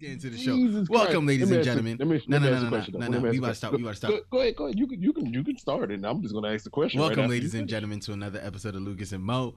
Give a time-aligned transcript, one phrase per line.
[0.00, 0.54] get into the show.
[0.56, 1.26] Jesus Welcome, Christ.
[1.26, 1.96] ladies and gentlemen.
[1.98, 3.22] let me- No, let me no, ask no, you a no, no, no.
[3.22, 3.72] We ask gotta stop.
[3.72, 4.10] We gotta stop.
[4.10, 4.78] Go, go ahead, go ahead.
[4.78, 7.00] You can, you can, you can start, and I'm just gonna ask the question.
[7.00, 9.54] Welcome, right ladies and gentlemen, to another episode of Lucas and Mo.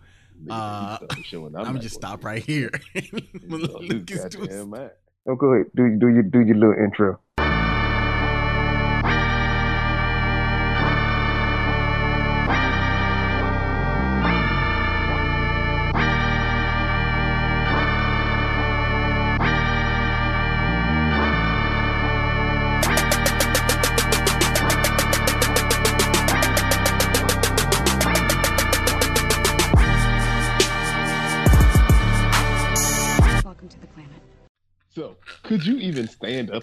[0.50, 1.56] Uh, you start showing.
[1.56, 2.72] I'm, gonna just gonna stop right here.
[3.48, 4.66] Lucas, do his-
[5.28, 5.68] Oh, go ahead.
[5.76, 7.20] Do do your do your little intro.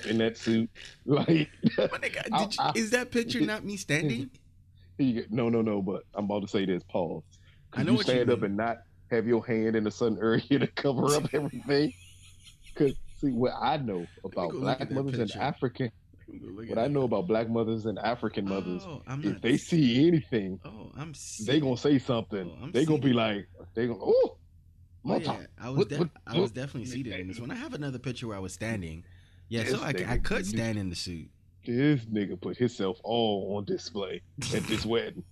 [0.01, 0.71] Up in that suit?
[1.07, 4.31] Like, nigga, I- you- I- is that picture not me standing?
[4.99, 5.83] you no, no, no.
[5.83, 6.83] But I'm about to say this.
[6.91, 7.23] Pause.
[7.71, 8.79] Could I know you what you stand up and not
[9.11, 11.93] have your hand in a certain area to cover up everything?
[12.75, 15.41] Because see, what I know about black mothers and.
[15.41, 15.91] African,
[16.29, 20.07] what at I know about black mothers and African mothers, Oh, I'm if they see
[20.09, 21.13] anything, oh, I'm.
[21.45, 22.51] they gonna say something.
[22.63, 24.39] Oh, they gonna be like, they gonna, oh,
[25.07, 25.47] Oh, my yeah.
[25.61, 25.87] I was.
[25.87, 27.51] De- I was definitely seated in this one.
[27.51, 29.05] I have another picture where I was standing.
[29.49, 31.29] Yeah, This so I, I could stand in the suit.
[31.65, 34.23] This nigga put himself all on display
[34.55, 35.25] at this wedding.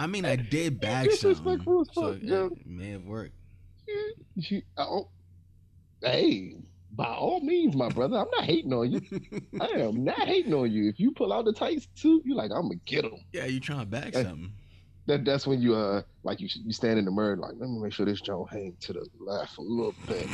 [0.00, 1.60] I mean, I did bag as so fuck,
[2.16, 2.50] it, yo.
[2.64, 3.34] may have worked.
[6.02, 6.56] Hey,
[6.92, 9.00] by all means, my brother, I'm not hating on you.
[9.60, 10.88] I am not hating on you.
[10.88, 13.14] If you pull out the tight suit, you're like, I'm gonna get him.
[13.32, 14.24] Yeah, you trying to bag Hey.
[14.24, 14.52] something?
[15.06, 17.78] That that's when you uh like you you stand in the mirror like let me
[17.80, 20.28] make sure this joint hang to the left a little bit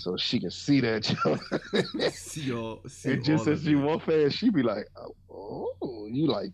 [0.00, 2.12] so she can see that joint.
[2.12, 2.80] see all.
[2.88, 4.86] See and just as she walk fast, she be like,
[5.30, 6.50] oh, you like,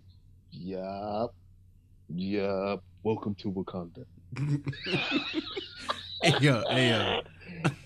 [0.50, 1.34] yup,
[2.14, 2.84] yup.
[3.02, 4.04] Welcome to Wakanda.
[6.22, 7.20] hey yo, hey yo.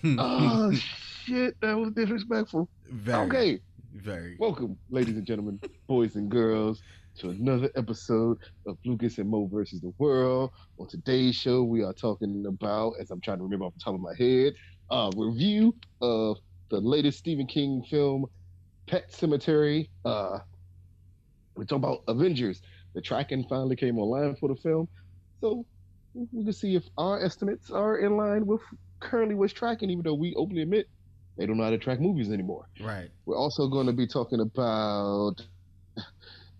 [0.19, 2.67] oh shit, that was disrespectful.
[2.89, 3.59] very, Okay,
[3.93, 4.35] very.
[4.39, 6.81] welcome, ladies and gentlemen, boys and girls,
[7.19, 10.51] to another episode of Lucas and Mo versus the World.
[10.79, 13.93] On today's show, we are talking about, as I'm trying to remember off the top
[13.93, 14.53] of my head,
[14.89, 16.37] a review of
[16.69, 18.25] the latest Stephen King film,
[18.87, 19.89] Pet Sematary.
[20.03, 20.39] Uh,
[21.55, 22.61] we're talking about Avengers.
[22.95, 24.87] The tracking finally came online for the film,
[25.39, 25.65] so
[26.13, 28.61] we can see if our estimates are in line with
[28.99, 29.89] currently what's tracking.
[29.89, 30.87] Even though we openly admit
[31.37, 32.67] they don't know how to track movies anymore.
[32.79, 33.09] Right.
[33.25, 35.35] We're also going to be talking about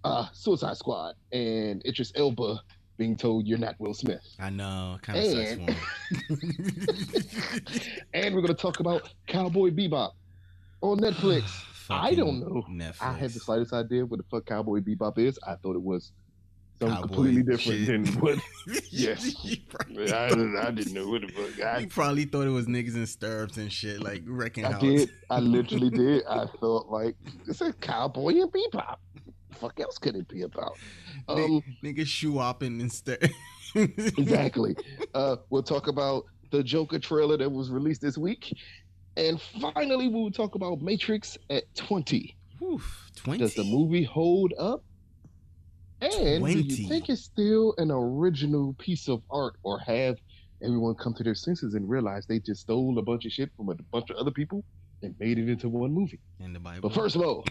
[0.03, 2.61] uh, Suicide Squad and Idris Elba
[2.97, 4.21] being told you're not Will Smith.
[4.39, 4.97] I know.
[5.01, 5.75] Kind of sucks And-.
[8.13, 10.11] And we're going to talk about Cowboy Bebop
[10.81, 11.63] on Netflix.
[11.89, 12.63] I don't know.
[12.69, 13.01] Netflix.
[13.01, 15.37] I had the slightest idea what the fuck Cowboy Bebop is.
[15.45, 16.11] I thought it was
[16.79, 18.05] something Cowboy completely different shit.
[18.05, 18.39] than what.
[18.91, 19.43] Yes.
[19.43, 19.57] You
[20.13, 21.57] I, didn't- I didn't know what the fuck.
[21.57, 24.81] you I, probably thought it was niggas in stirrups and shit, like wrecking I house.
[24.81, 25.09] did.
[25.29, 26.23] I literally did.
[26.27, 27.15] I thought like
[27.47, 28.97] it's a Cowboy and Bebop.
[29.53, 30.77] Fuck else could it be about?
[31.27, 33.31] Um, Niggas shoe hopping instead.
[33.75, 34.75] exactly.
[35.13, 38.55] Uh, we'll talk about the Joker trailer that was released this week.
[39.15, 42.35] And finally, we'll talk about Matrix at 20.
[42.63, 43.39] Oof, Twenty.
[43.39, 44.83] Does the movie hold up?
[46.01, 50.17] And do you think it's still an original piece of art or have
[50.61, 53.69] everyone come to their senses and realize they just stole a bunch of shit from
[53.69, 54.63] a bunch of other people
[55.01, 56.19] and made it into one movie?
[56.39, 56.89] in the Bible?
[56.89, 57.45] But first of all,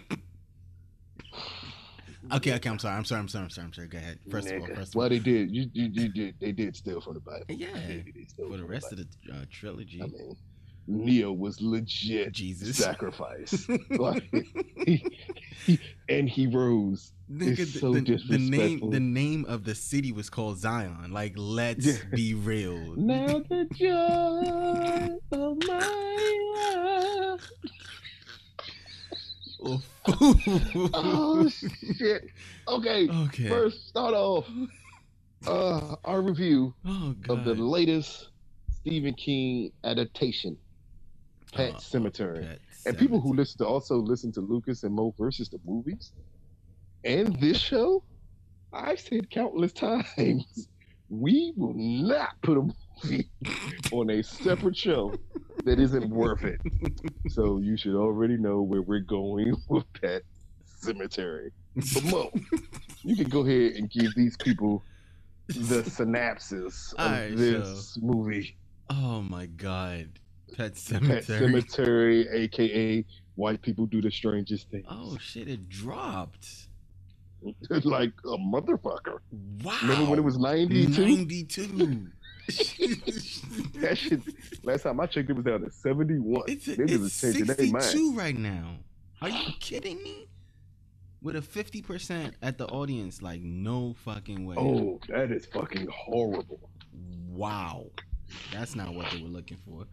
[2.33, 2.69] okay, okay.
[2.71, 2.97] I'm sorry.
[2.97, 3.21] I'm sorry.
[3.21, 3.44] I'm sorry.
[3.44, 3.66] I'm sorry.
[3.66, 3.88] I'm sorry.
[3.88, 4.19] Go ahead.
[4.31, 5.50] First of all, nigga, first of all, well, they did.
[5.50, 6.34] You, you, you did.
[6.41, 7.44] They did steal from the Bible.
[7.49, 9.03] Yeah, They did steal for the rest Bible.
[9.03, 10.37] of the uh, trilogy, I mean,
[10.88, 12.77] Neo was legit Jesus.
[12.77, 13.69] sacrifice.
[13.91, 14.25] like,
[14.84, 15.06] he,
[15.65, 15.78] he,
[16.09, 17.12] and he rose.
[17.31, 21.12] Nigga, It's the, so the- the name the name of the city was called Zion.
[21.12, 21.94] Like, let's Yeah.
[22.12, 22.94] be real.
[22.97, 27.50] Now the joy of my life.
[29.64, 32.24] Oh, shit.
[32.68, 33.08] Okay.
[33.08, 33.48] okay.
[33.48, 34.48] First, start off
[35.46, 38.30] uh, our review oh of the latest
[38.70, 40.58] Stephen King adaptation,
[41.54, 42.42] Pet Oh, Sematary.
[42.42, 46.12] Pet And people who listen to also listen to Lucas and Mo versus the movies
[47.04, 48.04] and this show,
[48.72, 49.72] I've said countless
[50.18, 50.68] times,
[51.08, 52.68] we will not put a
[53.93, 55.15] on a separate show
[55.65, 56.60] that isn't worth it.
[57.28, 60.22] So you should already know where we're going with Pet
[60.83, 61.51] Sematary.
[61.75, 62.33] But Mo,
[63.03, 64.83] you can go ahead and give these people
[65.49, 68.57] the synopsis of Alright, this movie.
[68.91, 70.09] Oh my god.
[70.57, 71.09] Pet Sematary.
[71.09, 72.27] Pet Sematary.
[72.28, 73.04] Sematary, aka
[73.37, 74.87] White People Do the Strangest Things.
[74.91, 76.49] Oh shit, it dropped.
[77.84, 79.19] like a motherfucker.
[79.63, 79.78] Wow.
[79.83, 81.01] Remember when it was 92?
[81.01, 82.07] 92.
[83.80, 84.21] That shit.
[84.62, 86.44] Last time I checked, it was down to seventy-one.
[86.48, 87.21] It's, Niggas it's
[87.56, 87.84] their mind.
[87.84, 88.77] 62 right now.
[89.21, 90.28] Are you kidding me?
[91.21, 94.56] With a 50% at the audience, like no fucking way.
[94.59, 96.59] Oh, that is fucking horrible.
[97.28, 97.86] Wow.
[98.53, 99.84] That's not what they were looking for.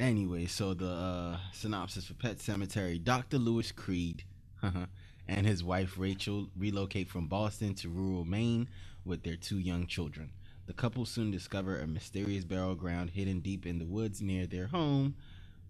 [0.00, 3.38] Anyway, so the uh, synopsis for Pet Sematary Dr.
[3.38, 4.24] Louis Creed
[5.28, 8.68] and his wife Rachel relocate from Boston to rural Maine
[9.04, 10.32] with their two young children.
[10.66, 14.68] The couple soon discover a mysterious burial ground hidden deep in the woods near their
[14.68, 15.16] home.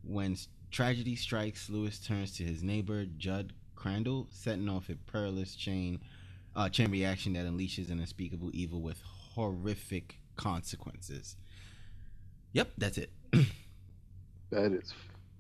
[0.02, 0.36] When
[0.70, 6.00] tragedy strikes, Louis turns to his neighbor Judd Crandall, setting off a perilous chain
[6.56, 11.36] uh, chain reaction that unleashes an unspeakable evil with horrific consequences.
[12.52, 13.10] Yep, that's it.
[14.50, 14.92] That is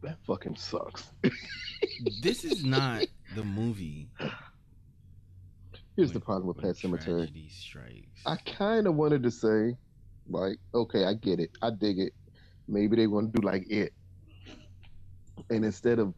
[0.02, 1.10] that fucking sucks.
[2.22, 4.08] this is not the movie.
[6.00, 7.30] Here's the problem with Pet Sematary.
[7.50, 8.22] Strikes.
[8.24, 9.76] I kind of wanted to say,
[10.26, 12.14] like, okay, I get it, I dig it.
[12.66, 13.92] Maybe they want to do like it,
[15.50, 16.14] and instead of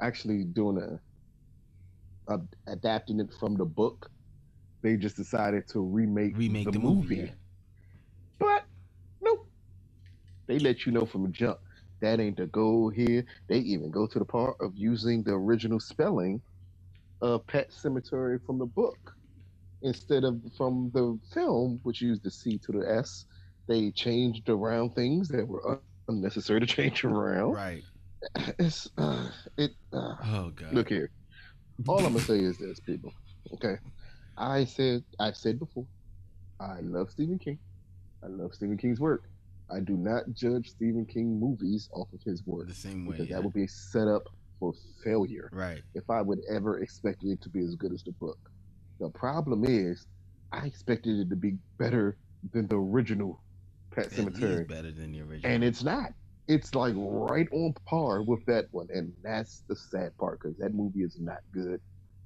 [0.00, 2.38] actually doing a, a
[2.68, 4.08] adapting it from the book,
[4.84, 7.16] they just decided to remake Remake the, the movie.
[7.16, 7.34] movie.
[8.38, 8.62] But
[9.20, 9.48] nope,
[10.46, 11.58] they let you know from the jump
[12.02, 13.24] that ain't the goal here.
[13.48, 16.40] They even go to the part of using the original spelling
[17.20, 19.16] of Pet Sematary from the book
[19.84, 23.26] instead of from the film, which used the C to the S.
[23.66, 27.52] They changed around things that were unnecessary to change around.
[27.52, 27.82] Right.
[28.58, 29.70] It's uh, it.
[29.92, 30.72] Uh, Oh god.
[30.74, 31.10] look here.
[31.88, 33.12] All I'm gonna say is this, people.
[33.54, 33.76] Okay,
[34.36, 35.86] I said I've said before.
[36.60, 37.58] I love Stephen King.
[38.22, 39.24] I love Stephen King's work.
[39.70, 43.12] I do not judge Stephen King movies off of his work the same way.
[43.12, 43.36] because yeah.
[43.36, 44.28] that would be a setup
[44.60, 44.72] for
[45.02, 45.82] failure Right.
[45.94, 48.38] if I would ever expect it to be as good as the book.
[49.00, 50.06] The problem is,
[50.52, 52.16] I expected it to be better
[52.52, 53.40] than the original
[53.90, 55.50] Pet Sematary, better than the original.
[55.50, 56.12] and it's not.
[56.46, 60.74] It's like right on par with that one, and that's the sad part because that
[60.74, 61.80] movie is not good,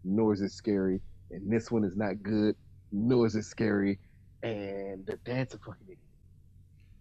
[0.04, 1.00] nor is it scary,
[1.30, 2.56] and this one is not good,
[2.90, 3.98] nor is it scary,
[4.42, 5.98] and the dad's a fucking idiot.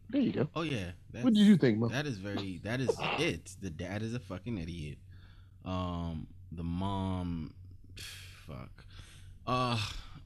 [0.09, 0.47] There you go.
[0.55, 0.91] Oh yeah.
[1.21, 1.87] What did you think, Mo?
[1.89, 2.61] That is very.
[2.63, 3.55] That is it.
[3.61, 4.99] The dad is a fucking idiot.
[5.65, 7.53] Um, the mom,
[8.47, 8.85] fuck.
[9.47, 9.79] Uh,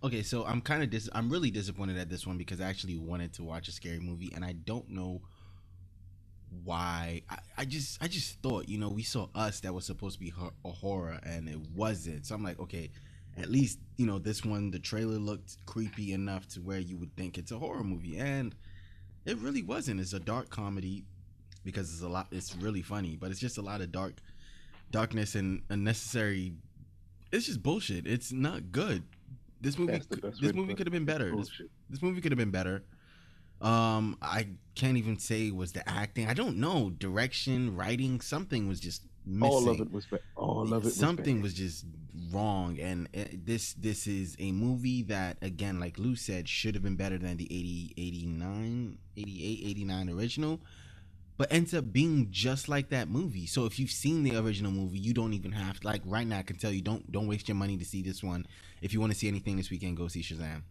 [0.03, 0.23] okay.
[0.23, 1.09] So I'm kind of dis.
[1.13, 4.31] I'm really disappointed at this one because I actually wanted to watch a scary movie,
[4.35, 5.21] and I don't know
[6.63, 7.21] why.
[7.29, 10.19] I, I just, I just thought, you know, we saw us that was supposed to
[10.19, 10.33] be
[10.65, 12.25] a horror, and it wasn't.
[12.25, 12.91] So I'm like, okay.
[13.38, 14.71] At least you know this one.
[14.71, 18.53] The trailer looked creepy enough to where you would think it's a horror movie, and
[19.25, 20.01] it really wasn't.
[20.01, 21.06] It's a dark comedy
[21.63, 22.27] because it's a lot.
[22.31, 24.15] It's really funny, but it's just a lot of dark,
[24.91, 26.53] darkness and unnecessary.
[27.31, 28.07] It's just bullshit.
[28.07, 29.03] It's not good.
[29.61, 31.35] This movie, That's the best way this movie could have been better.
[31.35, 31.49] This,
[31.89, 32.83] this movie could have been better.
[33.61, 36.27] Um, I can't even say was the acting.
[36.27, 36.89] I don't know.
[36.89, 39.53] Direction, writing, something was just missing.
[39.53, 40.21] All of it was bad.
[40.35, 41.43] All of it was something bad.
[41.43, 41.85] was just
[42.31, 46.83] wrong and uh, this this is a movie that again like lou said should have
[46.83, 50.59] been better than the 80 89 88 89 original
[51.37, 53.45] but ends up being just like that movie.
[53.47, 56.37] So if you've seen the original movie you don't even have to like right now
[56.39, 58.45] i can tell you don't don't waste your money to see this one.
[58.81, 60.63] If you want to see anything this weekend go see shazam.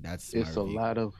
[0.00, 1.14] That's it's a lot of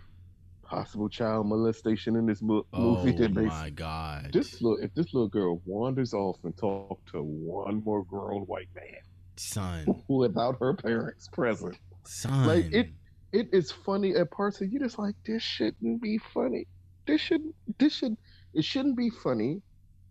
[0.62, 4.30] possible child molestation in this mo- oh movie they my god.
[4.32, 8.68] this little if this little girl wanders off and talk to one more grown white
[8.74, 9.00] man
[9.36, 9.86] son.
[10.08, 11.76] without her parents present.
[12.04, 12.46] Son.
[12.46, 12.90] Like, it-
[13.30, 16.66] it is funny at parts and you just like this shouldn't be funny.
[17.06, 17.42] This should
[17.78, 18.16] this should
[18.54, 19.62] it shouldn't be funny.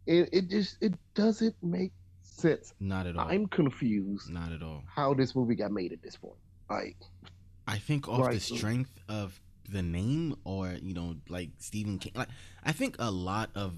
[0.06, 1.92] It, it just it doesn't make
[2.22, 2.74] sense.
[2.80, 3.28] Not at all.
[3.28, 4.84] I'm confused not at all.
[4.88, 6.38] how this movie got made at this point.
[6.70, 6.98] Like
[7.68, 9.40] I think off the strength of
[9.70, 12.30] the name or you know like Stephen King like
[12.64, 13.74] I think a lot of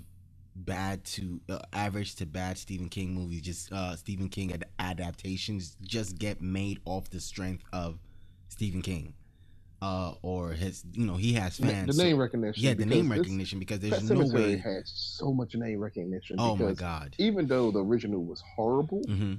[0.56, 5.76] bad to uh, average to bad Stephen King movies just uh Stephen King ad- adaptations
[5.82, 7.98] just get made off the strength of
[8.50, 9.14] Stephen King
[9.82, 13.10] uh or his you know he has fans the so- name recognition yeah the name
[13.10, 16.78] recognition because Pet there's no Sematary way has so much name recognition oh my because
[16.80, 19.36] god even though the original was horrible hmm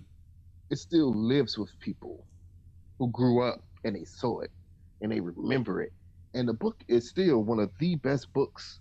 [0.71, 2.25] it still lives with people
[2.99, 4.51] who grew up and they saw it
[5.01, 5.93] and they remember it.
[6.33, 8.79] And the book is still one of the best books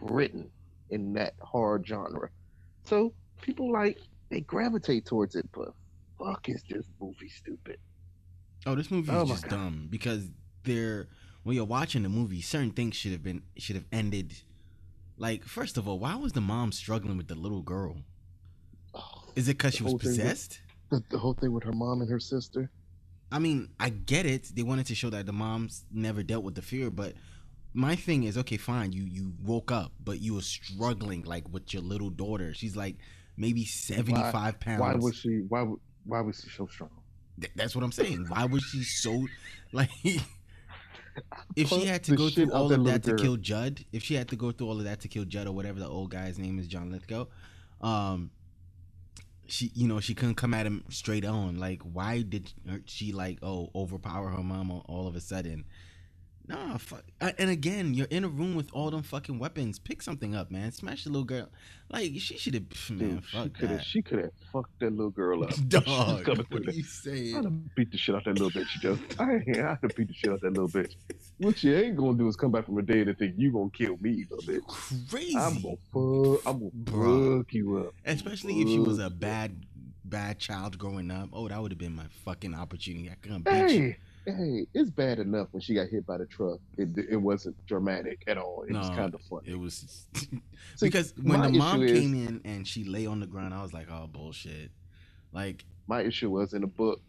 [0.00, 0.48] written
[0.90, 2.28] in that horror genre.
[2.84, 3.98] So people like
[4.30, 5.70] they gravitate towards it, but
[6.16, 7.78] fuck is this movie stupid.
[8.64, 9.50] Oh, this movie Oh is my just God.
[9.50, 10.28] dumb because
[10.64, 11.08] they're
[11.42, 14.34] when you're watching the movie, certain things should have been should have ended.
[15.18, 17.98] Like, first of all, why was the mom struggling with the little girl?
[19.36, 20.60] Is it because she was thing with- possessed?
[20.90, 22.70] the, the whole thing with her mom and her sister.
[23.30, 24.50] I mean, I get it.
[24.54, 27.14] They wanted to show that the moms never dealt with the fear, but
[27.72, 28.92] my thing is okay, fine.
[28.92, 32.52] You you woke up, but you were struggling like with your little daughter.
[32.52, 32.96] She's like
[33.38, 34.80] maybe seventy five pounds.
[34.80, 35.44] Why was she?
[35.48, 35.66] Why?
[36.04, 36.90] Why was she so strong?
[37.40, 38.26] Th- That's what I'm saying.
[38.28, 39.26] Why was she so
[39.72, 39.88] like?
[41.56, 44.28] If she had to go through all of that to kill Judd, if she had
[44.28, 46.58] to go through all of that to kill Judd or whatever the old guy's name
[46.58, 47.26] is, John Lithgow,
[47.80, 48.30] um,
[49.46, 51.58] she you know she couldn't come at him straight on.
[51.58, 52.52] Like, why did
[52.86, 55.64] she like oh overpower her mom all of a sudden?
[56.48, 57.04] Nah, fuck.
[57.20, 59.78] I- And again, you're in a room with all them fucking weapons.
[59.78, 60.72] Pick something up, man.
[60.72, 61.48] Smash the little girl.
[61.88, 62.64] Like she should have.
[62.90, 63.78] Man, Dude, she fuck could have.
[63.78, 63.84] that.
[63.84, 65.50] She could have fucked that little girl up.
[65.54, 67.42] She's Dog, coming what are you I'd saying?
[67.44, 68.98] have beat the shit out that little bitch, Joe.
[69.20, 69.56] I ain't.
[69.58, 70.94] I'd have beat the shit out that little bitch.
[71.38, 73.70] What you ain't gonna do is come back from the dead and think you gonna
[73.70, 75.10] kill me, little You bitch.
[75.10, 75.36] crazy.
[75.36, 76.46] I'm gonna fuck.
[76.46, 77.94] I'm gonna fuck you up.
[78.04, 79.64] Especially if she was a bad,
[80.04, 81.28] bad child growing up.
[81.32, 83.10] Oh, that would have been my fucking opportunity.
[83.10, 83.94] I couldn't beat you.
[84.26, 86.60] Hey, it's bad enough when she got hit by the truck.
[86.78, 88.64] It, it wasn't dramatic at all.
[88.68, 89.50] It was kind of funny.
[89.50, 90.30] It was See,
[90.80, 93.72] because when the mom is- came in and she lay on the ground, I was
[93.72, 94.70] like, oh bullshit.
[95.32, 97.00] Like My issue was in the book.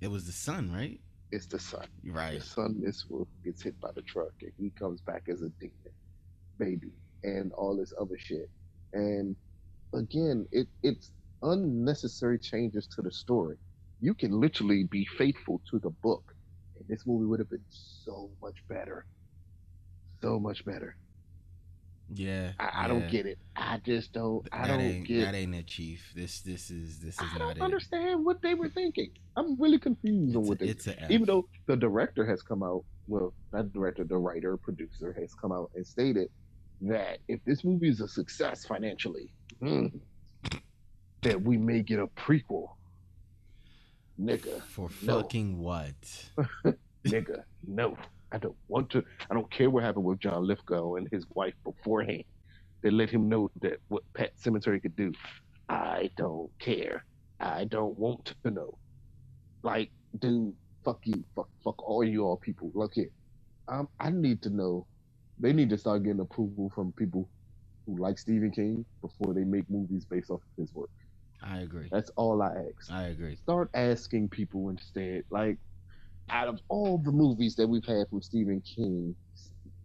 [0.00, 1.00] it was the son, right?
[1.30, 1.86] It's the son.
[2.04, 2.34] Right.
[2.34, 5.50] His son, Miss Wolf, gets hit by the truck, and he comes back as a
[5.60, 5.92] demon,
[6.58, 6.90] baby,
[7.22, 8.50] and all this other shit.
[8.92, 9.36] And
[9.94, 13.56] again, it it's unnecessary changes to the story.
[14.00, 16.34] You can literally be faithful to the book,
[16.90, 19.06] this movie would have been so much better,
[20.20, 20.96] so much better.
[22.12, 22.52] Yeah.
[22.58, 23.38] I, I don't get it.
[23.54, 24.46] I just don't.
[24.52, 25.26] I that don't get.
[25.26, 26.02] that ain't it, Chief.
[26.14, 27.34] This this is this is not it.
[27.34, 27.62] I not don't it.
[27.62, 29.12] understand what they were thinking.
[29.36, 30.70] I'm really confused on what a, they.
[30.70, 35.14] it's even though the director has come out, well, not the director, the writer, producer
[35.18, 36.28] has come out and stated
[36.82, 39.86] that if this movie is a success financially, hmm,
[41.22, 42.70] that we may get a prequel.
[44.20, 45.22] Nigga, for no.
[45.22, 45.94] fucking what?
[47.04, 47.96] nigga, no.
[48.32, 49.02] I don't want to.
[49.30, 52.24] I don't care what happened with John Lithgow and his wife beforehand.
[52.82, 55.12] They let him know that what Pet Sematary could do.
[55.68, 57.04] I don't care.
[57.40, 58.78] I don't want to know.
[59.62, 61.24] Like, dude, fuck you.
[61.34, 62.70] Fuck, fuck all you all people.
[62.74, 63.10] Look here.
[63.68, 64.86] Um, I need to know.
[65.38, 67.28] They need to start getting approval from people
[67.86, 70.90] who like Stephen King before they make movies based off of his work.
[71.42, 71.88] I agree.
[71.90, 73.36] That's all I ask I agree.
[73.36, 75.24] start asking people instead.
[75.30, 75.58] Like,
[76.28, 79.16] out of all the movies that we've had from Stephen King's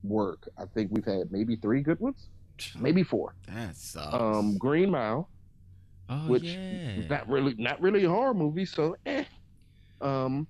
[0.03, 2.27] work, I think we've had maybe three good ones,
[2.79, 3.35] maybe four.
[3.47, 4.13] That sucks.
[4.13, 5.29] Um, Green Mile,
[6.09, 6.97] oh which yeah.
[6.97, 9.23] is not really not really a horror movie, so eh.
[10.01, 10.47] Um,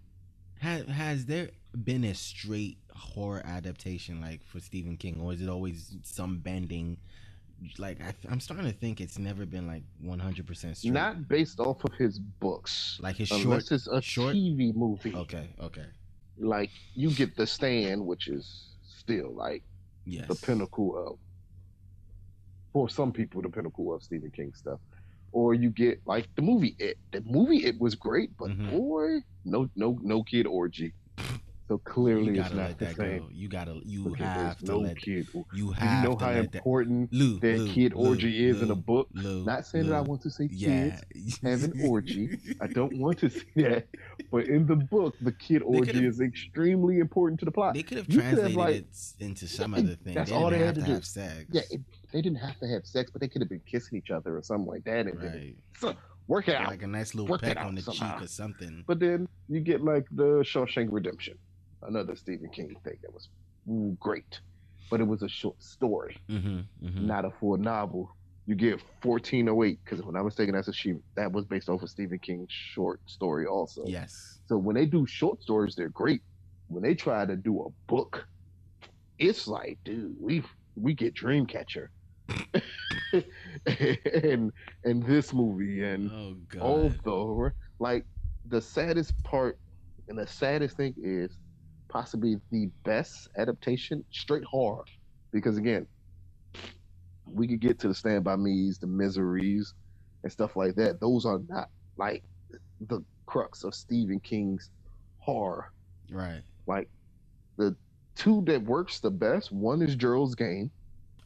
[0.60, 1.50] Has has there
[1.84, 6.98] been a straight horror adaptation like for Stephen King, or is it always some bending?
[7.78, 10.92] Like I, I'm starting to think it's never been like 100 percent straight.
[10.94, 13.42] not based off of his books, like his short.
[13.44, 15.16] unless it's a short- TV movie.
[15.16, 15.86] Okay, okay,
[16.38, 19.64] Like you get The Stand, which is still like
[20.06, 20.28] yes.
[20.28, 21.18] the pinnacle of
[22.74, 24.80] for some people the pinnacle of Stephen King stuff.
[25.32, 26.98] Or you get like the movie It.
[27.12, 28.72] The movie It was great, but Mhm.
[28.72, 29.08] boy,
[29.44, 30.94] no no no kid orgy.
[31.68, 33.20] So clearly You gotta not let the that same.
[33.22, 33.30] go.
[33.32, 33.82] You gotta.
[33.86, 34.98] You have to no let.
[34.98, 35.28] kid.
[35.52, 36.58] You have you know how let that.
[36.60, 39.08] important Lou, that Lou, kid Lou, orgy is in a book?
[39.14, 41.00] Not saying that I want to say Yeah.
[41.12, 42.38] kids have an orgy.
[42.62, 43.88] I don't want to say that.
[44.32, 47.74] But in the book, the kid orgy is extremely important to the plot.
[47.74, 50.14] They could have could have, translated like- it into some Yeah, other thing.
[50.14, 50.94] that's they all didn't they have had to do.
[50.94, 51.46] have sex.
[51.52, 51.82] Yeah, it,
[52.12, 54.44] they didn't have to have sex, but they could have been kissing each other or
[54.44, 55.08] something like that.
[55.08, 55.56] And right.
[55.80, 55.96] so,
[56.28, 56.70] work it out.
[56.70, 58.18] Like a nice little peck on the somehow.
[58.20, 58.84] cheek or something.
[58.88, 61.38] But then you get like the Shawshank Redemption,
[61.88, 63.30] another Stephen King thing that was
[64.00, 64.40] great,
[64.90, 67.08] but it was a short story, Mm-hmm, mm-hmm.
[67.08, 68.16] not a full novel.
[68.48, 71.82] You get 1408 because when I was taking that's a she that was based off
[71.82, 73.84] of Stephen King's short story also.
[73.88, 74.40] Yes.
[74.48, 76.22] So when they do short stories, they're great.
[76.68, 78.28] When they try to do a book,
[79.18, 80.44] it's like, dude, we
[80.76, 81.88] we get Dreamcatcher,
[83.66, 84.52] and
[84.84, 86.62] and this movie and Oh god.
[86.62, 88.06] all the like
[88.48, 89.58] the saddest part
[90.08, 91.38] and the saddest thing is
[91.90, 94.84] possibly the best adaptation straight horror
[95.32, 95.88] because again
[97.26, 99.74] we could get to the stand by me's the miseries
[100.24, 102.24] and stuff like that those are not like
[102.88, 104.70] the crux of stephen king's
[105.18, 105.72] horror
[106.10, 106.44] Right.
[106.68, 106.90] like
[107.58, 107.76] the
[108.16, 110.72] two that works the best one is gerald's game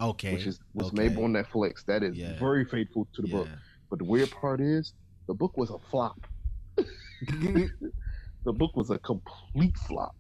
[0.02, 0.32] Okay.
[0.34, 1.10] which is was okay.
[1.10, 2.38] made on netflix that is Yeah.
[2.40, 3.48] very faithful to the book
[3.90, 4.94] but the weird part is,
[5.28, 6.16] the book was a flop.
[7.28, 10.14] the book was a complete flop.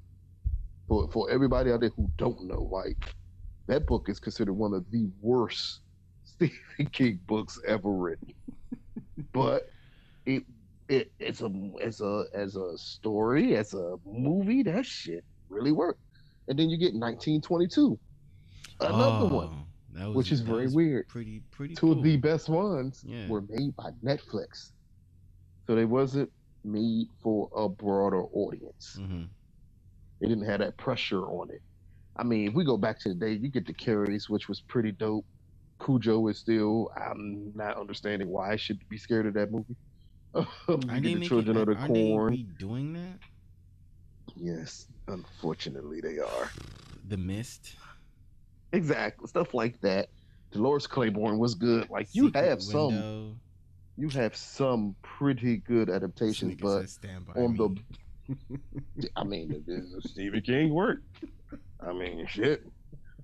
[0.89, 3.13] For for everybody out there who don't know, like
[3.67, 5.81] that book is considered one of the worst
[6.25, 8.33] Stephen King books ever written.
[9.33, 9.67] but
[10.25, 10.43] it
[10.89, 16.01] it it's a as a as a story, as a movie, that shit really worked.
[16.47, 17.99] And then you get 1922,
[18.79, 21.07] another Oh, one, that was, which is very weird.
[21.07, 21.75] Pretty, pretty.
[21.75, 23.27] Two of the best ones Yeah.
[23.27, 24.71] were made by Netflix,
[25.67, 26.31] so they wasn't
[26.63, 28.97] made for a broader audience.
[28.99, 29.27] Mhm.
[30.21, 31.61] It didn't have that pressure on it.
[32.15, 34.61] I mean, if we go back to the day, you get the Carries, which was
[34.61, 35.25] pretty dope.
[35.83, 36.89] Cujo is still.
[36.97, 39.75] I'm not understanding why I should be scared of that movie.
[40.35, 41.25] you Aren't get the?
[41.27, 42.33] Children of the they Corn.
[42.59, 43.19] redoing that?
[44.35, 46.51] Yes, unfortunately they are.
[47.07, 47.75] The Mist.
[48.73, 50.09] Exactly, stuff like that.
[50.51, 51.89] Dolores Claiborne was good.
[51.89, 53.39] Like you Secret have some,
[53.97, 57.57] you have some pretty good adaptations, but said Stand by on Me.
[57.57, 57.75] the
[59.15, 60.99] I mean, it is a Stephen King work.
[61.81, 62.61] I mean, shit.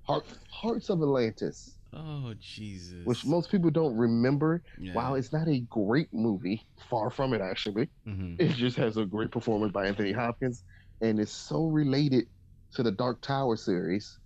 [0.03, 3.05] Heart, Hearts of Atlantis, Oh Jesus.
[3.05, 4.61] which most people don't remember.
[4.77, 4.93] yeah.
[4.93, 8.35] While it's not a great movie, far from it actually, Mhm.
[8.39, 10.63] it just has a great performance by Anthony Hopkins,
[11.01, 12.25] and it's so related
[12.73, 14.19] to the Dark Tower series.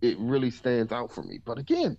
[0.00, 1.38] It really stands out for me.
[1.44, 1.98] But again,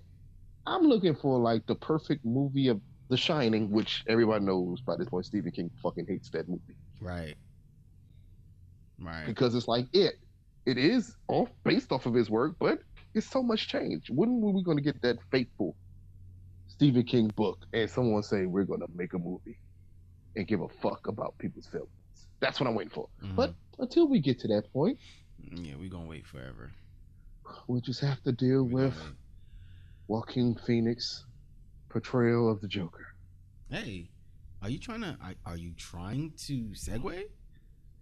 [0.65, 5.09] I'm looking for like the perfect movie of The Shining, which everybody knows by this
[5.09, 7.35] point Stephen King fucking hates that movie Right.
[9.01, 9.25] Right.
[9.25, 10.15] because it's like it.
[10.65, 12.79] It is off based off of his work, but
[13.13, 14.09] it's so much change.
[14.09, 15.75] When were we going to get that faithful
[16.67, 19.57] Stephen King book and someone say we're going to make a movie
[20.35, 21.89] and give a fuck about people's feelings?
[22.39, 23.09] That's what I'm waiting for.
[23.23, 23.35] Mhm.
[23.35, 24.97] But until we get to that point,
[25.39, 26.71] yeah, we're gonna wait forever.
[27.67, 28.95] we'll just have to deal We with
[30.07, 31.25] Joaquin Phoenix
[31.89, 33.07] portrayal of the Joker.
[33.69, 34.09] Hey,
[34.61, 35.17] are you trying to?
[35.21, 37.23] Are, are you trying to segue?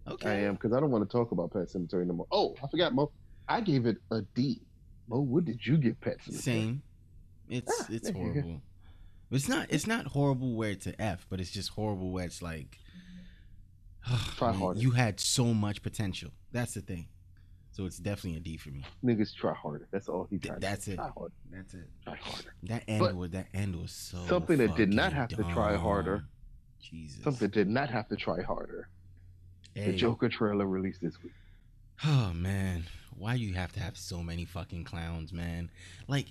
[0.07, 0.29] Okay.
[0.29, 2.27] I am because I don't want to talk about Pet Sematary no more.
[2.31, 3.11] Oh, I forgot, Mo.
[3.49, 4.61] I gave it a D.
[5.07, 6.33] Mo, what did you give Pet Sematary?
[6.33, 6.81] Same.
[7.49, 8.41] It's Ah, it's there you go.
[8.41, 8.61] horrible.
[9.31, 12.41] It's not it's not horrible where it's an F, but it's just horrible where it's
[12.41, 12.77] like
[14.37, 14.79] Try man, harder.
[14.79, 16.31] You had so much potential.
[16.51, 17.07] That's the thing.
[17.71, 18.83] So it's definitely a D for me.
[19.03, 19.87] Niggas try harder.
[19.91, 20.61] That's all he tried.
[20.61, 20.95] that's it.
[20.95, 21.33] Try harder.
[21.51, 21.87] That's it.
[22.03, 22.53] Try harder.
[22.63, 25.75] That end But was that end was so something that did not have to try
[25.75, 26.25] harder.
[26.81, 27.23] Jesus.
[27.23, 28.89] Something that did not have to try harder.
[29.85, 31.33] The Joker trailer released this week.
[32.05, 32.83] Oh man,
[33.15, 35.69] why you have to have so many fucking clowns, man?
[36.07, 36.27] Like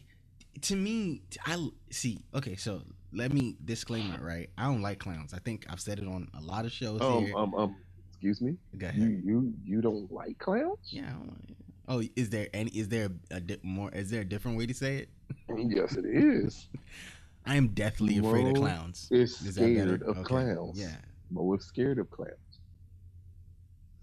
[0.62, 2.20] to me, I see.
[2.34, 4.48] Okay, so let me disclaimer, right?
[4.58, 5.34] I don't like clowns.
[5.34, 7.36] I think I've said it on a lot of shows Um, here.
[7.36, 7.76] um, um,
[8.10, 8.56] excuse me.
[8.78, 9.22] Go You, ahead.
[9.24, 10.78] you, you don't like clowns?
[10.90, 11.06] Yeah.
[11.08, 11.56] I don't like-
[11.88, 12.70] Oh, is there any?
[12.70, 13.90] Is there a di- more?
[13.92, 15.08] Is there a different way to say it?
[15.56, 16.68] Yes, it is.
[17.46, 19.06] I am deathly afraid of clowns.
[19.12, 20.22] Is Is scared of Okay.
[20.24, 20.80] clowns.
[20.80, 20.96] Yeah.
[21.30, 22.32] Mo is scared of clowns.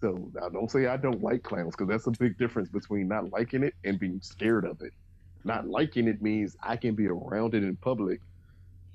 [0.04, 3.32] So now don't say I don't like clowns because that's a big difference between not
[3.32, 4.92] liking it and being scared of it.
[5.46, 8.20] Not liking it means I can be around it in public.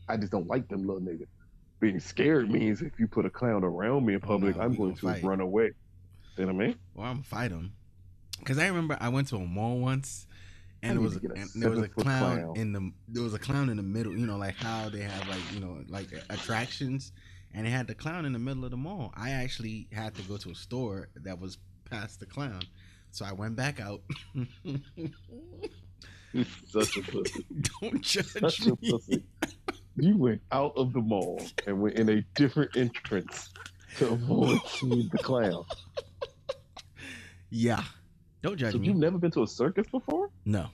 [0.06, 1.26] I just don't like them little niggas.
[1.80, 4.74] Being scared means if you put a clown around me in Oh, public, no, I'm
[4.74, 5.22] going to fight.
[5.24, 5.70] run away.
[6.36, 6.76] You know what I mean?
[6.94, 7.72] Well, I'm fight him.
[8.44, 10.26] Cause I remember I went to a mall once,
[10.82, 12.56] and I there was a and there was a clown, clown.
[12.58, 14.14] in the there was a clown in the middle.
[14.14, 17.12] You know, like how they have like you know like attractions,
[17.54, 19.12] and they had the clown in the middle of the mall.
[19.16, 22.60] I actually had to go to a store that was past the clown,
[23.10, 24.02] so I went back out.
[24.64, 27.46] You're such a pussy.
[27.80, 28.90] Don't judge Such a me.
[28.90, 29.24] pussy.
[29.96, 33.50] You went out of the mall and went in a different entrance
[33.96, 35.64] to avoid seeing the clown.
[37.50, 37.82] Yeah,
[38.42, 38.86] don't judge So me.
[38.88, 40.28] you've never been to a circus before?
[40.44, 40.66] No,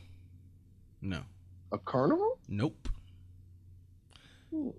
[1.00, 1.20] no,
[1.72, 2.38] A carnival?
[2.48, 2.88] nope,
[4.50, 4.70] Hmm.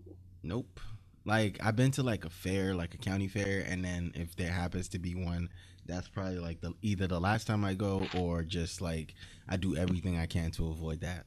[0.43, 0.79] nope.
[1.25, 4.51] Like I've been to like a fair, like a county fair, and then if there
[4.51, 5.49] happens to be one,
[5.85, 9.15] that's probably like the either the last time I go or just like
[9.49, 11.25] I do everything I can to avoid that.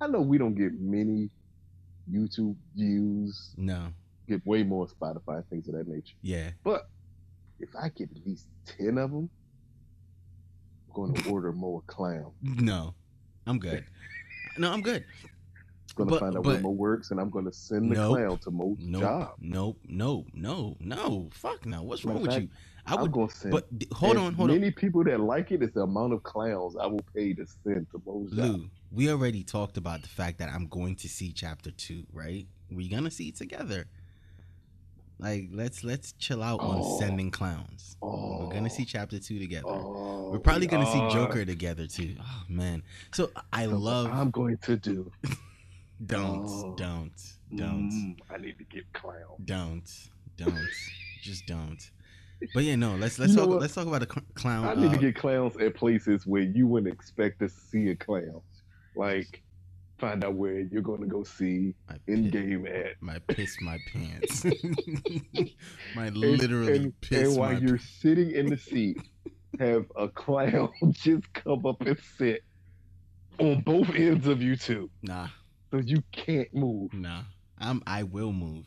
[0.00, 1.30] I know we don't get many
[2.10, 3.88] YouTube views, No,
[4.28, 6.14] get way more Spotify things of that nature.
[6.22, 6.88] yeah, But
[7.60, 9.28] if I get at least ten of them,
[10.88, 12.32] I'm going to order more clown.
[12.42, 12.94] no,
[13.46, 13.84] I'm good.
[14.56, 15.04] No, I'm good.
[16.00, 17.90] I'm going to But- find out where but- Mo works, and I'm going to send
[17.90, 18.16] the Nope.
[18.16, 19.34] clown to Mo's Nope, job.
[19.40, 21.28] nope, no, no, no.
[21.32, 21.82] Fuck no.
[21.82, 22.48] What's wrong of with you?
[22.86, 23.52] I I'm would, going to send.
[23.52, 24.58] but hold on, hold on.
[24.60, 27.86] many people that like it is the amount of clowns I will pay to send
[27.90, 28.38] to Mo's job.
[28.56, 32.46] Lou, we already talked about the fact that I'm going to see chapter two, right?
[32.70, 33.86] We're gonna see it together.
[35.18, 36.98] Like let's let's chill out on Oh.
[37.00, 37.96] sending clowns.
[38.00, 38.88] Oh, We're gonna see oh.
[38.88, 39.66] chapter two together.
[39.68, 41.08] Oh, We're probably gonna see.
[41.12, 42.14] Joker together too.
[42.20, 42.82] Oh man.
[43.12, 45.10] So I love I'm going to do.
[46.06, 46.74] don't Oh.
[46.76, 47.12] don't
[47.54, 49.36] don't Mm, I need to get clown.
[49.44, 49.88] don't
[50.36, 50.68] don't
[51.22, 51.90] just don't.
[52.54, 52.94] But yeah, no.
[52.94, 54.64] Let's let's You talk let's talk about the cl- clown.
[54.66, 57.96] I need to uh, get clowns at places where you wouldn't expect to see a
[57.96, 58.40] clown.
[58.94, 59.42] Like,
[59.98, 61.74] find out where you're going to go see
[62.08, 62.94] Endgame at.
[63.00, 64.44] my piss my pants.
[65.96, 68.98] my literally and, piss and while my you're sitting in the seat,
[69.58, 72.44] have a clown just come up and sit
[73.40, 75.28] on both ends of you two, Nah,
[75.70, 76.92] so you can't move.
[76.92, 77.22] nah.
[77.58, 78.66] I'm I will move.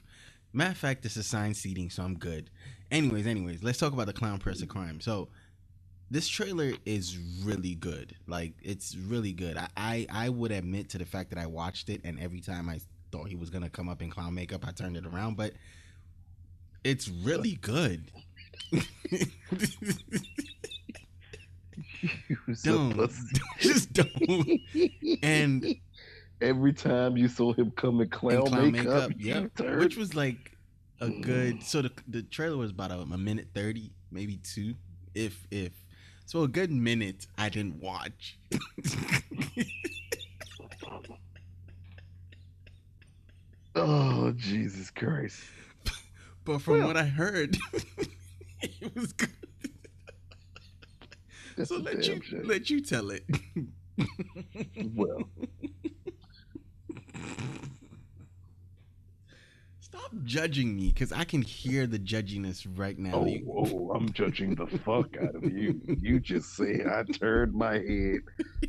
[0.54, 2.50] Matter of fact, this is assigned seating, so I'm good.
[2.92, 5.00] Anyways, anyways, let's talk about the clown prince of crime.
[5.00, 5.30] So
[6.10, 8.16] this trailer is really good.
[8.28, 9.58] Like it's really good.
[9.58, 12.68] I, I I would admit to the fact that I watched it and every time
[12.68, 15.54] I thought he was gonna come up in clown makeup, I turned it around, but
[16.84, 18.12] it's really good.
[22.64, 22.98] Don't
[23.60, 24.60] just don't.
[25.24, 25.76] And
[26.42, 30.16] every time you saw him come in clown, and clown makeup, makeup, yep, which was
[30.16, 30.58] like
[31.00, 31.22] a mm.
[31.22, 31.64] good.
[31.64, 34.76] So the the trailer was about a, a minute thirty, maybe two,
[35.14, 35.74] if if.
[36.26, 38.38] So a good minute I didn't watch.
[43.76, 45.42] oh Jesus Christ!
[46.46, 46.88] but from Well.
[46.88, 47.58] what I heard,
[48.62, 49.30] it was good.
[51.66, 52.44] So let you shame.
[52.46, 53.26] let you tell it.
[54.96, 55.30] Well,
[59.80, 63.12] Stop judging me, because I can hear the judginess right now.
[63.16, 65.82] oh, You- oh, I'm judging the fuck out of you.
[66.00, 68.20] You just say I turned my head.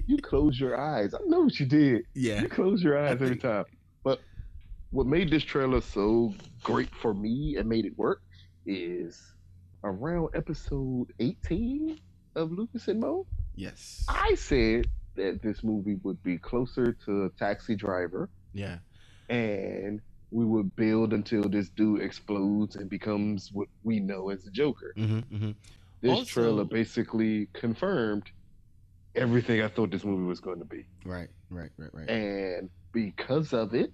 [0.06, 1.14] You close your eyes.
[1.14, 2.02] I know what you did.
[2.14, 3.64] yeah, You close your eyes every time.
[4.02, 4.20] But
[4.90, 6.34] what made this trailer so
[6.64, 8.22] great for me and made it work
[8.66, 9.32] is
[9.84, 12.00] around episode 18
[12.34, 13.26] of Lucas and Mo.
[13.54, 18.78] yes, I said that this movie would be closer to a Taxi Driver yeah,
[19.28, 24.50] and we would build until this dude explodes and becomes what we know as the
[24.50, 24.92] Joker.
[24.96, 25.50] hmm hmm
[26.00, 28.30] This Also- trailer basically confirmed
[29.14, 30.86] everything I thought this movie was going to be.
[31.04, 32.08] right, right, right, right.
[32.10, 33.92] And because of it,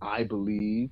[0.00, 0.90] I believe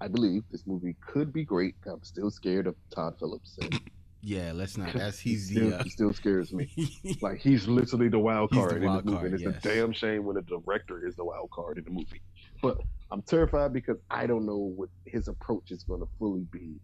[0.00, 1.76] I believe this movie could be great.
[1.86, 3.56] I'm still scared of Todd Phillips.
[3.62, 3.80] And
[4.24, 4.92] Yeah, let's not.
[4.92, 5.78] That's he's still, the.
[5.80, 6.70] Uh, still scares me.
[7.20, 9.16] Like he's literally the wild card the in the movie.
[9.16, 9.56] card, it's yes.
[9.56, 12.22] a damn shame when a director is the wild card in the movie.
[12.62, 12.78] But
[13.10, 16.76] I'm terrified because I don't know what his approach is going to fully be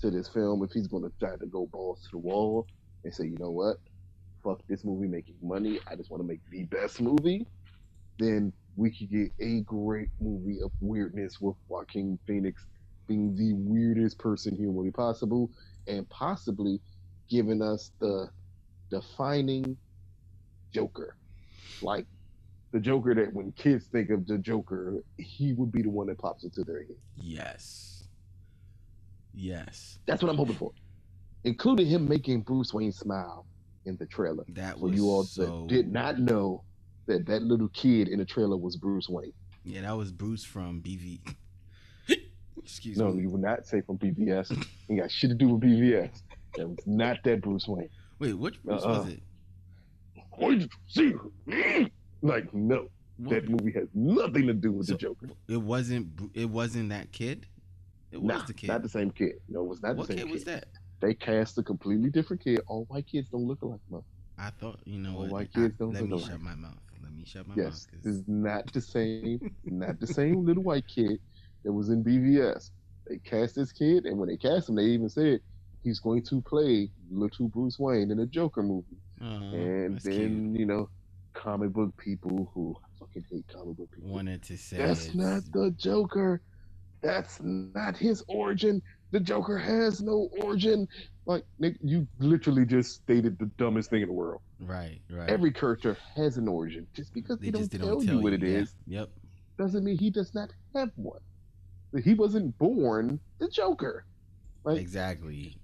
[0.00, 0.64] to this film.
[0.64, 2.66] If he's going to try to go balls to the wall
[3.04, 3.76] and say, you know what,
[4.42, 5.80] fuck this movie making money.
[5.86, 7.46] I just want to make the best movie.
[8.18, 12.64] Then we could get a great movie of weirdness with Joaquin Phoenix
[13.06, 15.50] being the weirdest person humanly possible,
[15.86, 16.80] and possibly
[17.28, 18.28] giving us the
[18.90, 19.76] defining
[20.72, 21.16] Joker.
[21.82, 22.06] Like
[22.72, 26.18] the Joker that when kids think of the Joker, he would be the one that
[26.18, 26.96] pops into their head.
[27.16, 28.04] yes,
[29.34, 29.98] yes.
[30.06, 30.72] That's what I'm hoping for.
[31.44, 33.46] Including him making Bruce Wayne smile
[33.86, 34.44] in the trailer.
[34.48, 35.66] That was you all so.
[35.68, 36.64] did not know
[37.06, 39.32] that that little kid in the trailer was Bruce Wayne.
[39.64, 41.20] Yeah, that was Bruce from BV.
[42.68, 43.22] Excuse No, me.
[43.22, 44.50] you would not say from BVS.
[44.90, 46.22] you got shit to do with BVS.
[46.56, 47.88] That was not that Bruce Wayne.
[48.18, 48.98] Wait, which Bruce Uh-uh.
[49.04, 49.22] was it?
[50.38, 51.14] You see?
[51.46, 51.90] Mm.
[52.20, 55.28] Like, no, What- that movie has nothing to do with So- the Joker.
[55.48, 56.08] It wasn't.
[56.34, 57.46] It wasn't that kid.
[58.12, 58.66] It was Nah, the kid.
[58.68, 59.40] not the same kid.
[59.48, 60.68] No, it was not what the same kid What kid was that?
[61.00, 62.60] They cast a completely different kid.
[62.66, 64.02] All white kids don't look alike, man.
[64.36, 65.30] I thought you know All what.
[65.30, 66.30] white I- kids don't let look me alike.
[66.32, 66.78] shut my mouth.
[67.02, 68.02] Let me shut my Yes, mouth.
[68.02, 71.18] this is not the same, not the same little white kid
[71.68, 72.70] that was in BVS.
[73.06, 75.40] They cast this kid, and when they cast him, they even said
[75.84, 78.96] he's going to play little Bruce Wayne in a Joker movie.
[79.20, 80.88] Aw, and then you know,
[81.34, 84.08] comic book people who fucking hate comic book people.
[84.08, 86.40] wanted to say That's not the Joker.
[87.02, 88.80] That's not his origin.
[89.10, 90.88] The Joker has no origin.
[91.26, 94.40] Like Nick, you literally just stated the dumbest thing in the world.
[94.58, 95.28] right, right.
[95.28, 96.86] Every character has an origin.
[96.94, 99.00] Just because they they, just don't they tell, don't tell you what it is yeah.
[99.00, 99.10] Yep.
[99.58, 101.20] doesn't mean he does not have one.
[102.04, 104.04] He wasn't born the Joker.
[104.64, 105.58] Like Exactly.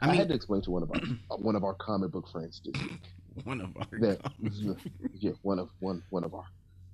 [0.00, 2.12] I, I mean, had to explain to one of our uh, one of our comic
[2.12, 3.02] book friends this week.
[3.44, 3.86] one of our.
[4.00, 4.20] that-.
[5.12, 6.44] Yeah, one of one one of our.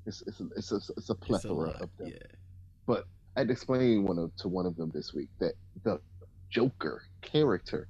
[0.07, 2.13] It's it's a, it's a, it's a It's a plethora lot, of them.
[2.13, 2.19] Yeah.
[2.87, 3.05] But
[3.37, 6.01] I had to explain one of, to one of them this week that the
[6.51, 7.89] Joker character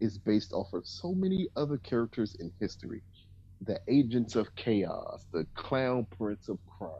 [0.00, 3.02] is based off of so many other characters in history.
[3.62, 6.90] The Agents of Chaos, the Clown Prince of Crime.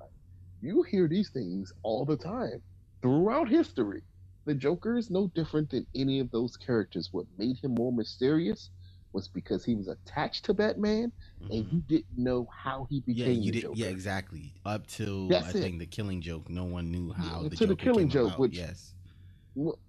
[0.63, 2.63] You hear these things all the time
[3.03, 4.03] throughout history.
[4.47, 7.09] The Joker is no different than any of those characters.
[7.13, 8.71] What made him more mysterious
[9.13, 11.13] was because he was attached to Batman
[11.51, 11.73] and Mhm.
[11.73, 13.63] you didn't know how he Yeah, became you the did.
[13.63, 13.77] Joker.
[13.79, 14.55] Yeah, exactly.
[14.65, 15.63] Up till That's I it.
[15.63, 18.39] think the Killing Joke, no one knew how Yeah, the to the Killing Joke, about.
[18.41, 18.95] which- yes,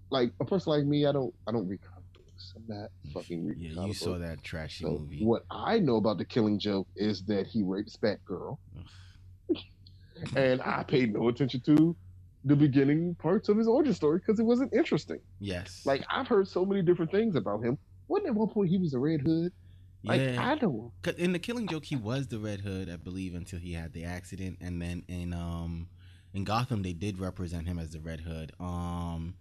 [0.09, 2.53] like a person like me, I don't I don't read comics.
[2.55, 5.23] I'm not fucking reading yeah, you comic saw that trashy So movie.
[5.25, 8.57] what I know about the Killing Joke is that he rapes Batgirl,
[10.35, 11.97] and I paid no attention to
[12.47, 15.19] the beginning parts of his origin story because it wasn't interesting.
[15.39, 17.77] Yes, Like I've heard so many different things about him.
[18.07, 19.51] Wasn't at one point he was a Red Hood?
[20.03, 20.51] Like yeah.
[20.51, 20.91] I don't.
[21.01, 23.93] 'Cause in the Killing Joke, he was the Red Hood, I believe, until he had
[23.93, 25.89] the accident, and then in um
[26.33, 28.51] in Gotham, they did represent him as the Red Hood.
[28.59, 29.35] Um,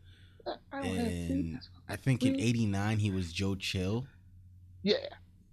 [0.47, 4.07] I, I don't have and I think in '89 he was Joe Chill,
[4.83, 4.97] Yeah,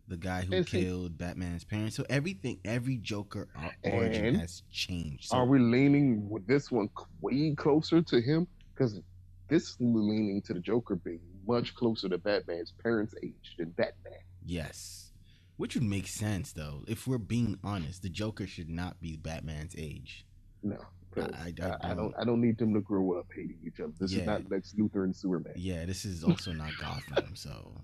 [0.08, 1.96] the guy who killed Batman's parents.
[1.96, 3.48] So everything, every Joker
[3.84, 5.30] origin has changed.
[5.30, 6.90] So, are we leaning with this one
[7.22, 8.48] way closer to him?
[8.74, 9.00] Because
[9.48, 14.14] this leaning to the Joker being much closer to Batman's parents' age than Batman.
[14.46, 15.12] Yes,
[15.58, 16.84] which would make sense though.
[16.88, 20.26] If we're being honest, the Joker should not be Batman's age.
[20.64, 20.78] No.
[21.16, 23.94] I- I, I- I don't- I don't need them to grow up hating each other.
[24.00, 24.22] This Yeah.
[24.22, 25.54] is not Lex Luthor and Superman.
[25.56, 27.36] Yeah, this is also not Gotham.
[27.36, 27.80] So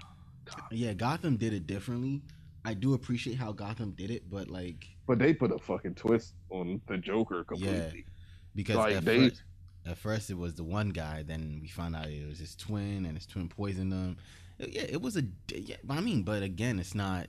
[0.51, 2.21] Ah, yeah, Gotham did it differently.
[2.65, 6.33] I do appreciate how Gotham did it, but like but they put a fucking twist
[6.49, 7.77] on the Joker completely.
[8.05, 8.13] Yeah,
[8.55, 9.43] because Like, at, they- first,
[9.85, 13.05] at first it was the one guy, then we found out it was his twin,
[13.05, 14.17] and his twin poisoned him.
[14.59, 15.23] Yeah, it was a.
[15.53, 17.27] Yeah, I mean, but again, it's not.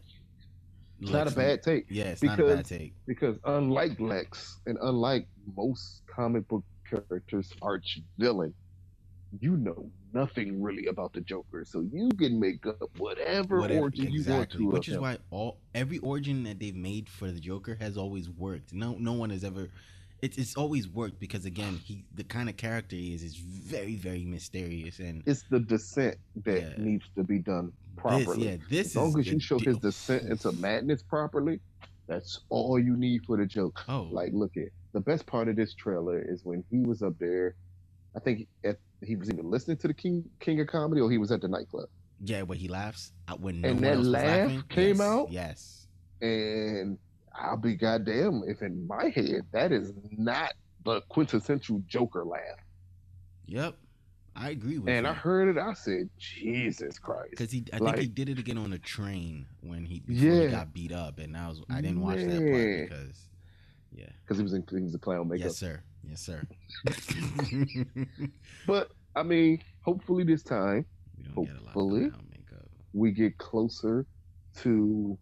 [1.00, 1.86] It's not a bad take.
[1.90, 2.94] Yeah, it's not a bad take.
[3.06, 8.54] because unlike Lex and unlike most comic book characters' arch villain,
[9.40, 14.04] you know nothing really about the Joker, so you can make up whatever, Whatever, origin
[14.12, 14.58] you want exactly.
[14.66, 14.70] to.
[14.70, 15.02] Which is him.
[15.02, 18.72] why all every origin that they've made for the Joker has always worked.
[18.72, 19.68] No, no one has ever.
[20.22, 23.96] It's it's always worked because again, he the kind of character he is is very
[23.96, 26.74] very mysterious and it's the descent that Yeah.
[26.84, 28.48] needs to be done this properly.
[28.48, 31.60] yeah this as long as you show di- his descent into madness properly,
[32.06, 33.84] that's all you need for the joke.
[33.88, 37.18] Oh, Like, look at the best part of this trailer is when he was up
[37.18, 37.54] there.
[38.16, 41.18] I think at, he was even listening to the King King of Comedy, or he
[41.18, 41.88] was at the nightclub.
[42.24, 44.62] yeah, where he laughs when no And that laugh laughing.
[44.68, 45.30] came Yes, out?
[45.32, 45.86] Yes,
[46.22, 46.98] And
[47.34, 50.52] I'll be goddamn if in my head that is not
[50.84, 52.40] the quintessential Joker laugh.
[53.46, 53.76] yep,
[54.36, 54.92] I agree with that.
[54.92, 55.10] And you.
[55.10, 57.30] I heard it, I said, Jesus Christ.
[57.30, 60.32] because he, I like- think he did it again on a train when he before
[60.42, 62.50] he got beat up, and I was I didn't watch that Man.
[62.52, 63.28] part because
[63.96, 65.44] yeah, Because he was in he was a clown makeup.
[65.46, 66.42] yes sir, yes sir.
[68.66, 70.86] But I mean, hopefully this time
[71.16, 72.10] we don't get a lot of Hopefully.
[72.92, 74.06] we get closer
[74.58, 75.18] to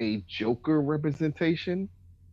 [0.00, 1.88] a Joker representation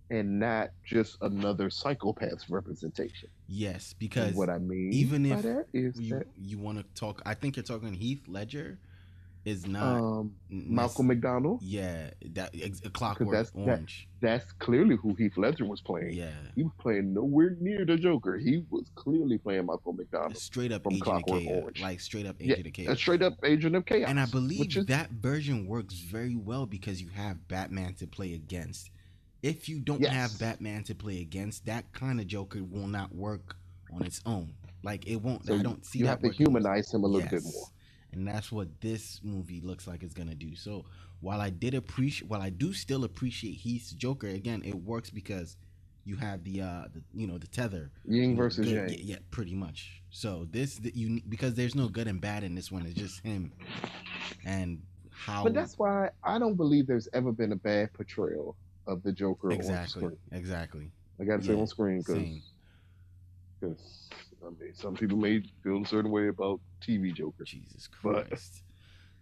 [0.10, 3.30] and not just another psychopath's representation.
[3.47, 6.78] Yes, And because what I mean even by if that is you that you want
[6.78, 8.80] to talk, I think you're talking Heath Ledger
[9.45, 14.08] is not um, Malcolm McDonald, Yeah, that ex- Clockwork that's- that- Orange.
[14.19, 16.13] that's clearly who Heath Ledger was playing.
[16.13, 18.38] yeah, He was playing nowhere near the Joker.
[18.38, 20.36] He was clearly playing Malcolm McDonald.
[20.38, 21.81] straight up from Agent of Clockwork Chaos, Orange.
[21.81, 22.97] like straight up Yeah, Agent of A Chaos.
[22.97, 24.10] straight up agent of chaos.
[24.10, 28.34] And I believe is, that version works very well because you have Batman to play
[28.34, 28.89] against.
[29.43, 30.12] If you don't Yes.
[30.12, 33.55] have Batman to play against, that kind of Joker will not work
[33.93, 34.53] on its own.
[34.81, 35.45] Like it won't.
[35.45, 37.67] so I don't see you that have to humanize him a little bit more.
[38.15, 40.56] And that's what this movie looks like it's gonna do.
[40.56, 40.86] So
[41.21, 45.58] while I did appreciate, while I do still appreciate Heath's Joker, again, it works because
[46.06, 47.91] you have the, uh, the you know, the tether.
[48.08, 48.89] Ying versus Good- Yang.
[48.89, 50.01] yeah, yeah, pretty much.
[50.12, 52.86] So this, the, you because there's no good and bad in this one.
[52.86, 53.51] It's just him,
[54.45, 55.43] and how.
[55.43, 58.56] But that's why I don't believe there's ever been a bad portrayal
[58.88, 60.19] of the Joker exactly, on screen.
[60.32, 60.91] exactly.
[61.19, 62.41] I gotta say Yeah, on screen Same.
[63.59, 64.09] Because
[64.45, 67.43] I mean some people may feel a certain way about TV Joker.
[67.43, 68.61] Jesus But- Christ.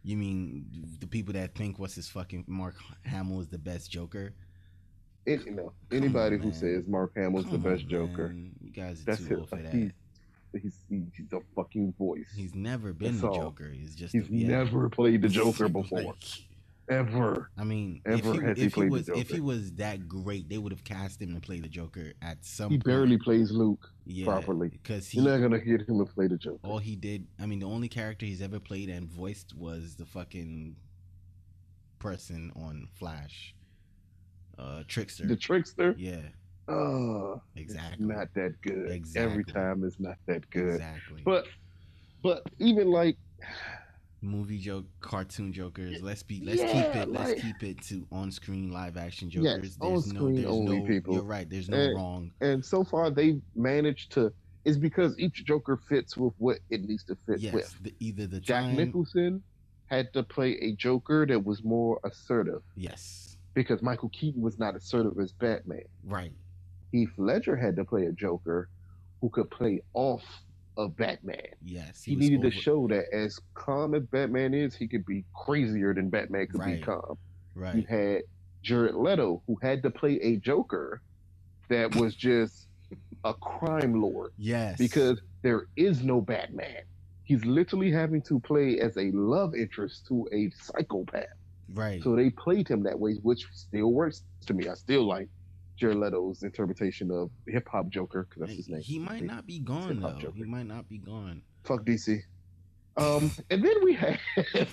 [0.06, 0.66] You mean
[1.00, 4.34] the people that think what's his fucking Mark Hamill is the best Joker?
[5.26, 8.52] It, you know, anybody on, who says Mark Hamill's the best on, Joker, man.
[8.62, 9.72] You guys are that's too old for that.
[9.74, 9.92] He's,
[10.62, 12.28] he's he's a fucking voice.
[12.36, 13.36] He's never been That's the all.
[13.52, 13.70] Joker.
[13.70, 14.48] He's just He's a, yeah.
[14.50, 16.26] never played the Joker before, Like,
[16.90, 17.50] ever.
[17.58, 19.72] I mean, Ever if he, has he if he played the was if he was
[19.74, 22.70] that great, they would have cast him to play the Joker at some.
[22.70, 22.86] He point.
[22.86, 24.70] barely plays Luke yeah, properly.
[24.70, 26.60] because he You're not gonna get him to play the Joker.
[26.64, 27.28] all he did.
[27.40, 30.76] I mean, the only character he's ever played and voiced was the fucking
[32.00, 33.56] person on Flash,
[34.58, 35.26] uh, Trickster.
[35.26, 36.22] The trickster, yeah,
[36.68, 38.06] uh, exactly.
[38.06, 39.04] not that good.
[39.16, 40.76] Every time it's not that good.
[40.76, 41.22] Exactly.
[41.24, 41.46] But
[42.22, 43.18] but even like
[44.24, 46.02] movie joke, cartoon jokers.
[46.02, 46.42] Let's be.
[46.44, 47.10] Let's keep it.
[47.10, 49.78] Let's like- keep it to on-screen live action Yes, jokers.
[49.78, 50.32] there's no.
[50.34, 50.86] There's only no.
[50.88, 51.14] people.
[51.16, 51.50] You're right.
[51.50, 52.32] There's no And- wrong.
[52.42, 54.34] and so far they've managed to
[54.66, 57.54] is because each Joker fits with what it needs to fit Yes.
[57.54, 57.84] with.
[57.84, 58.78] The, either the Jack time.
[58.78, 59.44] Nicholson
[59.88, 63.38] had to play a Joker that was more assertive Yes.
[63.54, 65.84] because Michael Keaton was not assertive as Batman.
[66.06, 66.32] Right.
[66.94, 68.70] Heath Ledger had to play a Joker
[69.20, 70.24] who could play off
[70.78, 71.38] of Batman.
[71.64, 72.04] Yes.
[72.04, 75.24] He, was needed over- to show that as calm as Batman is, he could be
[75.36, 76.80] crazier than Batman could Right.
[76.80, 77.18] be calm.
[77.56, 77.76] Right.
[77.76, 78.22] You had
[78.62, 81.02] Jared Leto who had to play a Joker
[81.70, 82.68] that was just
[83.24, 84.78] a crime lord Yes.
[84.78, 86.84] because there is no Batman.
[87.26, 91.24] he's literally having to play as a love interest to a psychopath.
[91.74, 92.04] Right.
[92.04, 94.68] So they played him that way, which still works to me.
[94.68, 95.30] I still like
[95.84, 98.80] Jared Leto's interpretation of hip hop Joker because that's his name.
[98.82, 100.14] He might not be gone though.
[100.18, 100.34] Joker.
[100.38, 101.42] He might not be gone.
[101.66, 102.20] Fuck DC.
[102.96, 104.18] Um, and then we have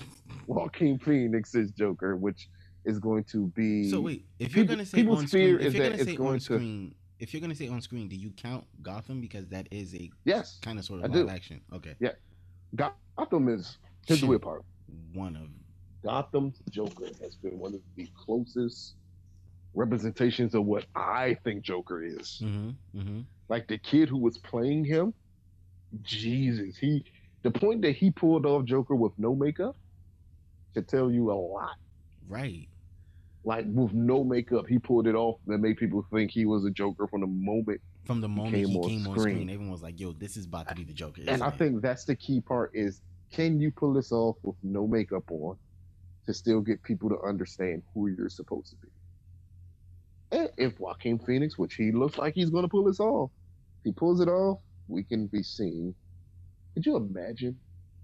[0.47, 2.47] Joaquin Phoenix's Joker, which
[2.85, 3.89] is going to be.
[3.89, 5.89] So wait, if you're People- gonna say people's on fear screen, if is you're that
[5.89, 8.29] gonna it's say going on to- screen, if you're gonna say on screen, do you
[8.31, 11.59] count Gotham because that is a Yes, kind of sort of live action?
[11.73, 12.11] Okay, Yeah,
[12.75, 13.77] Gotham is.
[14.07, 14.63] Here's the weird part.
[15.13, 15.47] one of
[16.03, 18.95] Gotham's Joker has been one of the closest
[19.73, 22.41] representations of what I think Joker is.
[22.43, 23.21] mm-hmm, mm-hmm.
[23.49, 25.13] Like the kid who was playing him,
[26.03, 27.03] Jesus, he
[27.43, 29.75] the point that he pulled off Joker with no makeup
[30.73, 31.75] should tell you a lot.
[32.27, 32.67] right.
[33.43, 36.69] Like with no makeup, he pulled it off that made people think he was a
[36.69, 37.81] Joker from the moment.
[38.05, 39.35] From the moment came he on came on screen.
[39.35, 41.57] screen, everyone was like, "Yo, this is about to be the Joker." And I it?
[41.57, 45.57] think that's the key part is can you pull this off with no makeup on
[46.27, 48.89] to still get people to understand who you're supposed to be?
[50.31, 53.31] And if Joaquin Phoenix, which he looks like he's going to pull this off,
[53.79, 55.93] if he pulls it off, we can be seen.
[56.73, 57.59] Could you imagine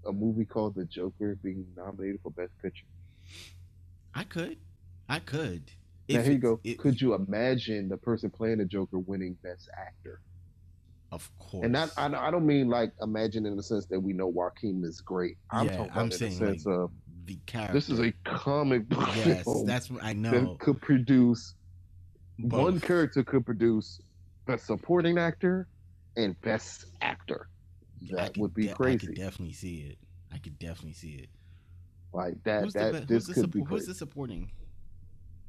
[0.06, 2.86] a movie called The Joker being nominated for Best Picture?
[4.14, 4.58] I could,
[5.08, 5.70] I could.
[6.08, 6.60] now If here you go.
[6.64, 10.20] it- Could you imagine the person playing the Joker winning Best Actor?
[11.10, 11.64] Of course.
[11.64, 14.82] And not, I, I don't mean like imagine in the sense that we know Joaquin
[14.84, 15.36] is great.
[15.50, 16.90] I'm yeah, talking I'm in saying the sense like of
[17.24, 17.72] the character.
[17.72, 20.30] this is a comic book yes, that's what I know.
[20.32, 21.54] that could produce
[22.38, 22.62] Both.
[22.62, 24.00] one character could produce
[24.46, 25.66] best supporting actor
[26.16, 27.48] and best actor.
[28.10, 29.06] That could would be de- I crazy.
[29.06, 29.98] could definitely see it.
[30.32, 31.28] I could definitely see it.
[32.12, 32.62] Like that.
[32.64, 34.50] Who's the that be- this who's the could be who's the supporting?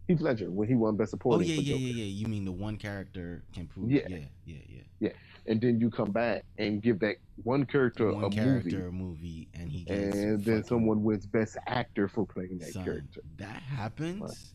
[0.08, 1.47] Heath Ledger when he won best Supporting.
[1.47, 1.65] Oh supporting.
[1.71, 1.97] yeah, yeah, Joker.
[1.99, 2.12] yeah, yeah.
[2.21, 3.91] You mean the one character can prove?
[3.91, 4.02] Yeah.
[4.08, 4.82] yeah, yeah, yeah.
[4.99, 5.10] yeah.
[5.45, 8.91] And then you come back and give that one character one a character movie, a
[8.91, 13.21] movie, and he gets and then someone wins best actor for playing that son, character.
[13.38, 14.54] That happens.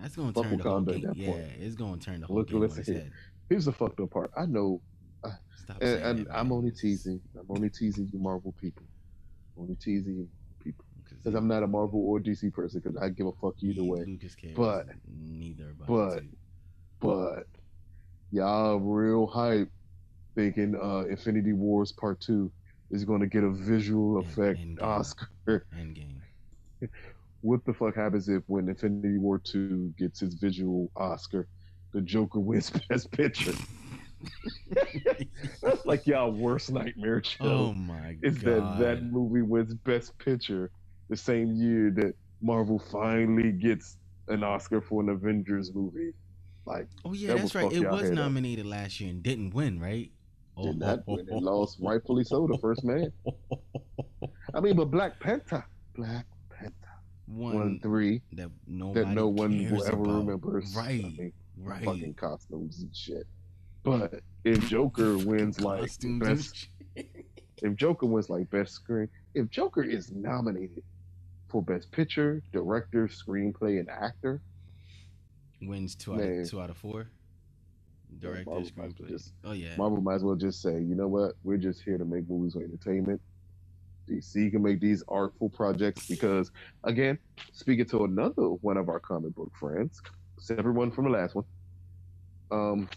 [0.00, 1.02] That's gonna turn the whole game.
[1.02, 1.46] that Yeah, point.
[1.60, 3.10] it's gonna turn the whole Look, game listen here.
[3.48, 4.30] Here's the fucked up part.
[4.36, 4.80] I know
[5.56, 7.20] Stop And, saying and it, I'm only teasing.
[7.38, 8.82] I'm only teasing you, Marvel people.
[9.56, 10.28] only teasing you
[10.62, 13.54] people 'cause because I'm not a Marvel or DC person because I give a fuck
[13.62, 14.04] either he- way.
[14.04, 16.22] Lucas cares But- neither but-
[17.00, 17.46] But
[18.30, 19.70] y'all real hype
[20.34, 22.50] thinking uh Infinity Wars Part Two
[22.90, 24.82] is going to get a visual effect Endgame.
[24.82, 25.64] Oscar.
[25.74, 26.20] Endgame.
[27.44, 31.46] What the fuck happens if when Infinity War Two gets its visual Oscar,
[31.92, 33.52] the Joker wins Best Picture?
[35.62, 37.44] That's like y'all worst nightmare show.
[37.44, 38.18] oh my god!
[38.22, 40.70] is that that movie wins Best Picture
[41.10, 46.14] the same year that Marvel finally gets an Oscar for an Avengers movie.
[46.64, 47.70] Like, oh yeah, that that's right.
[47.70, 48.16] It was head up.
[48.16, 50.10] nominated last year and didn't win, right?
[50.56, 51.28] Oh, did not win.
[51.28, 53.12] It lost rightfully so, the first man.
[54.54, 56.33] I mean, but Black Panther, Black Panther,
[57.26, 60.16] One one three that nobody that no one will ever about.
[60.18, 60.62] remember.
[60.76, 61.84] Right, I mean, right.
[61.84, 63.26] fucking costumes and shit.
[63.82, 70.12] But if Joker wins like best, if Joker wins like best screen, if Joker is
[70.12, 70.82] nominated
[71.48, 74.40] for best picture, director, screenplay, and actor,
[75.62, 77.06] wins two out of two out of four.
[78.20, 79.08] Director, Marvel might as well screenplay.
[79.08, 79.76] just- oh yeah.
[79.76, 82.52] Marvel might as well just say, you know what, we're just here to make movies
[82.52, 83.20] for entertainment.
[84.08, 86.50] DC can make these artful projects because,
[86.84, 87.18] again,
[87.52, 90.00] speaking to another one of our comic book friends,
[90.38, 91.44] separate one from the last one.
[92.50, 92.88] Um,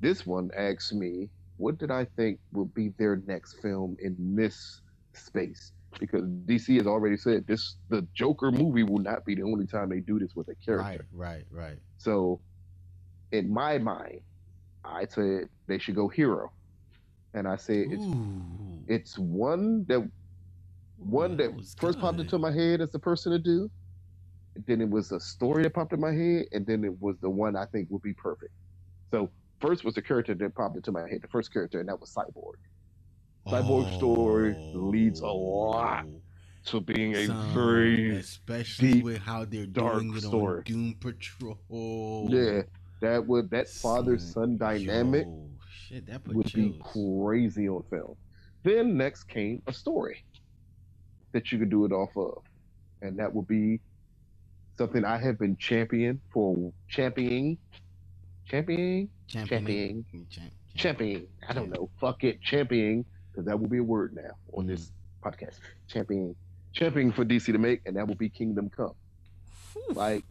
[0.00, 4.80] this one asked me, what did I think would be their next film in this
[5.12, 5.72] space?
[5.98, 9.88] Because DC has already said this, the Joker movie will not be the only time
[9.88, 11.04] they do this with a character.
[11.12, 11.78] Right, right, right.
[11.98, 12.40] So,
[13.32, 14.20] in my mind,
[14.84, 16.52] I said they should go hero,
[17.34, 18.04] and I said it's
[18.86, 20.08] it's one that
[21.00, 23.70] one that first popped into my head as the person to do.
[24.66, 27.30] Then it was a story that popped in my head, and then it was the
[27.30, 28.52] one I think would be perfect.
[29.10, 32.00] So first was the character that popped into my head, the first character, and that
[32.00, 32.54] was Cyborg.
[33.46, 36.20] Cyborg story leads a lot oh.
[36.66, 40.58] To being a Son, very especially deep, with how they're dark doing it story.
[40.58, 42.28] on Doom Patrol.
[42.28, 42.62] yeah,
[43.00, 48.14] that would that father son dynamic yo, shit, that would be crazy on film.
[48.62, 50.22] Then next came a story
[51.32, 52.42] that you could do it off of,
[53.02, 53.80] and that would be
[54.76, 57.58] something I have been champion for championing,
[58.46, 60.04] championing, Championing.
[60.04, 61.26] championing, Champ, championing.
[61.48, 61.88] I don't know.
[62.00, 64.90] Fuck it, championing, because that will be a word now on this
[65.22, 65.28] Mm-hmm.
[65.28, 65.56] podcast.
[65.88, 66.34] Championing,
[66.72, 68.94] championing for DC to make, and that will be Kingdom Come.
[69.90, 70.24] Like,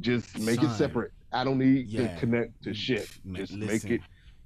[0.00, 1.12] just make it separate.
[1.32, 2.08] I don't need Yeah.
[2.14, 3.08] to connect to shit.
[3.24, 4.00] Man, Just listen, make it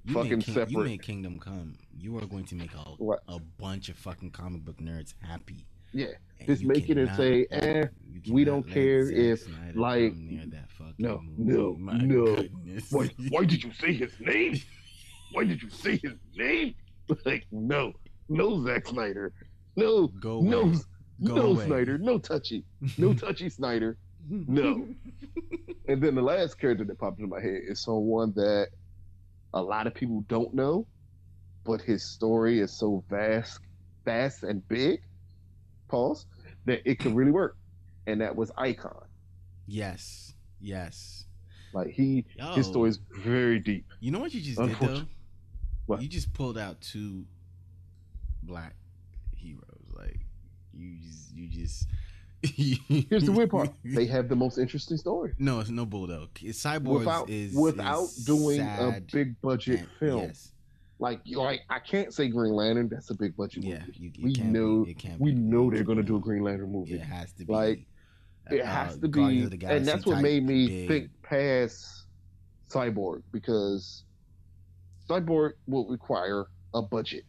[0.07, 1.74] You fucking King- You make Kingdom Come.
[1.98, 3.22] You are going to make a What?
[3.28, 5.66] a bunch of fucking comic book nerds happy.
[5.92, 6.07] Yeah,
[6.38, 7.86] And Just make it and say, eh,
[8.30, 12.36] we don't care if, Snyder like- near that fucking No, no, My no.
[12.36, 12.92] goodness.
[12.92, 14.61] Why, why did you say his name?
[15.32, 16.74] Why did you say his name?
[17.24, 17.92] Like, no,
[18.28, 19.32] no, Zack Snyder,
[19.76, 20.76] no, Go no, away.
[21.22, 21.61] Go no.
[21.64, 22.64] Snyder, no touchy,
[22.98, 23.96] no touchy, Snyder.
[24.28, 24.88] No.
[25.86, 28.70] And then the last character that popped into my head is someone that
[29.55, 30.86] a lot of people don't know,
[31.64, 33.61] but his story is so vast,
[34.05, 35.03] vast and big,
[35.88, 36.26] pause,
[36.64, 37.57] that it could really work.
[38.07, 39.07] And that was Icon.
[39.66, 40.34] Yes.
[40.61, 41.24] Yes.
[41.72, 43.86] Like he, Yo, his story is very deep.
[44.01, 45.03] You know what you just did though?
[45.86, 46.03] What?
[46.03, 47.24] You just pulled out two
[48.42, 48.74] black
[49.34, 49.92] heroes.
[49.94, 50.20] Like
[50.72, 51.86] you just you just
[53.11, 55.32] Here's the weird part: they have the most interesting story.
[55.38, 56.28] No, it's no bull though.
[56.34, 60.53] Cyborg Without, is without is doing a big budget and- film, Yes.
[60.99, 62.88] like like I can't say Green Lantern.
[62.88, 64.12] That's a big budget Yeah, movie.
[64.16, 66.20] you, We know- Be, it can't We know they're gonna do a.
[66.20, 66.94] Green Lantern movie.
[66.94, 67.53] It has to be.
[67.53, 67.86] Like,
[68.51, 70.88] It uh, has to Guardians be, and that's what made me big.
[70.88, 72.05] think past
[72.70, 74.05] Cyborg because
[75.09, 77.24] Cyborg will require a budget.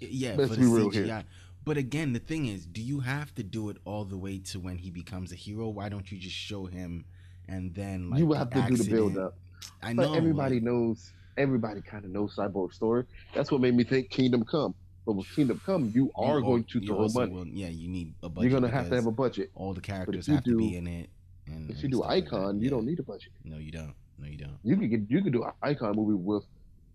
[0.00, 1.04] Yeah, Let's be real CGI.
[1.04, 1.24] here.
[1.66, 4.60] But again, the thing is, do you have to do it all the way to
[4.60, 5.68] when he becomes a hero?
[5.68, 7.04] Why don't you just show him
[7.48, 8.90] and then like you the have to do the accident?
[8.96, 9.34] build up.
[9.82, 11.12] I know But everybody like, knows.
[11.36, 13.04] Everybody kind of knows Cyborg's story.
[13.34, 14.76] That's what made me think Kingdom Come.
[15.04, 17.32] But with Kingdom Come, you are you going to throw money.
[17.32, 18.48] will- yeah, you need a budget.
[18.52, 19.50] You're gonna have to have a budget.
[19.56, 21.10] all the characters have to be in it.
[21.48, 22.24] And, If you do stuff like.
[22.26, 22.70] Icon, you Yeah.
[22.70, 23.32] don't need a budget.
[23.44, 23.94] No, you don't.
[24.20, 24.56] No, you don't.
[24.62, 26.44] You could get you could do an Icon movie with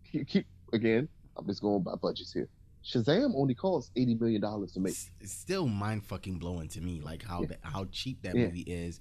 [0.10, 1.10] keep, keep again.
[1.36, 2.48] I'm just going by budgets here.
[2.84, 4.96] Shazam only costs eighty million dollars to make.
[5.20, 7.56] It's, still mind fucking blowing to me, like how Yeah.
[7.62, 8.46] how cheap that Yeah.
[8.46, 9.00] movie is,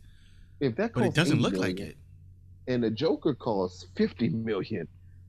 [0.61, 1.97] If that but it doesn't 80 look like it.
[2.69, 4.87] and the Joker costs fifty million,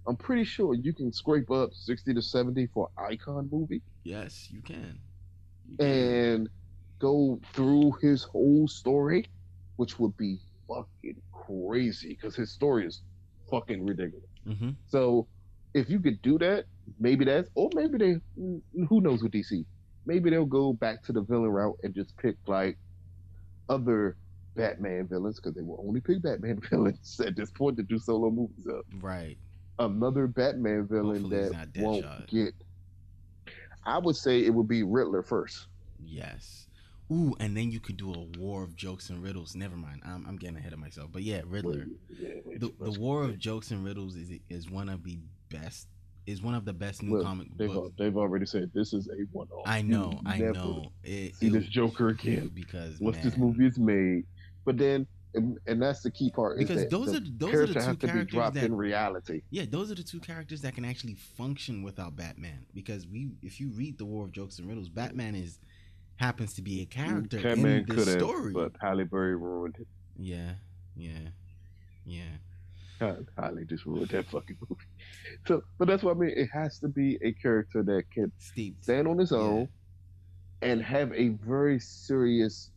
[0.08, 4.49] I'm pretty sure you can scrape up sixty to seventy for an Icon movie Yes,
[4.52, 4.99] you can.
[5.70, 5.86] You can.
[5.88, 6.49] and
[6.99, 9.26] go through his whole story,
[9.78, 13.02] which would be fucking crazy because his story is
[13.49, 14.28] fucking ridiculous.
[14.45, 14.76] Mhm.
[14.88, 15.28] So
[15.74, 16.66] if you could do that,
[17.00, 18.16] maybe that's, or maybe they,
[18.88, 19.66] who knows with DC,
[20.06, 22.78] maybe they'll go back to the villain route and just pick like
[23.70, 24.18] other
[24.56, 28.30] Batman villains because they will only pick Batman villains at this point to do solo
[28.30, 28.84] movies of.
[29.02, 29.38] Right.
[29.80, 32.28] Another Batman villain Hopefully that won't Deadshot.
[32.30, 32.54] get.
[33.84, 35.68] I would say it would be Riddler first.
[36.04, 36.68] Yes.
[37.12, 39.54] Ooh, and then you could do a war of jokes and riddles.
[39.54, 40.02] Never mind.
[40.06, 41.10] I'm, I'm getting ahead of myself.
[41.12, 41.86] But yeah, Riddler.
[42.10, 45.20] Yeah, way The, the war of jokes and riddles is is one of the
[45.50, 45.88] best.
[46.28, 47.93] Is one of the best new Well, comic They've, books.
[47.97, 49.63] they've already said this is a one-off.
[49.65, 50.91] I know, I never know.
[51.03, 52.51] It, See it- this Joker again.
[52.53, 54.26] because Once this movie is made,
[54.63, 56.57] but then, and, and that's the key part.
[56.59, 59.41] because those are those are the two have to be characters dropped that in reality.
[59.49, 63.59] yeah those are the two characters that can actually function without Batman because we if
[63.61, 65.57] you read the War of Jokes and Riddles, Batman is
[66.17, 68.51] happens to be a character Catman in have, story.
[68.53, 69.88] but Halle Berry ruined it.
[70.19, 70.51] yeah,
[70.97, 71.30] yeah,
[72.05, 72.24] yeah.
[72.99, 74.84] God, Halle just ruined that fucking movie.
[75.47, 76.34] So, but that's what I mean.
[76.36, 79.34] It has to be a character that can Steve, stand on his Yeah.
[79.34, 79.70] own
[80.62, 82.72] and have a very serious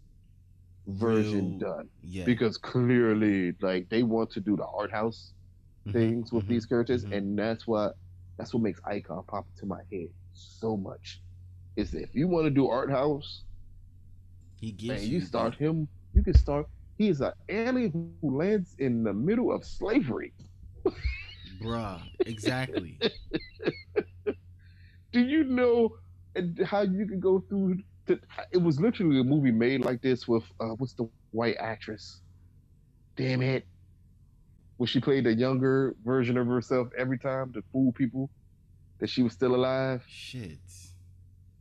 [0.87, 1.89] version Real- done.
[2.01, 5.35] yeah, Because clearly, like they want to do the art house
[5.87, 7.13] Mhm, things with mhm, these characters, mhm.
[7.13, 7.95] and that's what
[8.39, 11.23] that's what makes Icon pop into my head so much.
[11.77, 13.45] Is that if you want to do art house,
[14.57, 15.89] He gives man, you you start him.
[16.13, 16.67] You can start.
[16.99, 20.35] He is an alien who lands in the middle of slavery.
[21.59, 22.03] bruh.
[22.27, 22.99] Exactly.
[25.13, 25.91] Do you know
[26.65, 27.77] how you can go through?
[28.07, 28.19] The,
[28.53, 32.21] it was literally a movie made like this with uh, what's the white actress?
[33.17, 33.67] Damn it!
[34.77, 38.31] When she played a younger version of herself every time to fool people
[39.01, 40.03] that she was still alive.
[40.09, 40.59] Shit.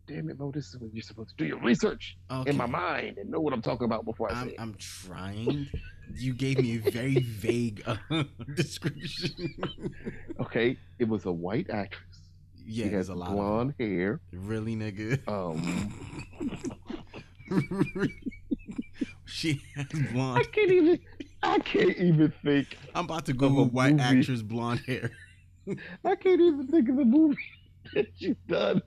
[0.08, 0.52] Damn it, Mo!
[0.52, 2.50] This is what you're supposed to do your research Okay.
[2.52, 4.56] in my mind and know what I'm talking about before I say I'm, it.
[4.60, 5.68] I'm trying.
[6.16, 7.98] You gave me a very vague uh,
[8.56, 9.54] description.
[10.40, 12.20] Okay, it was a white actress.
[12.66, 14.20] yeah, she has a lot of blonde hair.
[14.32, 15.20] really nigga.
[15.28, 15.94] Um,
[19.26, 20.40] she has blonde.
[20.40, 21.00] I can't even.
[21.42, 22.78] I can't even think.
[22.96, 24.04] I'm about to Google a white movie.
[24.20, 25.12] actress blonde hair.
[26.06, 27.38] I can't even think of the movie
[27.94, 28.82] that she's done.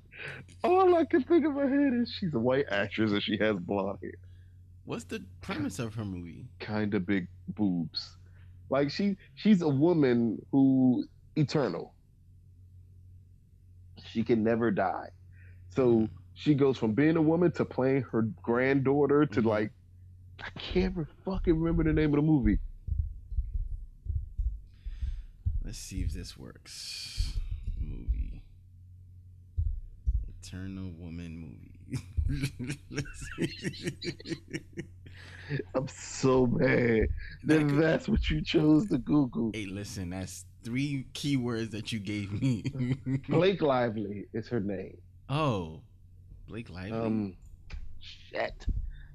[0.65, 3.57] All I can think of her head is she's a white actress and she has
[3.57, 4.13] blonde hair,
[4.87, 6.47] What's the premise of her movie?
[6.61, 8.17] kind of big boobs.
[8.71, 11.05] Like she, she's a woman who
[11.37, 11.93] eternal.
[14.11, 15.11] She can never die.
[15.71, 19.45] So she goes from being a woman to playing her granddaughter to Mhm.
[19.47, 19.73] like,
[20.41, 22.59] I can't fucking remember the name of the movie.
[25.65, 27.37] Let's see if this works.
[27.81, 28.43] Movie.
[30.41, 31.76] Eternal Woman movie.
[35.77, 37.07] I'm so mad
[37.45, 39.53] that that's what you chose to Google.
[39.55, 42.65] hey, listen, that's three keywords that you gave me.
[43.29, 44.97] Blake Lively is her name.
[45.29, 45.81] oh,
[46.49, 46.99] Blake Lively.
[46.99, 47.37] Um,
[48.01, 48.67] shit,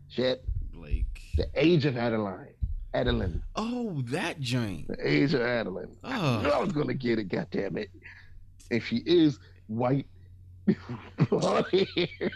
[0.10, 0.44] shit.
[0.72, 1.22] Blake.
[1.36, 2.54] The Age of Adaline.
[2.94, 3.42] Adaline.
[3.58, 4.88] Oh, that joint.
[4.88, 5.96] The Age of Adaline.
[6.04, 6.42] I Oh.
[6.42, 7.26] knew I was gonna get it.
[7.26, 7.90] God damn it!
[8.70, 9.38] And she is
[9.68, 10.08] white.
[11.30, 11.66] Blonde
[11.96, 12.32] hair.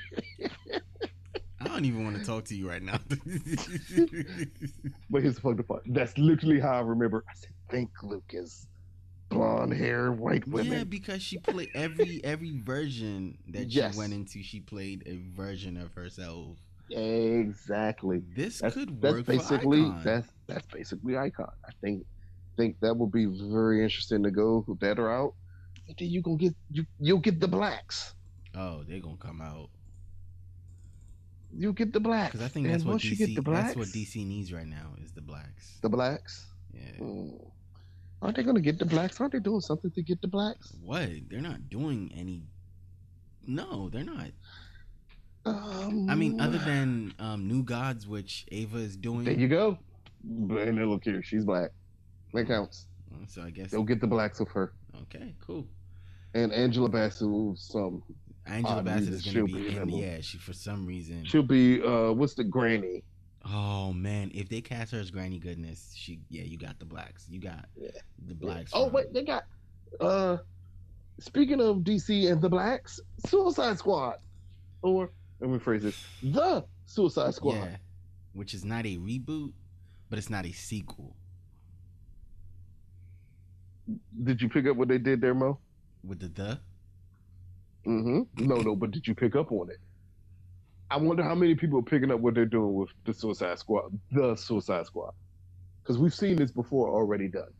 [1.61, 2.99] I don't even want to talk to you right now.
[5.09, 5.83] But here's the fucking part.
[5.88, 7.23] That's literally how I remember.
[7.29, 8.67] I said, "Think, Lucas."
[9.29, 10.71] Blonde hair, white women.
[10.71, 13.93] yeah, because she played every every version that Yes.
[13.93, 14.43] she went into.
[14.43, 16.57] She played a version of herself.
[16.91, 18.21] Exactly.
[18.36, 20.03] This That's, could that's work basically for Icon.
[20.03, 21.51] that's that's basically icon.
[21.67, 22.05] I think
[22.57, 25.33] think that would be very interesting to go that route.
[25.88, 28.13] But then you gonna get you you'll get the blacks.
[28.56, 29.70] Oh, they're gonna come out
[31.58, 32.34] You'll get the blacks.
[32.34, 33.36] because I think that's what you DC.
[33.36, 35.78] the blacks, That's what DC needs right now is the blacks.
[35.82, 36.45] The blacks.
[36.74, 36.97] Yeah.
[36.97, 37.30] Hmm.
[38.22, 39.22] Aren't they gonna get the blacks?
[39.22, 40.74] Aren't they doing something to get the blacks?
[40.84, 41.10] What?
[41.30, 42.43] They're not doing any.
[43.47, 44.32] No, they're not.
[45.45, 49.24] Um, I mean, other than um, New Gods, which Ava is doing.
[49.24, 49.78] there you go.
[50.24, 51.70] And then look here, she's black.
[52.34, 52.88] That counts.
[53.28, 53.72] So I guess.
[53.72, 54.74] They'll get the blacks with her.
[55.03, 55.66] Okay, cool.
[56.34, 58.03] And Angela Bassett will some.
[58.45, 61.25] Angela Odd Bassett is gonna be be in Yeah, she for some reason.
[61.25, 63.03] She'll be uh, what's the granny?
[63.43, 67.27] Oh man, if they cast her as Granny Goodness, she yeah, you got the blacks.
[67.29, 67.89] You got Yeah.
[68.27, 68.71] the blacks.
[68.73, 69.45] Oh wait, they got.
[69.99, 70.37] Uh,
[71.19, 74.17] speaking of DC and the blacks, Suicide Squad,
[74.81, 77.55] or let me phrase this: the Suicide Squad.
[77.55, 77.77] Yeah,
[78.33, 79.53] which is not a reboot,
[80.09, 81.15] but it's not a sequel.
[84.23, 85.59] Did you pick up what they did there, Mo?
[86.03, 86.59] With the the
[87.86, 88.47] Mm-hmm.
[88.47, 89.77] No, no, but did you pick up on it?
[90.89, 93.97] I wonder how many people are picking up what they're doing with the Suicide Squad,
[94.11, 95.13] the Suicide Squad,
[95.81, 97.51] because we've seen this before already done.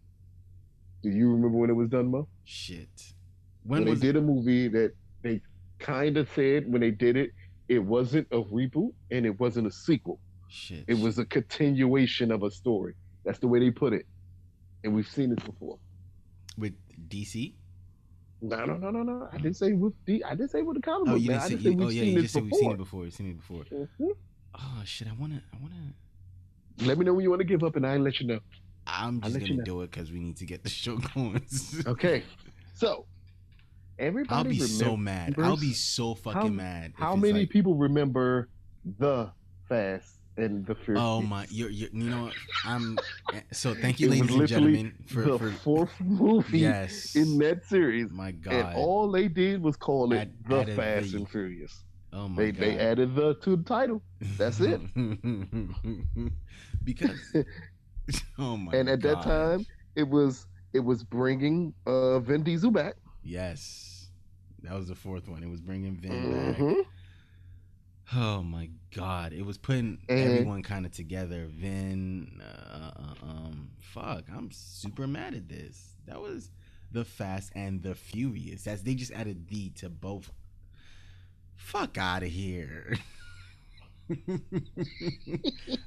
[1.02, 2.28] Do you remember when it was done, Mo?
[2.44, 2.88] shit.
[3.64, 5.42] When, When they was did a movie that they
[5.80, 7.32] kind of said when they did it,
[7.68, 10.20] it wasn't a reboot and it wasn't a sequel.
[10.48, 10.84] shit?
[10.88, 12.94] It was a continuation of a story.
[13.24, 14.06] That's the way they put it,
[14.84, 15.80] and we've seen this before.
[16.60, 16.74] with
[17.10, 17.54] DC.
[18.42, 19.28] No, no, no, no, no.
[19.32, 20.24] I didn't say with the.
[20.24, 21.22] I didn't say with the comic Oh, book.
[21.22, 21.40] you man.
[21.50, 21.70] didn't I say.
[21.70, 23.00] You, we've oh yeah, seen you just said we've seen it before.
[23.02, 23.64] We've seen it before.
[23.64, 24.10] Mhm.
[24.58, 25.08] Oh shit!
[25.08, 25.42] I wanna.
[25.54, 25.94] I wanna.
[26.82, 28.40] Let me know when you want to give up, and I'll let you know.
[28.86, 29.64] I'm just let you gonna know.
[29.64, 31.44] do it because we need to get the show going.
[31.88, 32.24] Okay,
[32.74, 33.06] so
[33.98, 35.36] everybody I'll be so mad.
[35.40, 36.94] I'll be so fucking how- mad.
[36.96, 38.50] How many like- people remember
[39.00, 39.32] the
[39.70, 41.04] Fast and the Furious?
[41.04, 41.46] Oh my!
[41.50, 42.34] You're, you're, you know, what?
[42.66, 42.98] I'm.
[43.52, 47.16] So thank you, ladies and gentlemen, for, the for fourth movie yes.
[47.16, 48.74] in that series, my and God.
[48.76, 50.34] all they did was call it Add-
[50.68, 51.84] the Fast the- and Furious.
[52.14, 52.62] oh my They God.
[52.62, 54.02] they added the to the title,
[54.38, 54.82] that's it.
[56.84, 57.34] because.
[58.38, 58.72] Oh my.
[58.78, 59.66] and at that time,
[59.96, 62.98] it was it was bringing uh Vin Diesel back.
[63.24, 64.10] Yes,
[64.62, 65.42] that was the fourth one.
[65.42, 66.86] It was bringing Vin back.
[68.14, 69.34] Oh my god!
[69.34, 71.48] It was putting And- everyone kind of together.
[71.50, 75.96] Vin, uh, uh, um, fuck, I'm super mad at this.
[76.06, 76.52] That was
[76.92, 78.64] the Fast and the Furious.
[78.64, 80.32] That's they just added the to both.
[81.56, 82.96] Fuck out of here.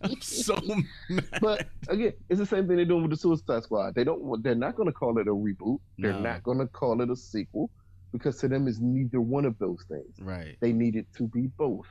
[0.02, 0.58] I'm so
[1.08, 1.38] mad.
[1.40, 3.94] But again, it's the same thing they're doing with the Suicide Squad.
[3.94, 4.42] They don't.
[4.42, 5.78] They're not going to call it a reboot.
[5.98, 6.20] They're No.
[6.20, 7.70] not going to call it a sequel
[8.12, 10.16] because to them is neither one of those things.
[10.20, 10.56] right.
[10.60, 11.86] They need it to be both.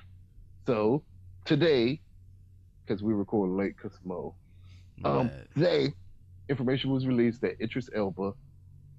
[0.68, 1.06] So
[1.46, 2.02] today,
[2.86, 4.36] because we recorded late, because Mo,
[5.06, 5.94] um, today,
[6.50, 8.34] information was released that Idris Elba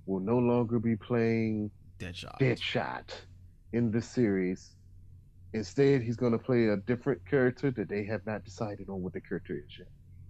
[0.07, 2.39] will no longer be playing Deadshot.
[2.41, 3.11] Deadshot
[3.75, 4.77] in the series.
[5.53, 9.13] Instead, he's going to play a different character that they have not decided on what
[9.13, 9.89] the character is yet.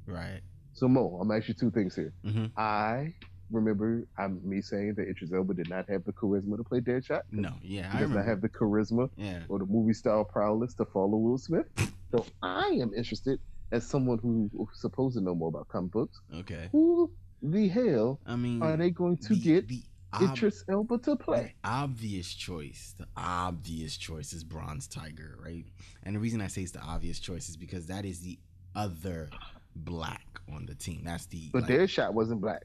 [0.09, 0.41] Right.
[0.73, 2.13] So Mo, I'm actually two things here.
[2.25, 3.15] hmm I
[3.51, 7.23] remember I'm me saying that Idris Elba did not have the charisma to play Deadshot.
[7.33, 7.53] No.
[7.63, 9.41] Yeah, He I does not have the charisma yeah.
[9.49, 11.67] or the movie style prowess to follow Will Smith.
[12.11, 13.39] So I am interested
[13.71, 16.19] as someone who who's supposed to know more about comic books.
[16.35, 16.71] Okay.
[16.73, 17.11] Who
[17.43, 19.83] the hell I mean, are they going to the- get the
[20.15, 21.55] ob- Idris Elba to play?
[21.63, 25.67] The obvious choice, the obvious choice is Bronze Tiger, right?
[26.03, 28.39] And the reason I say it's the obvious choice is because that is the
[28.75, 29.29] other
[29.77, 31.03] black on the team.
[31.05, 32.63] That's the But like, Deadshot wasn't black.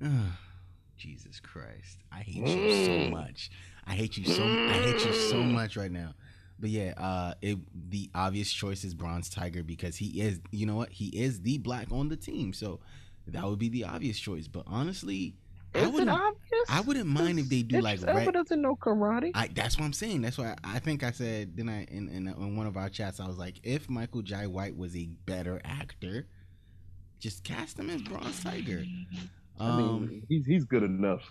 [0.96, 3.10] Jesus Christ, I hate you so Mm.
[3.10, 3.50] much.
[3.86, 4.52] I hate you so.
[4.66, 6.14] I hate you so much right now.
[6.60, 7.58] But yeah, uh, it
[7.90, 10.40] the obvious choice is Bronze Tiger because he is.
[10.52, 10.90] You know what?
[10.92, 12.80] He is the black on the team, so
[13.26, 14.46] that would be the obvious choice.
[14.46, 15.34] But honestly,
[15.74, 16.10] I Is it wouldn't.
[16.10, 16.66] obvious?
[16.68, 19.32] I wouldn't mind if they do like Idris Elba doesn't know karate.
[19.34, 20.20] I that's what I'm saying.
[20.22, 22.88] That's why I, I think I said then I in, in in one of our
[22.90, 26.28] chats I was like, if Michael Jai White was a better actor,
[27.18, 28.84] just cast him as Bronze Tiger.
[29.64, 31.22] I Um, mean, he's he's good enough.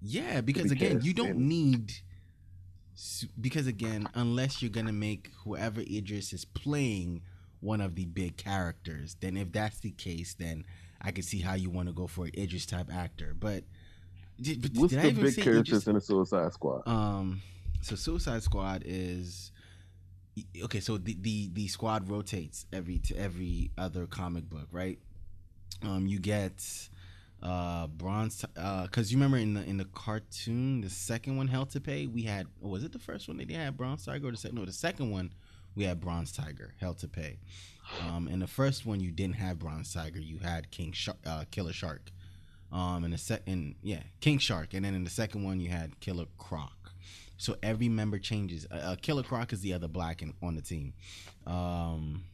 [0.00, 1.46] yeah, because be again, you don't in.
[1.48, 1.92] need
[3.40, 7.22] because again, unless you're gonna make whoever Idris is playing
[7.60, 10.64] one of the big characters, then if that's the case, then
[11.00, 13.34] I can see how you want to go for an Idris type actor.
[13.38, 13.64] But
[14.40, 15.86] did, but What's did I the big characters Idris?
[15.86, 16.84] in the Suicide Squad?
[16.86, 17.42] Um,
[17.82, 19.52] so Suicide Squad is
[20.64, 20.80] okay.
[20.80, 24.98] So the the the squad rotates every to every other comic book, right?
[25.82, 26.64] Um, you get
[27.42, 31.66] uh bronze uh because you remember in the in the cartoon the second one hell
[31.66, 34.28] to pay we had or was it the first one that they had bronze tiger
[34.28, 35.30] or the second no the second one
[35.76, 37.38] we had bronze tiger hell to pay.
[38.00, 41.44] Um in the first one you didn't have bronze tiger you had king shark uh
[41.50, 42.10] killer shark.
[42.72, 46.00] Um in the second yeah king shark and then in the second one you had
[46.00, 46.72] killer croc.
[47.36, 50.62] So every member changes uh, uh, killer croc is the other black in, on the
[50.62, 50.94] team.
[51.46, 52.24] Um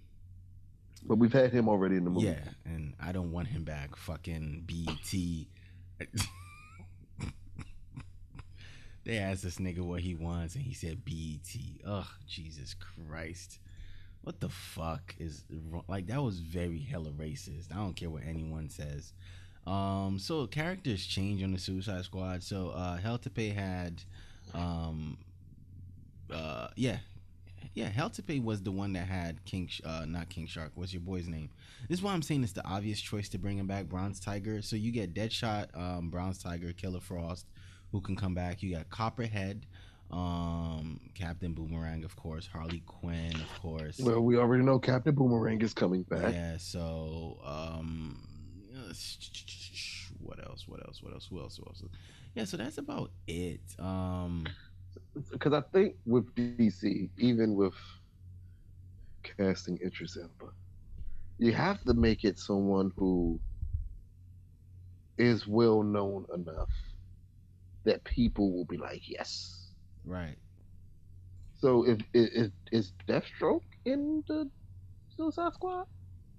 [1.05, 2.27] But we've had him already in the movie.
[2.27, 3.97] yeah, and I don't want him back.
[3.97, 5.49] Fucking BT.
[9.05, 11.81] they asked this nigga what he wants, and he said BT.
[11.85, 13.59] Ugh, Jesus Christ.
[14.23, 15.85] What the fuck is wrong?
[15.89, 17.73] Like, that was very hella racist.
[17.73, 19.13] I don't care what anyone says.
[19.67, 22.43] Um, so characters change on the Suicide Squad.
[22.45, 24.03] So, uh, Hell to Pay had,
[24.55, 25.19] um,
[26.33, 26.99] uh, yeah,
[27.75, 30.73] yeah, Hell to Pay was the one that had King, uh, not King Shark.
[30.75, 31.51] What's your boy's name?
[31.89, 34.63] This is why I'm saying it's the obvious choice to bring him back, Bronze Tiger.
[34.63, 37.47] So you get Deadshot, um, Bronze Tiger, Killer Frost,
[37.91, 38.63] who can come back.
[38.63, 39.67] You got Copperhead,
[40.11, 43.99] um, Captain Boomerang, of course, Harley Quinn, of course.
[43.99, 46.33] Well, we already know Captain Boomerang is coming back.
[46.35, 46.57] Yeah.
[46.59, 48.21] So, um,
[50.21, 50.65] what else?
[50.67, 51.03] What else?
[51.03, 51.27] What else?
[51.31, 51.57] Who else?
[51.57, 51.83] Who else?
[52.35, 52.45] Yeah.
[52.45, 53.61] So that's about it.
[53.79, 54.47] Um,
[55.31, 57.75] Because I think with DC, even with
[59.23, 60.53] casting Idris Elba,
[61.39, 63.41] you have to make it someone who
[65.19, 66.71] is well known enough
[67.85, 69.69] that people will be like, yes.
[70.05, 70.37] right.
[71.61, 74.51] So if is is Deathstroke in the
[75.17, 75.87] Suicide Squad?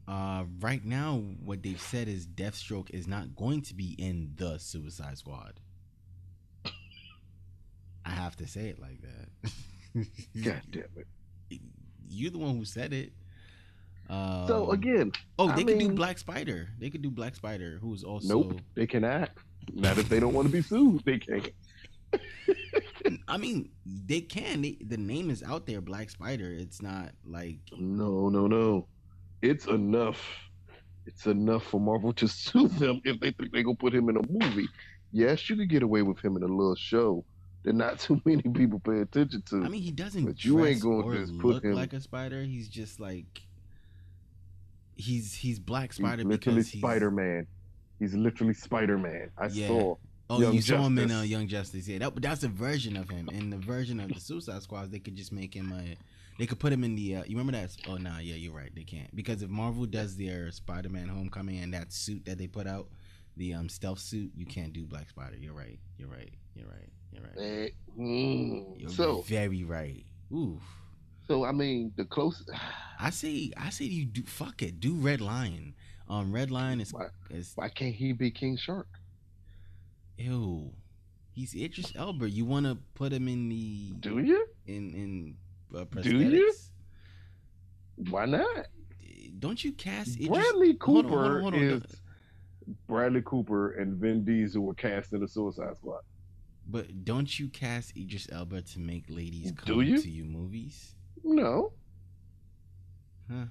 [0.06, 4.58] Uh, right now, what they've said is Deathstroke is not going to be in the
[4.58, 5.62] Suicide Squad.
[8.06, 9.52] I have to say it like that.
[10.44, 11.62] God damn it!
[12.10, 13.14] You're the one who said it.
[14.10, 16.70] Um, So again, oh, I they could do Black Spider.
[16.80, 18.28] They could do Black Spider, who's also.
[18.28, 19.40] nope, they can act.
[19.74, 21.50] Not if they don't want to be sued, they can't.
[23.28, 24.62] I mean, they can.
[24.62, 26.52] They, the name is out there, Black Spider.
[26.52, 28.88] It's not like No, no, no.
[29.42, 30.22] It's enough.
[31.06, 34.18] It's enough for Marvel to sue them if they think they gonna put him in
[34.18, 34.68] a movie.
[35.12, 37.24] Yes, you could get away with him in a little show
[37.64, 39.64] that not too many people pay attention to.
[39.64, 42.44] I mean, he doesn't But you ain't gonna or just put him- like a spider.
[42.44, 43.42] He's just like
[44.96, 47.48] he's he's Black He's Spider literally because Spider Man.
[48.00, 49.32] He's literally Spider Man.
[49.38, 49.68] I Yeah.
[49.68, 49.96] saw.
[50.30, 51.88] Oh, Young you saw him in uh, Young Justice.
[51.88, 53.30] Yeah, that, that's a version of him.
[53.30, 55.96] In the version of the Suicide Squad, they could just make him a.
[56.40, 57.18] They could put him in the.
[57.18, 57.76] Uh, you remember that?
[57.88, 58.72] Oh, nah, yeah, you're right.
[58.74, 62.68] They can't because if Marvel does their Spider-Man Homecoming and that suit that they put
[62.68, 62.88] out,
[63.38, 65.36] the um stealth suit, you can't do Black Spider.
[65.40, 65.78] You're right.
[65.98, 66.32] You're right.
[66.56, 66.90] You're right.
[67.14, 67.38] You're right.
[67.38, 68.80] Eh, mm.
[68.80, 70.06] You're So, very right.
[70.34, 70.62] Oof.
[71.28, 72.50] so I mean, the closest.
[73.00, 73.54] I see.
[73.58, 74.80] I say, you do fuck it.
[74.80, 75.74] Do Red Lion.
[76.10, 77.08] Um, Red Lion is Why?
[77.30, 78.88] is Why can't he be King Shark?
[80.18, 80.72] ew.
[81.32, 82.30] He's Idris Elba.
[82.30, 84.46] You want to put him in the Do you?
[84.68, 85.36] in in
[85.76, 86.04] uh, prosthetics?
[86.04, 86.54] Do you?
[88.10, 88.68] Why not?
[89.40, 90.30] Don't you cast Idris?
[90.30, 91.62] Bradley Hold on, Cooper hold on, hold on.
[91.62, 92.02] is
[92.88, 96.02] Bradley Cooper and Vin Diesel were cast in the Suicide Squad.
[96.68, 100.02] But don't you cast Idris Elba to make ladies come you?
[100.02, 100.96] to you movies?
[101.24, 101.74] No,
[103.30, 103.46] Huh.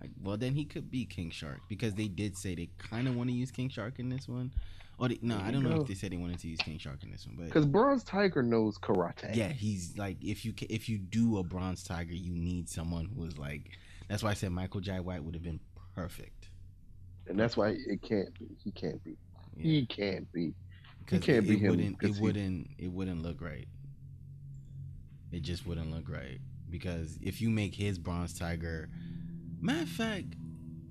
[0.00, 3.16] Like, well, then he could be King Shark because they did say they kind of
[3.16, 4.52] want to use King Shark in this one.
[4.98, 5.82] Or they, no, I don't know go.
[5.82, 8.02] if they said they wanted to use King Shark in this one, but because Bronze
[8.04, 9.34] Tiger knows karate.
[9.34, 13.24] yeah, he's like if you if you do a Bronze Tiger, you need someone who
[13.24, 13.70] is like.
[14.08, 15.60] That's why I said Michael Jai White would have been
[15.94, 16.48] perfect.
[17.28, 18.46] and that's why it can't be.
[18.64, 19.16] He can't be.
[19.56, 19.62] Yeah.
[19.62, 20.54] He can't be.
[21.10, 23.66] Because can't it, be it him, wouldn't it he- wouldn't it wouldn't look right.
[25.32, 26.38] It just wouldn't look right
[26.70, 28.88] because if you make his Bronze Tiger,
[29.60, 30.34] matter of fact,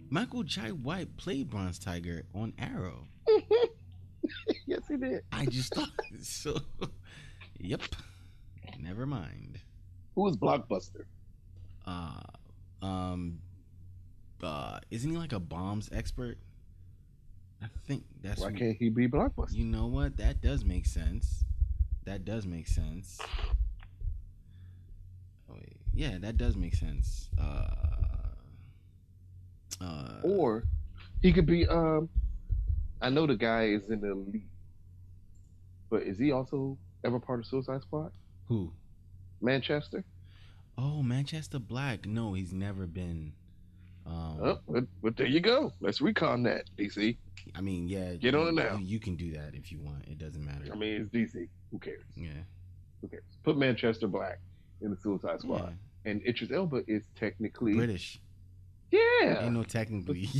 [0.09, 3.07] Michael Jai White played Bronze Tiger on Arrow.
[4.65, 5.22] yes, he did.
[5.32, 5.89] I just thought
[6.22, 6.57] so.
[7.59, 7.82] Yep.
[8.80, 9.59] Never mind.
[10.15, 11.05] Who was Blockbuster?
[11.86, 12.22] Uh,
[12.82, 13.39] um,
[14.43, 16.38] uh, isn't he like a bombs expert?
[17.61, 19.53] I think that's Why wh- can't he be Blockbuster?
[19.53, 20.17] You know what?
[20.17, 21.43] That does make sense.
[22.05, 23.19] That does make sense.
[25.49, 25.77] Oh, wait.
[25.93, 27.29] Yeah, that does make sense.
[27.39, 27.67] Uh,
[29.81, 30.63] uh, Or
[31.21, 31.67] he could be.
[31.67, 32.09] Um,
[33.01, 34.43] I know the guy is in the elite,
[35.89, 38.11] but is he also ever part of Suicide Squad?
[38.47, 38.71] who?
[39.41, 40.03] Manchester.
[40.77, 42.05] Oh, Manchester Black.
[42.07, 43.33] No, he's never been.
[44.05, 45.73] Um, Oh, but, but there you go.
[45.81, 47.17] Let's retcon that, DC.
[47.55, 48.13] I mean, yeah.
[48.15, 48.77] Get on it you- now.
[48.81, 50.05] You, can do that if you want.
[50.07, 50.65] It doesn't matter.
[50.71, 51.47] I mean, it's DC.
[51.71, 52.03] Who cares?
[52.15, 52.29] yeah.
[53.01, 53.23] Who cares?
[53.43, 54.39] Put Manchester Black
[54.81, 55.37] in the Suicide yeah.
[55.37, 58.19] Squad, and Idris Elba is technically British.
[58.91, 59.43] yeah.
[59.43, 60.29] Ain't no technically.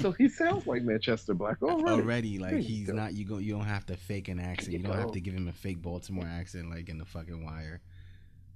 [0.00, 2.00] So he sounds like Manchester Black already.
[2.02, 4.84] already like he's not you go you don't have to fake an accent you you
[4.84, 7.80] don't have to give him a fake baltimore accent like in the fucking wire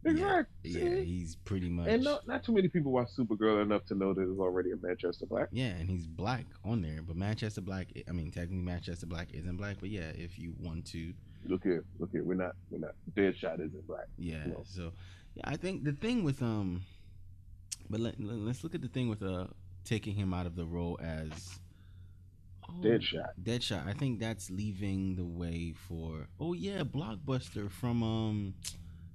[0.05, 0.70] Exactly.
[0.70, 4.12] yeah he's pretty much And not, not too many people watch Supergirl enough to know
[4.14, 5.48] that it's already a Manchester Black.
[5.53, 9.57] yeah and he's black on there but manchester black i mean technically manchester black isn't
[9.57, 11.12] black but yeah if you want to
[11.44, 12.22] Look here, look here.
[12.22, 12.92] We're not, we're not.
[13.16, 14.07] Deadshot isn't black.
[14.16, 14.62] yeah No.
[14.64, 14.92] so
[15.34, 16.82] yeah i think the thing with um
[17.90, 19.46] but let- let's look at the thing with uh
[19.84, 21.59] taking him out of the role as
[22.68, 23.30] oh, Deadshot.
[23.42, 23.86] Deadshot.
[23.86, 26.28] I think that's leaving the way for.
[26.40, 28.55] Oh yeah, Blockbuster from um,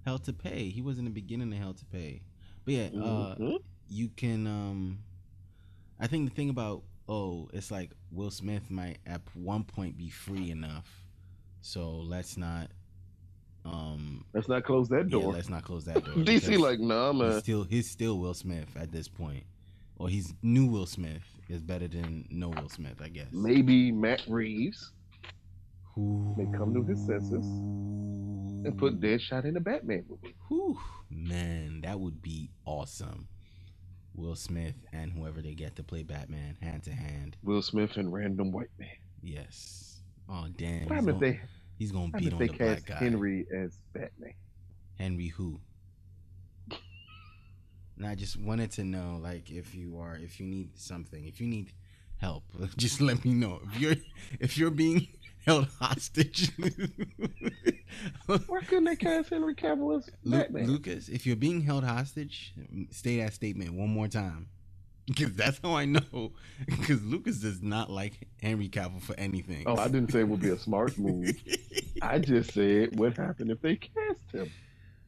[0.08, 0.70] Hell to Pay.
[0.70, 2.22] He was in the beginning of Hell to Pay.
[2.64, 3.62] But yeah, uh, Mhm.
[3.90, 4.48] you can.
[4.48, 5.00] Um,
[6.00, 10.10] I think the thing about oh, it's like Will Smith might at one point be
[10.10, 11.04] free enough,
[11.60, 12.72] so let's not.
[13.66, 15.34] Um, Let's not close that yeah, door.
[15.34, 16.14] let's not close that door.
[16.24, 17.42] DC like, nah, he's man.
[17.42, 19.44] still he's still Will Smith at this point,
[19.98, 23.28] or he's new Will Smith is better than no Will Smith, I guess.
[23.34, 24.94] Maybe Matt Reeves
[25.98, 30.36] May come to his senses and put Deadshot in a Batman movie.
[30.48, 30.78] Whew,
[31.10, 33.28] man, that would be awesome.
[34.14, 37.38] Will Smith and whoever they get to play Batman hand to hand.
[37.44, 38.90] Will Smith and random white man.
[39.22, 40.02] Yes.
[40.30, 40.88] Oh damn.
[40.88, 41.40] What He's if gonna, they,
[41.78, 42.96] he's gonna beat on if the they black guy.
[42.96, 44.34] Henry as Batman?
[44.98, 45.60] Henry who?
[47.98, 51.42] And I just wanted to know, like, if you are, if you need something, if
[51.42, 51.72] you need
[52.18, 52.44] help,
[52.78, 53.60] just let me know.
[53.74, 53.96] If you're,
[54.40, 55.08] if you're being
[55.48, 56.52] held hostage,
[58.26, 60.68] Why couldn't they cast Henry Cavill as Lu- Batman?
[60.68, 62.54] Lucas, if you're being held hostage,
[62.92, 64.50] say that statement one more time.
[65.08, 66.02] Because that's how I know.
[66.66, 69.64] Because Lucas does not like Henry Cavill for anything.
[69.66, 71.32] Oh, I didn't say it would be a smart move.
[72.02, 74.52] I just said what happened if they cast him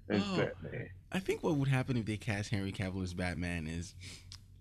[0.09, 0.37] as Oh.
[0.37, 0.89] Batman.
[1.11, 3.93] I think what would happen if they cast Henry Cavill as Batman is,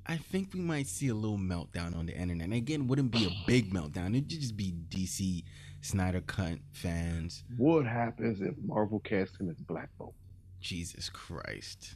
[0.06, 2.46] I think we might see a little meltdown on the internet.
[2.46, 4.16] And again, it wouldn't be a big meltdown.
[4.16, 5.44] It'd just be DC
[5.80, 7.44] Snyder Cut fans.
[7.56, 10.14] What happens if Marvel casts him as Black Bolt?
[10.60, 11.94] Jesus Christ.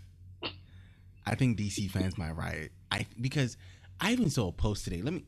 [1.27, 2.73] I think DC fans might riot.
[2.91, 3.57] I because
[4.01, 5.03] I even saw a post today.
[5.03, 5.25] Let me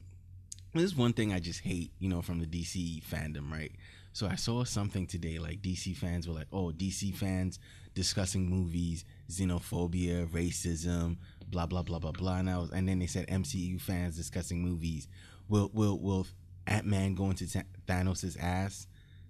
[0.72, 3.72] this is one thing I just hate, you know, from the DC fandom, right?
[4.12, 7.58] So I saw something today like DC fans were like, "Oh, DC fans
[7.94, 13.06] discussing movies, xenophobia, racism, blah blah blah blah blah." And I was, and then they
[13.06, 15.08] said MCU fans discussing movies.
[15.48, 16.26] Will will will
[16.66, 18.86] Ant Man go into Th- Thanos' ass?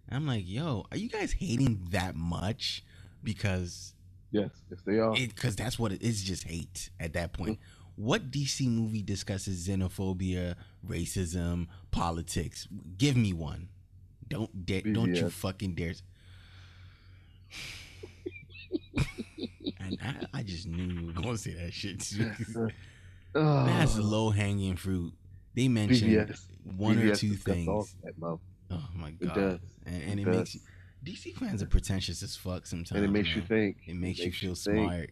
[0.09, 2.85] And I'm like, "Yo, are you guys hating that much?"
[3.23, 3.95] Because
[4.35, 5.13] Yes, yes, they are.
[5.15, 7.59] because that's what it is just hate at that point mm.
[7.95, 12.67] what dc movie discusses xenophobia racism politics
[12.99, 13.69] give me one
[14.27, 15.95] don't da- don't you fucking dare
[19.79, 22.33] and I, I just knew you were gonna say that shit too.
[23.33, 25.13] That's low hanging fruit
[25.55, 26.47] they mentioned BVS.
[26.77, 28.15] one or two things that
[28.71, 29.21] oh my god!
[29.23, 29.59] It does.
[29.87, 30.63] and, and it, It makes does.
[31.05, 33.77] dc fans are pretentious as fuck sometimes and it makes you think.
[33.87, 34.77] it makes you feel think.
[34.77, 35.11] smart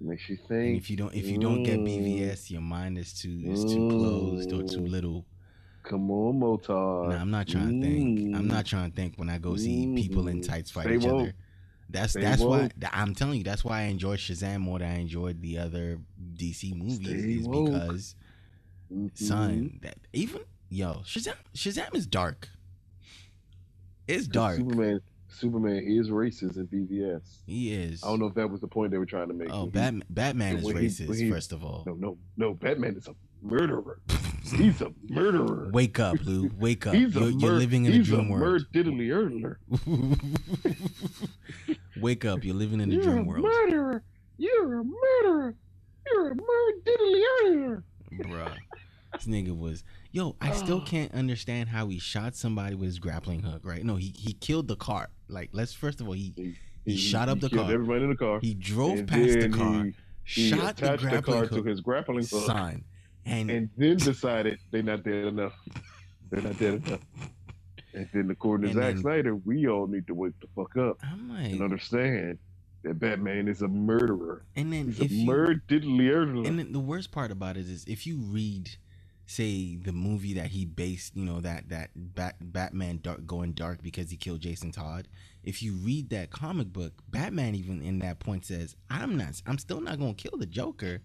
[0.00, 0.82] It makes you And think.
[0.82, 1.86] if you don't if you don't get Mm.
[1.86, 4.90] BVS, your mind is too is too closed or too Mm.
[4.90, 5.26] little.
[5.84, 7.10] Come on, Motar.
[7.10, 8.34] Nah, I'm not trying to think.
[8.34, 8.50] I'm Mm.
[8.50, 10.46] not trying to think when I go see people in Mm.
[10.46, 11.34] tights fight each other.
[11.90, 13.44] That's that's why I'm telling you.
[13.44, 16.00] That's why I enjoyed Shazam more than I enjoyed the other
[16.36, 17.24] DC movies.
[17.24, 18.14] Is because
[18.92, 19.16] Mhm.
[19.16, 22.48] son that even yo Shazam Shazam is dark.
[24.06, 24.56] It's dark.
[24.56, 25.00] Superman.
[25.28, 27.42] Superman is racist in BVS.
[27.46, 28.04] He is.
[28.04, 29.48] I don't know if that was the point they were trying to make.
[29.50, 31.16] Oh, Batman, Batman is racist.
[31.18, 32.54] he- first of all, No, no, no.
[32.54, 34.00] Batman is a murderer.
[34.44, 35.70] He's a murderer.
[35.72, 36.50] wake up, Lou.
[36.58, 36.94] Wake up.
[36.94, 38.66] He's You're, a you're living in a he's dream world.
[38.72, 39.56] diddly hurdler.
[42.00, 42.44] Wake up!
[42.44, 44.02] You're living in a You're dream a world, murderer.
[44.36, 45.54] You're a murderer.
[46.06, 47.82] You're a murder diddly hurdler.
[48.18, 48.56] Bruh.
[49.12, 50.34] This nigga was yo.
[50.40, 53.62] I still can't understand how he shot somebody with his grappling hook.
[53.64, 53.84] Right?
[53.84, 55.10] No, he he killed the car.
[55.28, 57.72] Like, let's first of all, he He shot up the killed car.
[57.72, 58.40] Everybody in the car.
[58.40, 59.94] he drove past the car, he-
[60.24, 62.84] He shot the attached the, grappling car to his grappling hook, sign,
[63.24, 65.54] and, and then decided they're not dead enough.
[66.30, 67.00] They're not dead enough.
[67.92, 70.76] And then, according to And Zack then- Snyder, we all need to wake the fuck
[70.76, 72.38] up I'm and like, understand
[72.84, 74.44] that Batman is a murderer.
[74.56, 76.46] and then He's if a you murderer.
[76.46, 78.70] And then the worst part about it is if you read,
[79.26, 83.82] say, the movie that he based, you know, that that Bat, Batman dark, going dark
[83.82, 85.08] because he killed Jason Todd.
[85.42, 89.42] If you read that comic book, Batman even in that point says, "I'm not.
[89.46, 91.00] I'm still not going to kill the Joker.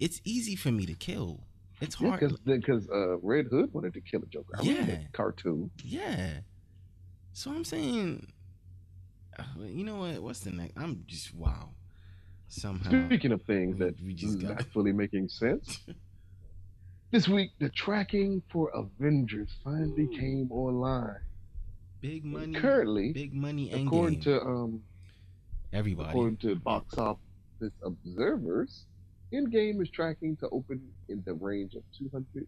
[0.00, 1.40] It's easy for me to kill.
[1.80, 2.20] It's hard.
[2.44, 4.54] because uh, Red Hood wanted to kill a Joker.
[4.58, 4.98] I Yeah.
[5.12, 5.70] cartoon.
[5.84, 6.38] Yeah.
[7.32, 8.28] So I'm saying,
[9.58, 10.20] you know what?
[10.22, 10.76] What's the next?
[10.76, 11.70] I'm just wow.
[12.48, 15.80] Somehow Speaking of things that we just got- not fully making sense,
[17.10, 20.18] this week the tracking for Avengers finally Ooh.
[20.18, 21.20] came online.
[22.00, 22.52] big money.
[22.54, 23.72] Currently, big money.
[23.72, 24.82] according to um,
[25.72, 26.10] everybody.
[26.10, 27.18] according to box office
[27.82, 28.84] observers,
[29.32, 32.46] Endgame is tracking to open in the range of 200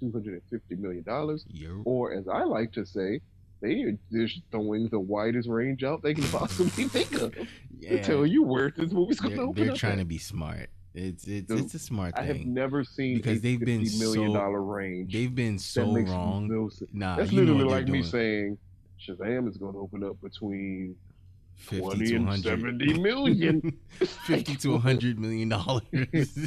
[0.00, 1.82] 250 million dollars, Yo.
[1.84, 3.20] or as I like to say,
[3.64, 7.34] they just throwing the widest range out they can possibly think of
[7.82, 9.98] to tell you where this movie's going to they're, open they're up trying at.
[10.00, 10.68] to be smart.
[10.94, 12.22] It's it's Dude, it's a smart thing.
[12.24, 15.12] I have never seen Because a they've been $50 million so- dollar range.
[15.12, 16.46] They've been so wrong.
[16.48, 16.70] no.
[16.92, 18.10] Nah, That's literally like they're me doing.
[18.10, 18.58] saying
[19.04, 20.94] Shazam is going to open up between
[21.56, 23.78] 50 20 to and 100 70 million.
[24.26, 25.82] 50 to 100 million dollars.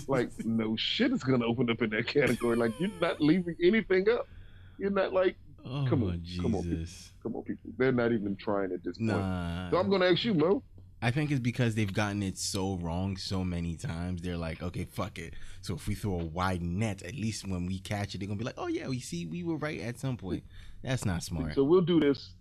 [0.07, 2.55] like no shit is going to open up in that category.
[2.55, 4.28] Like you're not leaving anything up.
[4.80, 5.36] You're not like,
[5.66, 7.12] oh come on, come on, Jesus.
[7.22, 7.72] come on, people.
[7.78, 9.10] They're not even trying at this point.
[9.10, 9.70] Nah.
[9.72, 10.64] So I'm going to ask you, Mo.
[11.01, 14.22] I think it's because they've gotten it so wrong so many times.
[14.22, 15.36] They're like, okay, fuck it.
[15.62, 18.39] So if we throw a wide net, at least when we catch it, they're gonna
[18.39, 20.43] be like, oh yeah, we see we were right at some point.
[20.82, 21.53] That's not smart.
[21.53, 22.32] So we'll do this.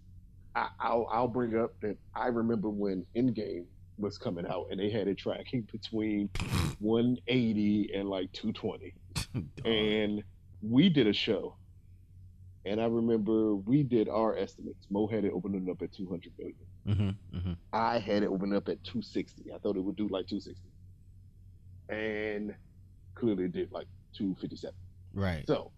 [0.55, 3.67] I, I'll I'll bring up that I remember when Endgame
[3.99, 6.29] was coming out and they had it tracking between
[6.79, 8.95] 180 and like 220.
[9.67, 10.23] And
[10.63, 11.57] we did a show.
[12.67, 14.89] And I remember we did our estimates.
[14.91, 16.57] Mo had it opening up at 200 million.
[16.85, 17.57] Mhm, mhm.
[17.73, 19.53] I had it open up at 260.
[19.53, 20.69] I thought it would do like 260.
[21.89, 22.57] And
[23.15, 24.75] clearly it did like 257.
[25.15, 25.47] Right.
[25.47, 25.71] So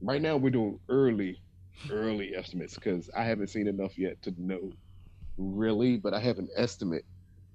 [0.00, 1.42] right now we're doing early,
[1.90, 4.72] early estimates because I haven't seen enough yet to know
[5.36, 7.04] really, but I have an estimate.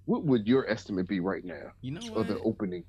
[0.05, 2.83] What would your estimate be right now You know of the opening?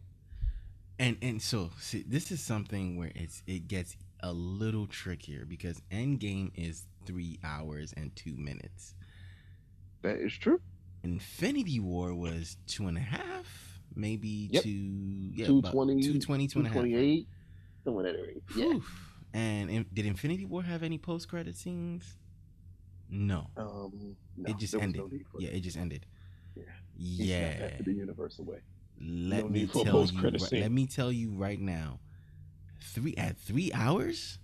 [0.98, 5.80] And and so see, this is something where it's it gets a little trickier because
[5.90, 8.94] Endgame is three hours and two minutes.
[10.02, 10.60] That is true.
[11.02, 14.62] Infinity War was two and a half, maybe Yep.
[14.64, 16.74] two, yeah, 220, 220, two and a half.
[16.82, 17.28] 228,
[17.84, 18.40] somewhere that area.
[18.56, 18.78] Yeah.
[19.34, 22.16] And in, did Infinity War have any post credit scenes?
[23.08, 25.00] No, Um, no, it just ended.
[25.02, 25.56] no yeah, it.
[25.56, 26.06] it just ended.
[26.56, 26.62] Yeah.
[26.96, 27.76] Yeah.
[27.84, 28.58] The universe away.
[28.98, 30.00] Let No me need for a tell you.
[30.00, 30.60] post-credit ri- scene.
[30.62, 32.00] Let me tell you right now.
[32.82, 34.38] Three at three hours,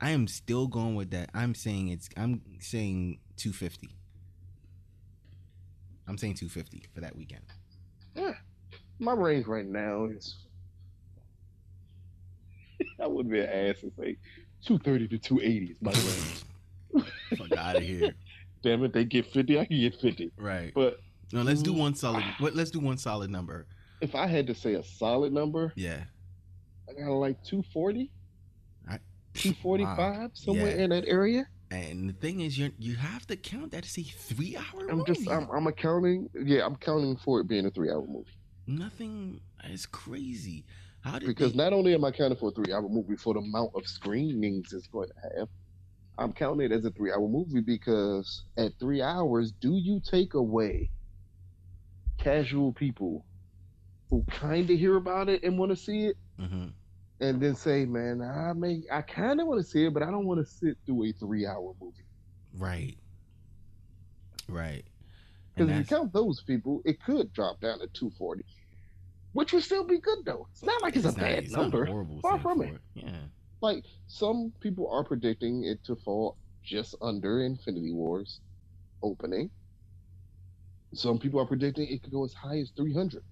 [0.00, 1.30] I am still going with that.
[1.34, 2.08] I'm saying it's.
[2.16, 3.90] I'm saying two fifty.
[6.06, 7.42] I'm saying two fifty for that weekend.
[8.14, 8.32] Yeah.
[8.98, 10.36] My range right now is.
[13.02, 14.16] I wouldn't be an ass and say
[14.64, 17.06] 230 to 280 is my range.
[17.38, 18.14] Fuck out of here.
[18.62, 20.32] Damn it, they get 50, I can get 50.
[20.36, 20.72] Right.
[20.74, 20.98] But
[21.32, 22.24] No, let's do one solid.
[22.38, 22.54] What?
[22.54, 23.66] Let's do one solid number.
[24.00, 26.04] if I had to say a solid number, Yeah.
[26.88, 28.10] I got like 240,
[28.88, 28.98] I-
[29.34, 30.82] 245, somewhere Yeah.
[30.84, 31.46] in that area.
[31.70, 34.90] And the thing is, you you have to count that as a three hour movie.
[34.90, 35.12] I'm movie.
[35.12, 36.30] just, I'm, I'm accounting.
[36.34, 38.30] Yeah, I'm counting for it being a three hour movie.
[38.66, 40.64] Nothing is crazy.
[41.00, 43.34] How did Because they, not only am I counting for a three hour movie for
[43.34, 45.48] the amount of screenings it's going to have,
[46.16, 50.32] I'm counting it as a three hour movie because at three hours, do you take
[50.34, 50.90] away
[52.18, 53.24] casual people
[54.10, 56.72] who kind of hear about it and want to see it Mhm.
[57.20, 60.10] and then say, man, I may, I kind of want to see it, but I
[60.10, 62.04] don't want to sit through a three hour movie.
[62.54, 62.96] Right.
[64.48, 64.84] Right.
[65.54, 68.44] Because if you count those people, it could drop down to 240,
[69.32, 70.46] which would still be good though.
[70.52, 71.84] It's not like it's, a not- bad it's number.
[71.84, 72.80] horrible Far from for it.
[72.94, 73.16] Yeah.
[73.60, 78.40] like some people are predicting it to fall just under Infinity Wars
[79.02, 79.50] opening.
[80.94, 83.22] Some people are predicting it could go as high as 300.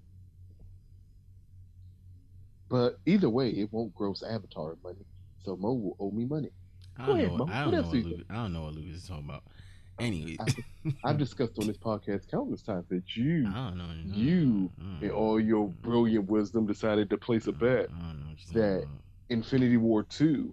[2.69, 5.05] But either way, it won't gross Avatar money.
[5.45, 6.51] So Mo will owe me money.
[6.99, 7.37] I Go don't ahead, know.
[7.37, 9.43] I What don't know what Lucas, I don't know what Lucas is talking about.
[9.99, 10.37] Anyway,
[11.05, 14.15] I've discussed on this podcast countless times that you, I don't know.
[14.15, 18.27] you, Mm, in all your brilliant wisdom, decided to place a bet I don't know
[18.31, 18.89] what you're that about.
[19.31, 20.53] Infinity War 2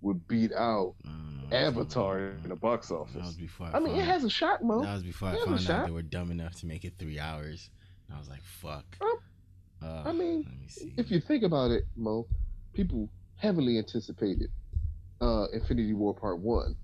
[0.00, 3.34] would beat out I don't know what Avatar in the box That was office.
[3.34, 3.70] before.
[3.72, 4.82] I mean, it has a shot, Mo.
[4.82, 5.86] That was before It a found out shot.
[5.86, 7.70] they were dumb enough to make it three hours.
[8.08, 8.84] And I was like, fuck.
[9.84, 10.92] Uh, I mean, let me see.
[10.96, 12.26] if you think about it, Mo,
[12.72, 14.50] people heavily anticipated
[15.20, 16.74] uh, Infinity War Part One,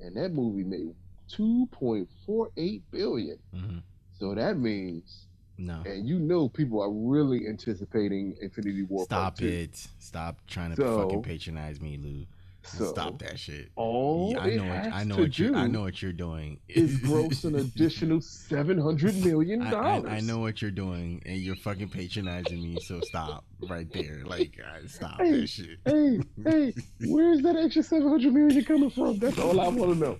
[0.00, 0.94] and that movie made
[1.28, 3.38] two point four eight billion.
[3.54, 3.82] Mhm.
[4.18, 5.26] So that means,
[5.58, 9.88] no, and you know, people are really anticipating Infinity War stop it.
[9.98, 12.26] Stop trying to So- fucking patronize me, Lou.
[12.62, 13.70] So stop that shit.
[13.76, 14.64] All Yeah, I it know.
[14.68, 15.48] What, has I know to what you.
[15.48, 16.60] do I know what you're doing.
[16.68, 20.04] is gross an additional seven hundred million dollars.
[20.10, 22.78] I, I know what you're doing, and you're fucking patronizing me.
[22.80, 24.22] So stop right there.
[24.24, 25.78] Like, uh, stop Hey, that shit.
[25.84, 26.74] Hey, hey,
[27.06, 29.18] where's that extra seven hundred million coming from?
[29.18, 30.18] That's all I want to know.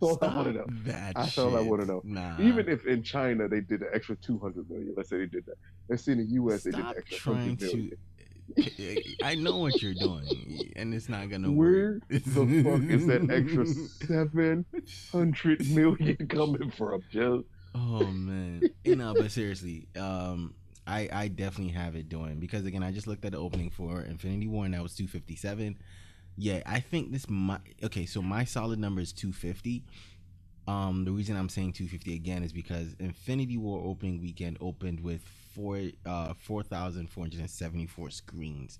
[0.00, 0.66] That's all I want to know.
[0.84, 2.00] that That's all I wanna know.
[2.04, 2.40] Nah.
[2.40, 5.44] Even if in China they did an extra two hundred million, let's say they did
[5.46, 5.56] that.
[5.88, 6.62] Let's say in the U.S.
[6.62, 7.90] they did an extra trying to.
[9.22, 12.02] I know what you're doing, and it's not gonna Where work.
[12.08, 14.64] the fuck is that extra seven
[15.12, 17.44] hundred million coming from, Joe?
[17.74, 20.54] Oh man, you know, but seriously, um,
[20.86, 24.02] I I definitely have it doing because again, I just looked at the opening for
[24.02, 25.78] Infinity War and that was two fifty seven.
[26.36, 28.06] Yeah, I think this might okay.
[28.06, 29.84] So my solid number is two fifty.
[30.66, 35.22] Um, the reason I'm saying 250 again is because Infinity War opening weekend opened with
[35.60, 38.78] four uh 4,474 screens.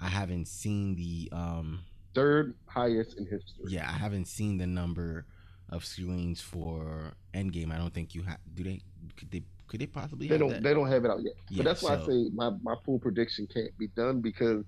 [0.00, 1.80] I haven't seen the um
[2.14, 3.64] Third highest in history.
[3.66, 5.26] yeah, I haven't seen the number
[5.68, 7.72] of screens for Endgame.
[7.72, 8.38] I don't think you have.
[8.54, 8.82] Do they?
[9.16, 9.42] Could they?
[9.66, 10.28] Could they possibly?
[10.28, 10.50] They have don't.
[10.50, 10.62] that?
[10.62, 11.34] They don't have it out yet.
[11.48, 14.64] Yeah, but that's why I say my my full prediction can't be done because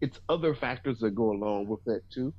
[0.00, 2.32] it's other factors that go along with that too.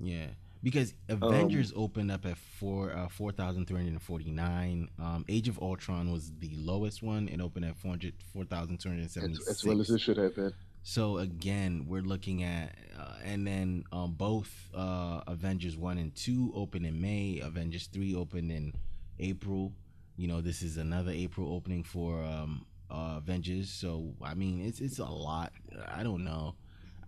[0.00, 0.26] Yeah,
[0.66, 4.88] because Um, Avengers opened up at four uh, four thousand three hundred and forty nine.
[4.98, 7.28] Um, Age of Ultron was the lowest one.
[7.28, 9.38] It opened at 400 4,276.
[9.42, 10.52] As, as well as it should have been.
[10.82, 16.50] So again, we're looking at, uh, and then um, both uh, Avengers one and two
[16.56, 17.38] opened in May.
[17.40, 18.72] Avengers three opened in
[19.20, 19.72] April.
[20.16, 23.70] You know, this is another April opening for um, uh, Avengers.
[23.70, 25.52] So I mean, it's it's a lot.
[25.86, 26.56] I don't know.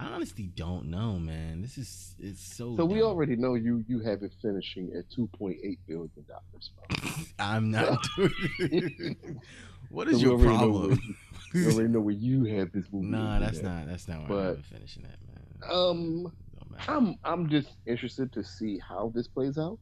[0.01, 1.61] I honestly don't know, man.
[1.61, 2.77] This is it's so.
[2.77, 6.71] So we already know you you have it finishing at two point eight billion dollars.
[7.39, 8.07] I'm not
[9.91, 10.91] what is So we your know problem?
[10.91, 10.99] where-
[11.63, 13.07] You already know where you have this movie.
[13.09, 13.41] nah, at.
[13.41, 13.87] that's not.
[13.87, 15.73] That's not where I'm finishing that, man.
[15.73, 16.33] Um,
[16.87, 19.79] I'm I'm just interested to see how this plays out.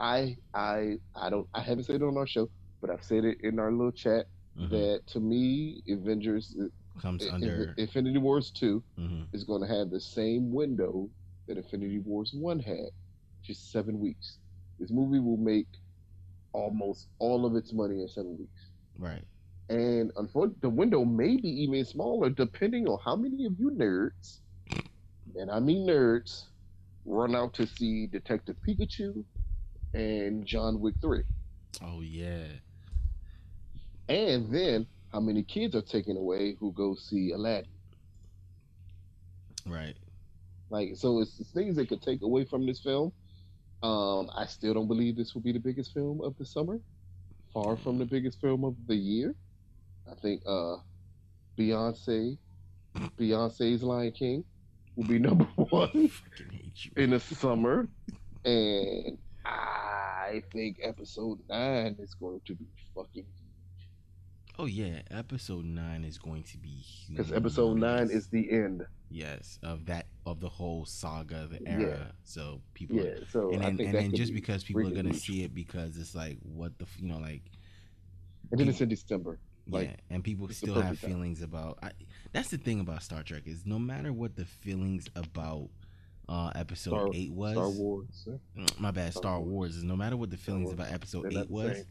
[0.00, 2.50] I I I don't I haven't said it on our show,
[2.80, 4.26] but I've said it in our little chat
[4.58, 4.70] Mhm.
[4.70, 6.54] that to me, Avengers
[7.00, 7.74] Comes I- under.
[7.76, 9.26] Infinity Wars two mhm.
[9.32, 11.08] is going to have the same window
[11.46, 12.90] that Infinity Wars one had,
[13.42, 14.38] just seven weeks.
[14.78, 15.66] This movie will make
[16.52, 18.70] almost all of its money in seven weeks.
[18.98, 19.24] Right.
[19.68, 24.40] And unfortunately, the window may be even smaller depending on how many of you nerds,
[25.36, 26.44] and I mean nerds,
[27.04, 29.24] run out to see Detective Pikachu
[29.94, 31.22] and John Wick 3.
[31.82, 32.44] Oh yeah.
[34.08, 37.70] And then how many kids are taken away who go see Aladdin.
[39.66, 39.96] Right.
[40.70, 43.12] Like, so it's, things that could take away from this film.
[43.82, 46.80] Um, I still don't believe this will be the biggest film of the summer.
[47.52, 49.34] Far from the biggest film of the year.
[50.10, 50.76] I think uh,
[51.58, 52.38] Beyonce,
[53.18, 54.44] Beyonce's Lion King,
[54.96, 56.90] will be number one Fucking hate you.
[56.96, 57.88] in the summer,
[58.44, 63.26] and I think Episode Nine is going to be fucking
[64.58, 68.84] Oh yeah, episode nine is going to be because Episode Nine is the end.
[69.10, 71.80] yes of that of the whole saga, the era.
[71.82, 72.12] Yeah.
[72.24, 75.42] So people, Yeah, so and then, and then just be because people are gonna see
[75.42, 77.42] it because it's like what the you know like
[78.50, 79.38] and then it's in December.
[79.66, 81.10] yeah, and people still have time.
[81.10, 81.78] feelings about.
[81.82, 81.92] I,
[82.32, 85.70] that's the thing about Star Trek is no matter what the feelings about
[86.28, 87.52] uh episode Star- eight was.
[87.54, 88.28] Star Wars.
[88.78, 89.12] My bad.
[89.12, 89.50] Star, Star Wars.
[89.50, 89.76] Wars.
[89.76, 91.84] is no matter what the feelings about episode They're eight was.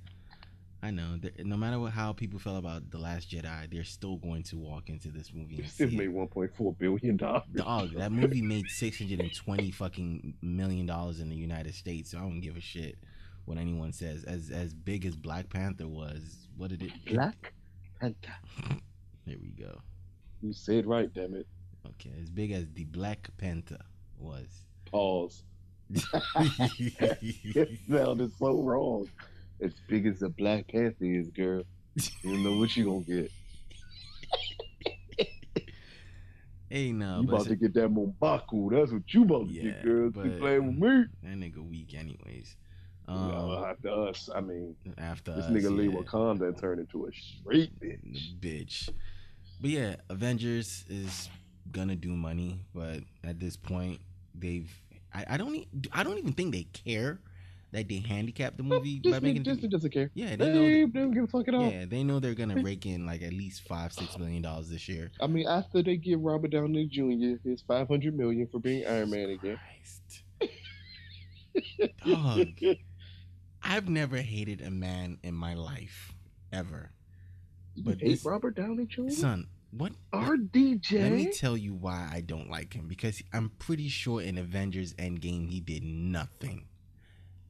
[0.83, 1.19] I know.
[1.39, 4.89] No matter what, how people felt about the Last Jedi, they're still going to walk
[4.89, 7.43] into this movie It and still made 1.4 billion dollars.
[7.53, 12.11] Dog, that movie made six hundred and twenty fucking million dollars in the United States.
[12.11, 12.97] So I don't give a shit
[13.45, 14.23] what anyone says.
[14.23, 16.91] As as big as Black Panther was, what did it?
[17.05, 17.53] Black
[17.99, 18.33] Panther.
[19.27, 19.79] There we go.
[20.41, 21.45] You said right, damn it.
[21.85, 23.77] Okay, as big as the Black Panther
[24.17, 24.65] was.
[24.85, 25.43] Pause.
[26.33, 29.07] It sounded so wrong.
[29.61, 31.63] As big as the Black Panther is, girl.
[32.23, 33.31] You know what you gonna get.
[36.69, 38.71] hey, no, you about to get that M'Baku.
[38.71, 40.11] That's what you about to Yeah, get, girl.
[40.11, 41.05] Keep playing with me.
[41.23, 42.55] that nigga weak, anyways.
[43.07, 45.91] Um, after us, I mean, after this us, nigga leave.
[45.91, 48.39] Wakanda and turn into a straight bitch.
[48.39, 48.89] bitch.
[49.59, 51.29] But yeah, Avengers is
[51.71, 53.99] gonna do money, but at this point,
[54.33, 54.71] they've
[55.13, 57.19] I, I don't e- I don't even think they care
[57.71, 60.11] that they handicapped the movie by Disney, making Disney doesn't care.
[60.13, 60.53] yeah They, they
[60.85, 61.71] know don't give a fuck at all.
[61.71, 64.87] yeah they know they're gonna rake in like at least five six million dollars this
[64.89, 65.11] year.
[65.21, 67.37] I mean, after they give Robert Downey Jr.
[67.47, 69.57] his five hundred million for being Iron Man again.
[69.57, 70.23] Christ.
[72.05, 72.47] Dog,
[73.63, 76.13] I've never hated a man in my life
[76.51, 76.91] ever.
[77.75, 79.09] You But hate this- Robert Downey Jr.
[79.09, 79.93] Son, what?
[80.13, 81.01] RDJ.
[81.01, 84.93] Let me tell you why I don't like him because I'm pretty sure in Avengers
[84.95, 86.65] Endgame he did nothing.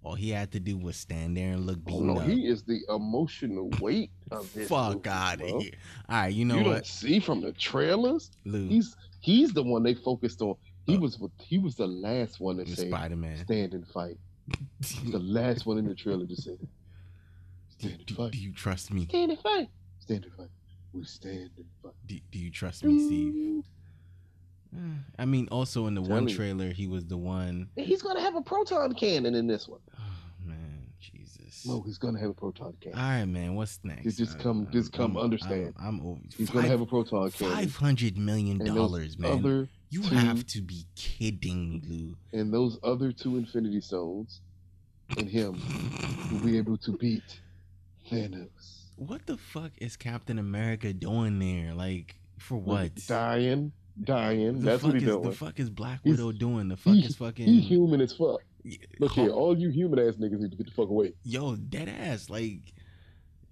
[0.03, 2.23] All he had to do was stand there and look Oh, beaten no, up.
[2.27, 4.67] he is the emotional weight of this.
[4.67, 5.71] Fuck out of here.
[6.09, 8.31] All right, you know you don't what, see from the trailers.
[8.45, 8.67] Lou?
[8.67, 10.55] He's he's the one they focused on.
[10.87, 13.37] He Uh, was he was the last one to say Spider Man.
[13.45, 14.17] stand and fight.
[14.83, 16.67] He's the last one in the trailer to say do,
[17.77, 18.31] stand and do- fight.
[18.31, 19.05] do you trust me?
[19.05, 19.69] Stand and fight.
[19.99, 20.49] Stand and fight.
[20.93, 21.93] We stand and fight.
[22.07, 23.63] Do, do you trust me, Steve?
[25.19, 26.35] I mean, also in the one Telling you.
[26.35, 27.67] trailer, he was the one.
[27.75, 29.81] He's gonna have a proton cannon in this one.
[31.01, 31.65] Jesus.
[31.65, 32.97] No, he's gonna have a proton cannon.
[32.99, 33.55] All right, man.
[33.55, 34.03] What's next?
[34.03, 35.73] Just- uh, just I- come- I'm- just come I'm- understand.
[35.79, 36.21] I'm, I'm over.
[36.37, 37.55] He's gonna have a proton cannon.
[37.55, 39.67] Five hundred million dollars, man.
[39.89, 41.81] You two- have to be kidding me,
[42.31, 42.39] Lou.
[42.39, 44.39] and those other two Infinity Stones,
[45.17, 45.59] and him
[46.31, 47.41] will be able to beat
[48.09, 48.85] Thanos.
[48.95, 51.73] What the fuck is Captain America doing there?
[51.73, 52.95] Like, for what?
[53.07, 53.71] Dying,
[54.03, 54.59] dying.
[54.59, 55.23] The That's what he's doing.
[55.23, 56.67] The fuck is Black He's- Widow doing?
[56.67, 57.45] The fuck he- is fucking.
[57.47, 58.41] He human as fuck.
[58.99, 61.13] Look Haw- here, all you human ass niggas need to get the fuck away.
[61.23, 62.29] Yo, dead ass.
[62.29, 62.73] Like,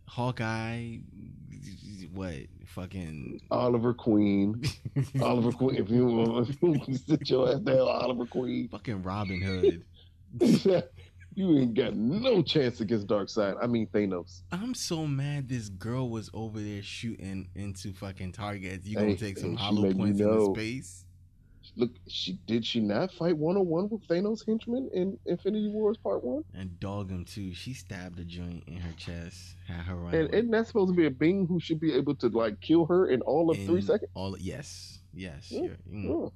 [0.08, 0.98] Hawkeye.
[2.14, 2.36] What?
[2.68, 3.42] Fucking.
[3.52, 4.62] Oliver Queen,
[5.22, 5.76] Oliver Queen.
[5.76, 8.68] If you want to sit your ass down, Oliver Queen.
[8.70, 9.84] fucking Robin Hood.
[11.36, 13.58] you ain't got no chance against Darkseid.
[13.62, 14.42] I mean Thanos.
[14.52, 18.86] I'm so mad this girl was over there shooting into fucking targets.
[18.88, 21.06] You gonna Hey, take some hollow points in into space?
[21.76, 25.98] Look, she did she not fight one on one with Thanos henchmen in Infinity Wars
[25.98, 26.44] Part One?
[26.54, 27.54] And dog him too.
[27.54, 29.56] She stabbed a joint in her chest.
[29.68, 30.14] Had her run.
[30.14, 32.86] And isn't that supposed to be a being who should be able to like kill
[32.86, 34.12] her in all of three seconds?
[34.14, 35.54] All yes, yes.
[35.92, 36.32] Mm.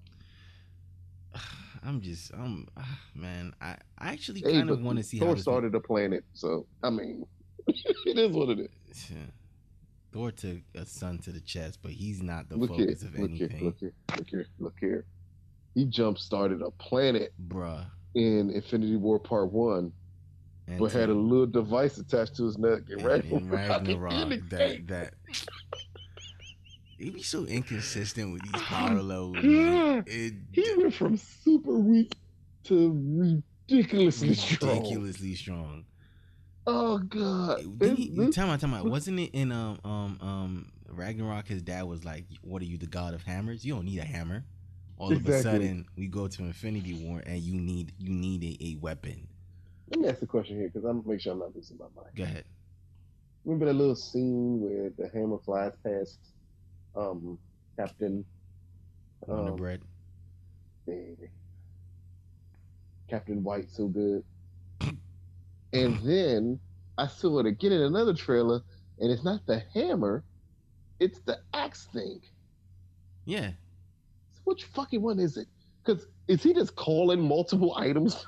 [1.33, 1.41] Yeah.
[1.85, 3.53] I'm just, I'm, ah, man.
[3.59, 6.23] I, I actually Hey, kind of want to see how Thor this started a planet,
[6.33, 7.25] so I mean,
[7.67, 8.59] it is what it
[8.89, 9.11] is.
[9.11, 9.17] Yeah.
[10.13, 13.17] Thor took a son to the chest, but he's not the look here, focus of
[13.17, 15.05] look here, anything, look here, look here, look here.
[15.75, 17.85] He jump started a planet bruh.
[18.15, 19.91] in Infinity War Part One,
[20.67, 22.81] And but had a little device attached to his neck.
[22.89, 25.13] And, and, and Ragnarok, that that.
[26.97, 29.35] He be so inconsistent with these power levels.
[29.35, 32.13] God, It, he went from super weak
[32.65, 34.77] to ridiculously strong.
[34.77, 35.85] ridiculously strong.
[36.65, 37.57] Oh god!
[37.57, 38.85] Didn't This- he- this- Time out, time out.
[38.85, 41.45] Wasn't it in um um um Ragnarok?
[41.47, 43.65] His dad was like, "What are you, the god of hammers?
[43.65, 44.45] You don't need a hammer."
[45.03, 48.57] All of a sudden, we go to Infinity War, and you need you need a,
[48.67, 49.27] a weapon.
[49.89, 51.87] Let me ask a question here because I'm gonna make sure I'm not losing my
[51.93, 52.15] mind.
[52.15, 52.45] Go ahead.
[53.43, 56.19] Remember that little scene where the hammer flies past
[56.95, 57.37] um
[57.77, 58.23] Captain
[59.27, 59.81] Wonder um, Bread.
[60.87, 61.29] baby.
[63.09, 64.23] Captain White so good.
[65.73, 66.59] And then
[66.99, 68.61] I saw it again in another trailer,
[68.99, 70.23] and it's not the hammer,
[70.99, 72.21] it's the axe thing.
[73.25, 73.53] Yeah,
[74.45, 75.47] which fucking one is it?
[75.83, 78.25] Because is he just calling multiple items?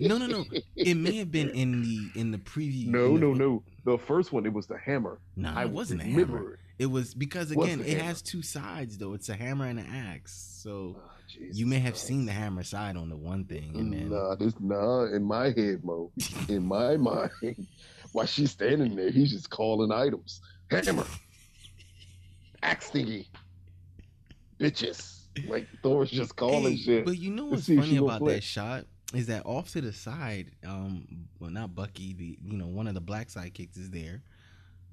[0.00, 0.44] No, no, no.
[0.76, 2.86] it may have been in the in the preview.
[2.88, 3.62] No, in the- no, no.
[3.84, 5.18] The first one, it was the hammer.
[5.36, 6.52] No, I it wasn't a hammer.
[6.54, 6.58] it.
[6.80, 8.02] It was because again, it hammer?
[8.04, 9.14] has two sides though.
[9.14, 10.32] It's a hammer and an axe.
[10.62, 11.10] So Oh,
[11.50, 12.06] you may have Christ.
[12.06, 15.46] seen the hammer side on the one thing, and then Nah, this nah in my
[15.46, 16.10] head, Mo.
[16.48, 17.66] In my mind,
[18.12, 20.40] while she's standing there, he's just calling items.
[20.70, 21.06] Hammer,
[22.62, 23.26] axe thingy,
[24.62, 25.18] bitches.
[25.48, 27.04] Like Thor's just calling Hey, shit.
[27.06, 28.36] But you know what's funny about flick.
[28.36, 28.84] that shot
[29.14, 31.06] is that off to the side, um,
[31.40, 34.22] well not Bucky, the you know one of the black sidekicks is there.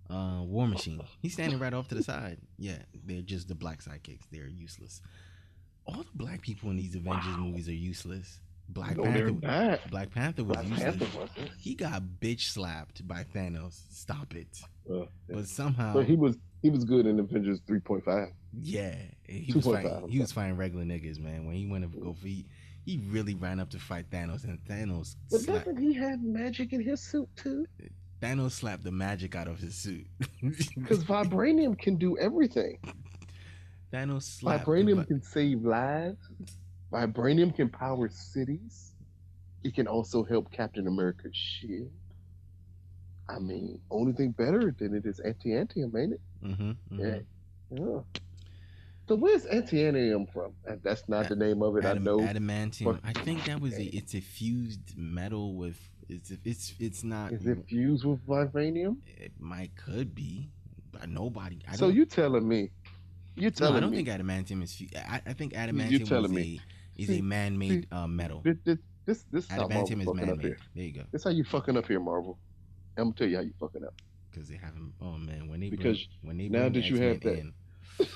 [0.09, 1.01] Uh, War Machine.
[1.21, 2.37] He's standing right off to the side.
[2.57, 4.23] Yeah, they're just the black sidekicks.
[4.31, 5.01] They're useless.
[5.85, 7.37] All the black people in these Avengers Wow.
[7.43, 8.39] movies are useless.
[8.69, 9.79] Black no, Panther.
[9.89, 10.97] Black Panther was Black useless.
[11.13, 11.51] Panther.
[11.59, 13.79] He got bitch slapped by Thanos.
[13.91, 14.47] Stop it.
[14.91, 18.31] Uh, But somehow, but he was he was good in Avengers 3.5.
[18.61, 18.95] yeah,
[19.27, 20.09] he was 2.5, fighting.
[20.09, 21.45] He was fighting regular niggas, man.
[21.45, 22.45] When he went to go for he,
[22.85, 26.73] he really ran up to fight Thanos, and Thanos But slapped, doesn't he have magic
[26.73, 27.65] in his suit too?
[28.21, 30.05] Thanos slapped the magic out of his suit.
[30.75, 32.79] Because vibranium can do everything.
[33.93, 34.65] Thanos slapped.
[34.65, 36.17] Vibranium vi- can save lives.
[36.91, 38.93] Vibranium can power cities.
[39.63, 41.91] It can also help Captain America's shield.
[43.29, 46.21] I mean, only thing better than it is anti-antium, ain't it?
[46.43, 46.99] Mhm, mhm.
[46.99, 47.19] Yeah.
[47.71, 47.99] Yeah.
[49.07, 50.53] So where's antianium from?
[50.67, 51.85] Uh, That's not the name of it.
[51.85, 52.19] Adam- I know.
[52.19, 52.99] adamantium.
[53.03, 57.31] I think that was a, it's a fused metal with it's it's it's not.
[57.31, 58.97] Is it fused with vibranium?
[59.07, 60.49] It might could be,
[60.91, 61.59] but nobody.
[61.67, 62.69] I so you telling me?
[63.35, 64.03] You no, telling I don't me?
[64.03, 64.75] think adamantium is.
[64.75, 66.61] fu- I, I think adamantium telling is me.
[66.97, 68.41] a is See, a man-made uh, metal.
[68.43, 70.41] this this this, this is Adamantium is man-made.
[70.41, 70.57] here.
[70.75, 71.03] There you go.
[71.11, 72.37] That's how you fucking up here, Marvel.
[72.97, 73.93] I'm gonna tell you how you fucking up.
[74.31, 74.93] Because they haven't.
[75.01, 77.53] Oh man, when they Because bring, when they now bring that you have X-Men
[77.99, 78.07] in,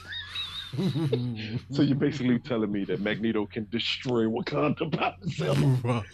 [1.72, 5.58] So you're basically telling me that Magneto can destroy Wakanda by himself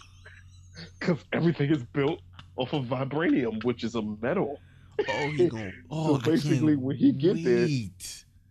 [1.00, 2.20] because everything is built
[2.56, 4.58] off of vibranium, which is a metal.
[5.08, 5.72] Oh, he going.
[5.90, 7.68] Oh, So basically, when he get there-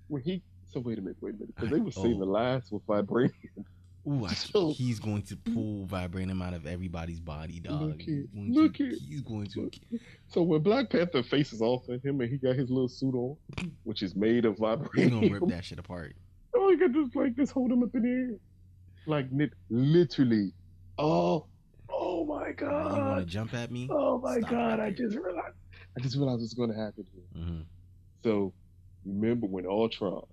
[0.08, 2.04] When he so wait a minute, wait a minute, because they were Oh.
[2.04, 3.32] saving lives with vibranium.
[4.10, 7.82] Ooh, I, So- he's going to pull vibranium out of everybody's body, dog.
[7.82, 9.00] Look going look to, it.
[9.08, 9.70] He's going to.
[10.28, 13.38] So when Black Panther faces off at him and he got his little suit on,
[13.84, 16.16] which is made of vibranium, He's gonna rip that shit apart.
[16.56, 18.40] oh, you got just like just hold him up in the air,
[19.06, 19.28] like
[19.70, 20.54] literally.
[20.98, 21.46] Oh,
[21.90, 23.88] oh my Uh, you want to jump at me?
[23.92, 24.80] Oh my Stop god!
[24.80, 25.56] right I just realized.
[25.98, 27.44] I just realized what's going to happen here.
[27.44, 27.62] hmm
[28.24, 28.54] So
[29.06, 30.24] remember when Ultron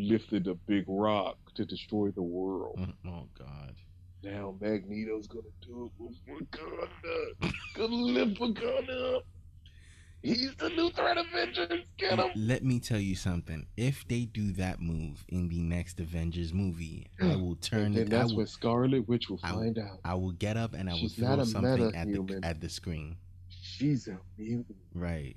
[0.00, 2.78] lifted a big rock to destroy the world?
[2.78, 3.74] Mm, oh God.
[4.22, 7.52] Now Magneto's gonna do it with Wakanda.
[7.74, 9.26] Gonna lift Wakanda up.
[10.22, 11.80] He's the new threat Avengers.
[11.96, 12.30] Get him.
[12.36, 13.66] Let me tell you something.
[13.78, 17.40] If they do that move in the next Avengers movie, I mm.
[17.40, 18.12] will turn And.
[18.12, 20.00] I that's will, when Scarlet Witch will I will- find out.
[20.04, 23.16] I will get up and I will She's throw something at the at the screen.
[23.48, 24.76] She's a mutant.
[24.94, 25.36] Right.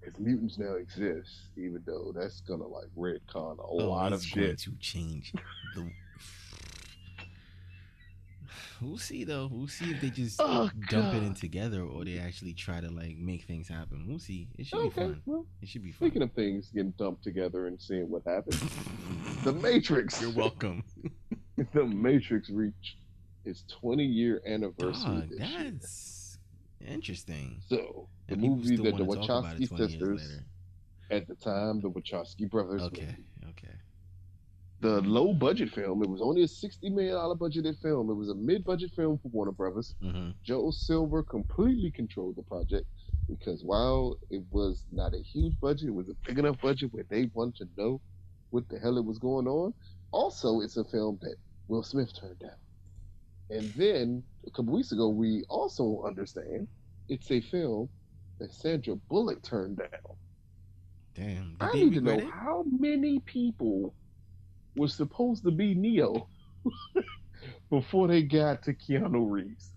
[0.00, 4.58] Because mutants now exist, even though that's gonna like retcon a Oh, lot of shit.
[4.60, 5.32] to change.
[5.74, 5.90] The...
[8.82, 9.46] We'll see though.
[9.52, 12.90] We'll see if they just Oh, dump it in together or they actually try to
[12.90, 14.06] like make things happen.
[14.08, 14.48] We'll see.
[14.58, 15.20] It should be fun.
[15.26, 16.08] well, It should be fun.
[16.08, 18.58] speaking of things getting dumped together and seeing what happens,
[19.44, 20.20] The Matrix.
[20.22, 20.82] You're welcome.
[21.74, 22.96] the Matrix reached
[23.44, 25.72] its 20 year anniversary Dog, this year.
[26.86, 27.60] Interesting.
[27.68, 30.40] So the And movie that the wanna talk about it Wachowski sisters
[31.10, 33.74] at the time, the Wachowski brothers, Okay, movie, okay.
[34.80, 36.02] the low budget film.
[36.02, 38.10] It was only a 60 million dollar budgeted film.
[38.10, 39.94] It was a mid budget film for Warner Brothers.
[40.00, 42.86] hmm Joel Silver completely controlled the project
[43.28, 47.04] because while it was not a huge budget, it was a big enough budget where
[47.10, 48.00] they wanted to know
[48.50, 49.72] what the hell it was going on.
[50.12, 51.36] Also, it's a film that
[51.68, 52.50] Will Smith turned down.
[53.50, 56.68] And then a couple weeks ago, we also understand
[57.08, 57.88] it's a film
[58.38, 60.16] that Sandra Bullock turned down.
[61.14, 61.56] Damn.
[61.60, 62.30] I need to know it?
[62.30, 63.94] how many people
[64.76, 66.28] were supposed to be Neo
[67.70, 69.70] before they got to Keanu Reeves.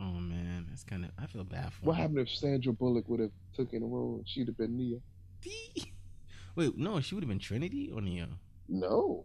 [0.00, 1.10] Oh man, that's kind of.
[1.18, 1.86] I feel bad for.
[1.86, 2.02] What him.
[2.02, 5.00] happened if Sandra Bullock would have taken the role and she'd have been Neo?
[6.56, 8.26] Wait, no, she would have been Trinity or Neo.
[8.68, 9.24] No.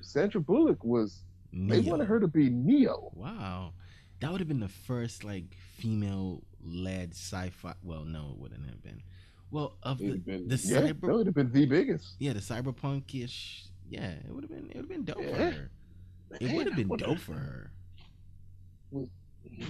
[0.00, 1.22] Sandra Bullock was
[1.56, 3.10] they wanted her to be Neo.
[3.14, 3.72] Wow,
[4.20, 7.74] that would have been the first like female-led sci-fi.
[7.82, 9.02] Well, no, it wouldn't have been.
[9.50, 12.16] Well, of the been the yeah, cyber, no, it'd have been the biggest.
[12.18, 13.68] yeah, the cyberpunkish.
[13.88, 14.68] Yeah, it would have been.
[14.70, 15.50] It would have been dope for Yeah.
[15.50, 15.70] her.
[16.40, 17.70] It would have been dope for her.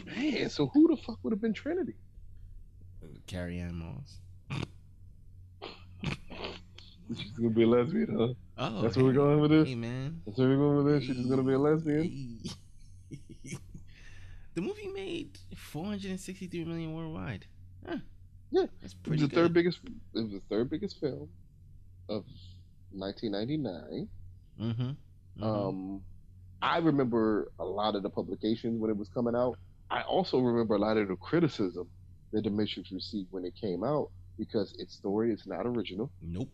[0.06, 1.94] Man, so who the fuck would have been Trinity?
[3.26, 4.20] Carrie-Anne Moss.
[7.14, 8.34] She's gonna be a lesbian, huh?
[8.58, 9.68] Oh, That's where we're going with this.
[9.68, 10.20] Hey man.
[10.26, 11.04] That's where we're going with this.
[11.04, 12.40] She's just gonna be a lesbian.
[14.56, 17.44] The movie made 463 million worldwide.
[17.86, 17.98] Huh.
[18.50, 19.20] Yeah, that's pretty.
[19.20, 19.42] It was the good.
[19.42, 19.80] third biggest.
[19.84, 21.28] It was the third biggest film
[22.08, 22.24] of
[22.92, 24.08] 1999.
[24.58, 25.44] Mm-hmm.
[25.44, 26.00] Um,
[26.62, 29.58] I remember a lot of the publications when it was coming out.
[29.90, 31.86] I also remember a lot of the criticism
[32.32, 36.48] that The Matrix received when it came out because its story is not original nope.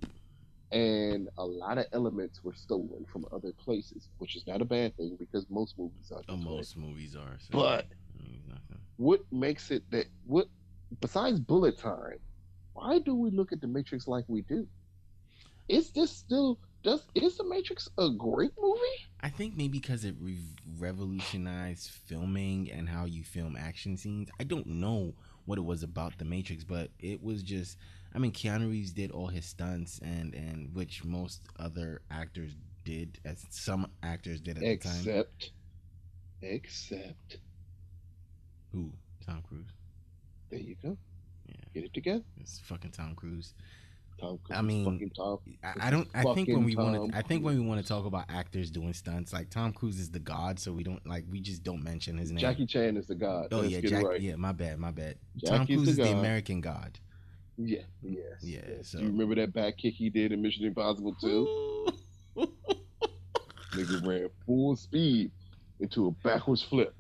[0.73, 4.97] And a lot of elements were stolen from other places, which is not a bad
[4.97, 6.23] thing because most movies are.
[6.28, 7.36] Oh, most movies are.
[7.39, 7.86] So But
[8.49, 8.81] nothing.
[8.97, 10.49] what makes it that what
[11.01, 12.19] besides bullet time?
[12.73, 14.66] Why do we look at The Matrix like we do?
[15.69, 18.81] Is this still does is The Matrix a great movie?
[19.20, 20.39] I think maybe because it re-
[20.78, 24.31] revolutionized filming and how you film action scenes.
[24.40, 27.77] I don't know what it was about the Matrix, but it was just.
[28.14, 32.52] I mean, Keanu Reeves did all his stunts, and and which most other actors
[32.84, 34.97] did, as some actors did at the time.
[34.98, 35.51] Except,
[36.43, 37.39] except,
[38.72, 38.93] Who?
[39.26, 39.68] Tom Cruise.
[40.51, 40.97] there you go.
[41.47, 42.24] Yeah, Get it together.
[42.40, 43.55] it's fucking Tom Cruise.
[44.20, 44.59] Tom Cruise.
[44.59, 45.39] I mean, fucking Tom.
[45.64, 46.09] I, I don't.
[46.14, 48.70] I think when we want to, I think when we want to talk about actors
[48.70, 51.82] doing stunts, like Tom Cruise is the god, so we don't like we just don't
[51.82, 52.40] mention his name.
[52.40, 53.48] Jackie Chan is the god.
[53.52, 54.05] Oh Let's yeah, Jack.
[54.05, 54.20] right.
[54.20, 55.16] Yeah, my bad, my bad.
[55.47, 56.12] Tom Cruise the is the.
[56.12, 56.98] American god.
[57.58, 58.22] Yeah, yes.
[58.42, 58.88] Yeah, yes.
[58.90, 61.86] so- Do you remember that back kick he did in Mission Impossible 2?
[63.72, 65.30] Nigga ran full speed
[65.80, 66.94] into a backwards flip.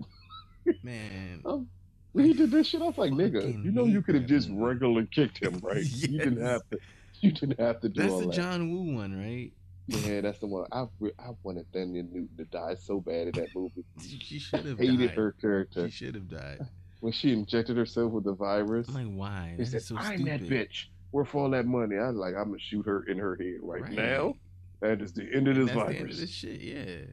[0.82, 1.68] Man, Um,
[2.12, 4.48] when he did this shit, I was like, nigga, you know you could have just
[4.48, 4.62] movie.
[4.62, 5.84] regular kicked him, right?
[5.84, 6.78] You didn't have to.
[7.20, 8.26] You didn't have to do that's all that.
[8.26, 8.50] That's the that.
[8.50, 9.52] John Woo one, right?
[9.86, 10.66] Yeah, that's the one.
[10.72, 13.84] I re- I wanted Thandie Newton to die so bad in that movie.
[14.00, 15.16] She should have Hated died.
[15.16, 16.66] her character She should have died.
[17.02, 18.88] When she injected herself with the virus.
[18.88, 19.54] I'm like, why?
[19.56, 20.40] he That said, so "I'm stupid.
[20.48, 20.84] that bitch.
[21.10, 23.82] Worth all that money." I was like, "I'm gonna shoot her in her head right,
[23.82, 23.92] Right.
[23.92, 24.36] now."
[24.80, 27.12] That is the end of this that's the end of this shit, yeah.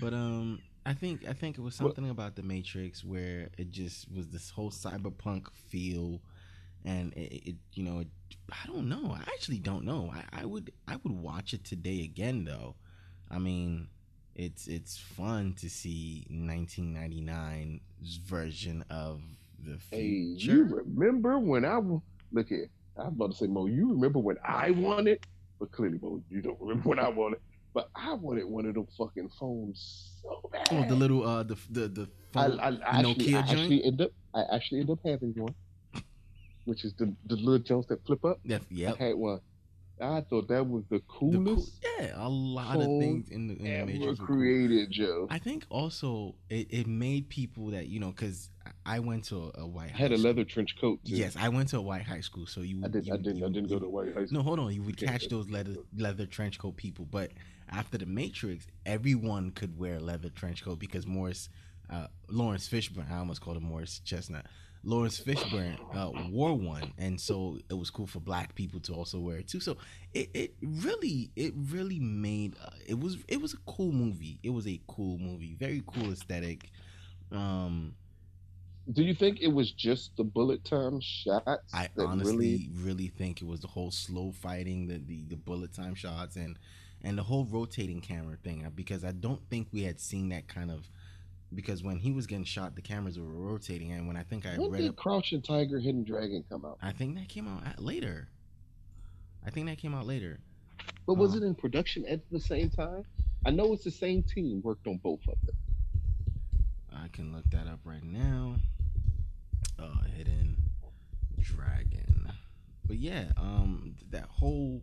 [0.00, 3.70] But um, I think I think it was Well- something about the Matrix where it
[3.70, 6.20] just was this whole cyberpunk feel,
[6.84, 8.08] and it, it you know, it,
[8.50, 9.12] I don't know.
[9.12, 10.12] I actually don't know.
[10.14, 12.76] I, I would I would watch it today again though.
[13.30, 13.88] I mean,
[14.34, 19.22] it's it's fun to see 1999's version of
[19.64, 21.80] the Hey, you remember when I
[22.32, 22.68] look here?
[22.98, 23.66] I was about to say, Mo.
[23.66, 25.26] You remember when I won it?
[25.58, 27.42] But clearly, Mo, you don't remember when I won it.
[27.72, 30.68] But I wanted one of them fucking phones so bad.
[30.70, 33.84] oh, the little uh the the the I, phone, I, I the actually, I actually
[33.84, 35.54] end up, I actually end up having one,
[36.66, 38.38] which is the the little joints that flip up.
[38.44, 38.96] Yeah, yep.
[39.00, 39.40] I had one.
[40.00, 43.54] I thought that was the The cool, coolest yeah, a lot of things in the,
[43.56, 44.36] in the ever Matrix were cool.
[44.36, 45.28] created, Joe.
[45.30, 48.50] I think also it, it made people that you know because
[48.84, 50.30] I went to a, a white I had a school.
[50.30, 51.14] leather trench coat too.
[51.14, 52.82] Yes, I went to a white high school, so you.
[52.84, 53.06] I did.
[53.06, 53.36] You, I didn't.
[53.36, 54.38] you- I didn't go to white high school.
[54.38, 54.72] No, hold on.
[54.74, 57.30] You would catch those leather leather trench coat people, but
[57.70, 61.48] after the Matrix, everyone could wear a leather trench coat because Morris,
[61.88, 63.10] uh, Laurence Fishburne.
[63.12, 64.46] I almost called him Morris Chestnut.
[64.84, 69.18] Laurence Fishburne uh, wore one, and so it was cool for black people to also
[69.18, 69.60] wear it too.
[69.60, 69.78] So
[70.12, 74.38] it, it really it really made uh, it was it was a cool movie.
[74.42, 76.70] It was a cool movie, very cool aesthetic.
[77.32, 77.94] Um,
[78.92, 81.72] Do you think it was just the bullet time shots?
[81.72, 85.94] I honestly really think it was the whole slow fighting, the, the the bullet time
[85.94, 86.58] shots, and
[87.02, 88.64] and the whole rotating camera thing.
[88.64, 90.88] uh, Because I don't think we had seen that kind of.
[91.54, 94.56] Because when he was getting shot, the cameras were rotating, and when I think I
[94.56, 96.78] When read did up, Crouching Tiger, Hidden Dragon come out?
[96.82, 98.28] I think that came out at, later.
[99.46, 100.40] I think that came out later.
[101.06, 103.04] But was Uh, it in production at the same time?
[103.46, 105.56] I know it's the same team worked on both of them.
[106.92, 108.56] I can look that up right now.
[109.78, 110.56] Uh, Hidden
[111.40, 112.32] Dragon.
[112.86, 114.82] But yeah, um, that whole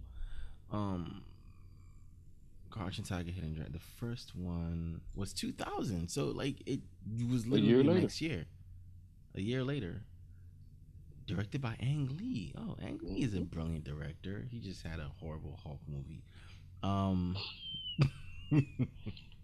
[0.72, 1.24] um,
[2.72, 3.74] Crouching Tiger, Hidden Dragon.
[3.74, 6.80] The first one was 2000, so like it
[7.30, 8.02] was year literally later.
[8.02, 8.46] next year.
[9.36, 10.02] A year later.
[11.28, 12.54] Directed by Ang Lee.
[12.58, 13.50] Oh, Ang Lee is a Mhm.
[13.52, 14.46] brilliant director.
[14.50, 16.24] He just had a horrible Hulk movie.
[16.84, 17.38] Um.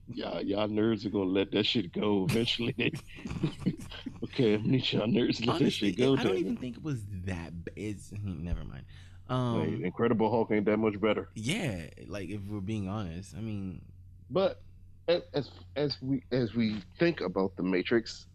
[0.10, 2.74] Yeah, y'all nerds are gonna let that shit go eventually.
[4.24, 6.16] okay, I need y'all nerds to let that Honestly, shit go.
[6.16, 6.60] I don't even it.
[6.60, 7.52] think it was that.
[7.76, 8.86] It's never mind.
[9.30, 11.30] Um, Hey, Incredible Hulk ain't that much better.
[11.36, 13.82] yeah, like if we're being honest, I mean,
[14.30, 14.62] But
[15.08, 18.28] as as we as we think about the Matrix,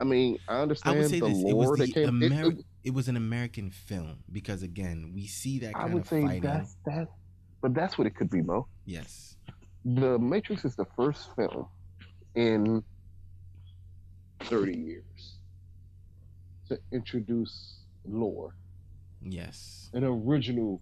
[0.00, 2.22] I mean, I I understand would say the this: it lore was that came.
[2.22, 5.94] it- Ameri- it- it was an American film because again, we see that I kind
[5.94, 6.42] would of say fighting.
[6.42, 7.08] that's that,
[7.60, 8.66] but that's what it could be, Mo.
[8.86, 9.36] Yes,
[9.84, 11.66] The Matrix is the first film
[12.34, 12.82] in
[14.44, 15.38] 30 years
[16.68, 18.54] to introduce lore,
[19.22, 20.80] yes, an original,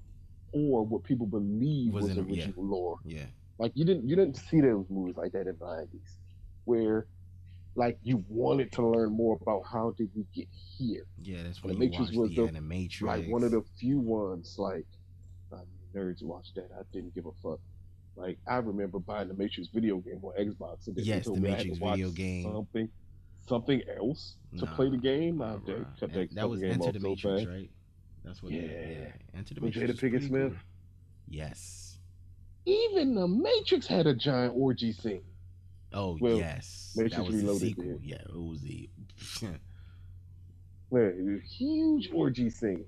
[0.53, 2.45] or what people believe Was was, an- yeah.
[2.45, 2.99] original lore.
[3.05, 3.27] yeah,
[3.59, 6.17] Like you didn't you didn't see those movies like that in the 90s,
[6.65, 7.07] where
[7.75, 10.49] like you wanted to learn more about how did we get
[10.79, 11.07] here.
[11.23, 11.43] yeah.
[11.43, 13.03] That's The when you Matrix was the, the- Animatrix.
[13.03, 14.87] Like one of the few ones like
[15.53, 16.69] I mean, nerds watched that.
[16.79, 17.61] I didn't give a fuck.
[18.17, 21.49] Like I remember buying the Matrix video game on Xbox, and then Yes, the me
[21.51, 22.43] I had to Matrix video game.
[22.45, 22.89] something,
[23.47, 25.43] something else to Nah, play the game.
[25.43, 26.01] I Nah, did bruh.
[26.01, 27.47] That- that, that was Enter the Matrix, fast.
[27.47, 27.71] right?
[28.27, 28.53] That's what.
[28.53, 28.63] Yeah.
[28.63, 30.01] yeah, Enter the With Matrix.
[30.01, 30.53] Jada Pinkett Smith?
[30.53, 30.61] cool.
[31.29, 31.99] Yes.
[32.67, 35.23] Even the Matrix had a giant orgy scene.
[35.93, 37.99] Oh Well, yes, Matrix that was the Reloaded sequel.
[38.03, 38.91] Yeah, it was the
[39.43, 42.85] Man, it was a huge orgy scene.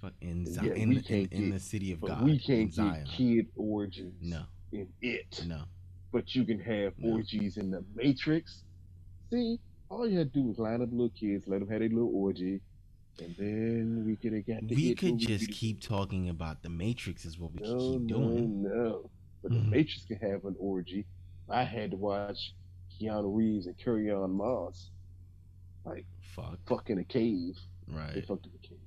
[0.00, 2.24] fuck in Yeah, in, we in, can't in get- the city of God.
[2.24, 3.04] we in can't Zion.
[3.04, 5.44] get kid orgies No, in it.
[5.46, 5.62] no.
[6.12, 7.12] But you can have No.
[7.14, 8.64] orgies in the Matrix.
[9.30, 11.88] See, all you had to do was line up little kids, let them have their
[11.88, 12.60] little orgy,
[13.20, 14.32] and then we could
[14.70, 17.24] We could just keep talking about the Matrix.
[17.24, 18.62] Is what we could no, keep no, doing.
[18.62, 19.10] no.
[19.42, 19.64] But Mhm.
[19.64, 21.06] the Matrix can have an orgy.
[21.48, 22.54] I had to watch
[22.92, 24.90] Keanu Reeves and Carrie-Anne Moss
[25.84, 26.58] like Fuck.
[26.68, 27.58] fuck in a cave.
[27.88, 28.78] Right, they fucked in a cave.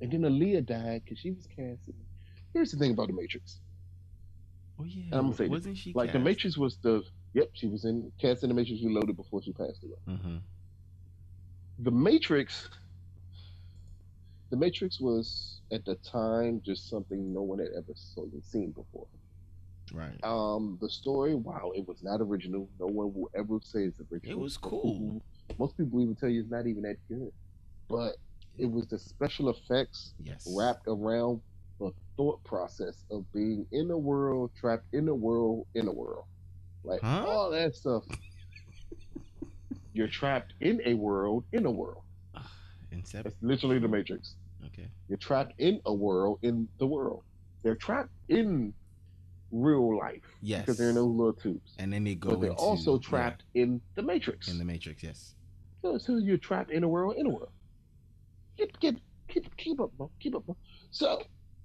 [0.00, 1.94] And then Aaliyah died because she was casted.
[2.52, 3.60] Here's the thing about the Matrix.
[4.78, 5.04] Oh yeah.
[5.12, 5.50] I'm gonna say this.
[5.50, 6.18] wasn't she Like the?
[6.18, 7.02] Matrix was the
[7.32, 9.96] yep, she was in cast in the Matrix Reloaded before she passed away.
[10.18, 10.40] Mhm.
[11.78, 12.68] The Matrix
[14.50, 17.92] The Matrix was at the time just something no one had ever
[18.42, 19.06] seen before.
[19.92, 20.18] Right.
[20.22, 22.68] Um, the story, wow, it was not original.
[22.78, 24.38] No one will ever say it's original.
[24.38, 25.20] It was cool.
[25.58, 27.30] Most people even tell you it's not even that good.
[27.88, 28.16] But
[28.58, 30.44] it was the special effects Yes.
[30.46, 31.42] wrapped around
[31.80, 36.24] the thought process of being in a world, trapped in a world, in a world.
[36.84, 37.24] Like Huh?
[37.26, 38.04] all that stuff.
[39.96, 42.02] You're trapped in a world, in a world.
[42.92, 43.22] Incept.
[43.24, 44.34] That's literally the Matrix.
[44.66, 44.88] Okay.
[45.08, 47.22] You're trapped in a world, in the world.
[47.62, 48.74] They're trapped in
[49.50, 50.62] real life Yes.
[50.62, 51.72] because they're in those little tubes.
[51.78, 54.48] and then they go But they're into, also yeah, trapped in the Matrix.
[54.48, 55.02] in the Matrix.
[55.02, 55.34] Yes.
[55.80, 57.50] So, so you're trapped in a world, in a world.
[58.58, 58.96] Get, get,
[59.28, 60.10] keep, keep up, bro.
[60.20, 60.56] Keep up, bro.
[60.90, 61.22] So,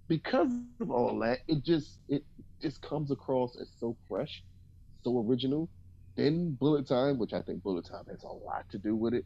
[0.07, 2.23] because of all that, it just, it
[2.61, 4.41] just comes across as so fresh,
[5.03, 5.67] so original.
[6.15, 9.25] Then Bullet Time, which I think Bullet Time has a lot to do with it,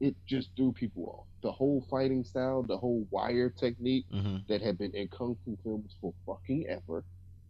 [0.00, 1.26] it just threw people off.
[1.42, 4.38] The whole fighting style, the whole wire technique Mm-hmm.
[4.48, 7.04] that had been in kung fu films for fucking ever,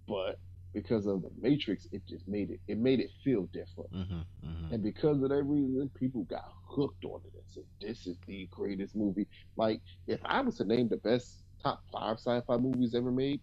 [0.07, 0.39] but
[0.75, 3.93] because of the Matrix, it just made it, it made it feel different.
[3.93, 4.49] Mm-hmm.
[4.49, 4.75] Mm-hmm.
[4.75, 8.47] And because of that reason, people got hooked on it and said, This is the
[8.51, 9.27] greatest movie.
[9.57, 13.41] Like, if I was to name the best top five sci fi movies ever made,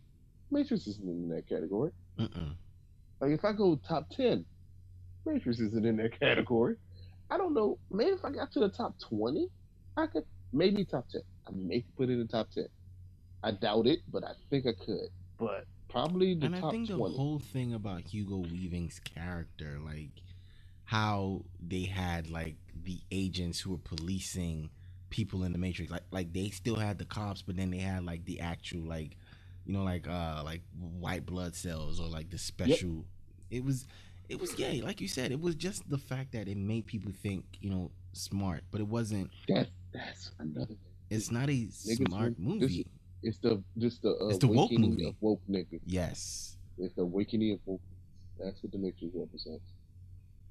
[0.52, 1.92] Matrix isn't in that category.
[2.20, 2.56] Mm-mm.
[3.20, 4.46] Like, if I go top 10,
[5.26, 6.76] Matrix isn't in that category.
[7.30, 7.78] I don't know.
[7.92, 9.48] Maybe if I got to the top 20,
[9.98, 11.22] I could, maybe top 10.
[11.48, 12.68] I may put it in the top 10.
[13.44, 15.10] I doubt it, but I think I could.
[15.38, 17.16] But probably the And I top think the 20.
[17.16, 20.10] whole thing about Hugo Weaving's character, like
[20.86, 24.70] how they had like the agents who were policing
[25.10, 28.04] people in the Matrix, like like they still had the cops, but then they had
[28.06, 29.16] like the actual like
[29.66, 30.62] you know like uh like
[31.00, 33.06] white blood cells or like the special.
[33.50, 33.88] It was
[34.30, 37.12] it was gay, like you said, it was just the fact that it made people
[37.12, 39.30] think you know smart, but it wasn't.
[39.48, 40.78] That's, that's another thing.
[41.10, 42.88] It's not a smart this- movie.
[43.24, 45.06] It's the just the uh, It's the woke awakening movie.
[45.08, 45.80] of woke niggas.
[45.86, 46.58] Yes.
[46.78, 47.82] It's the awakening of woke.
[48.40, 49.64] That's what the Matrix represents.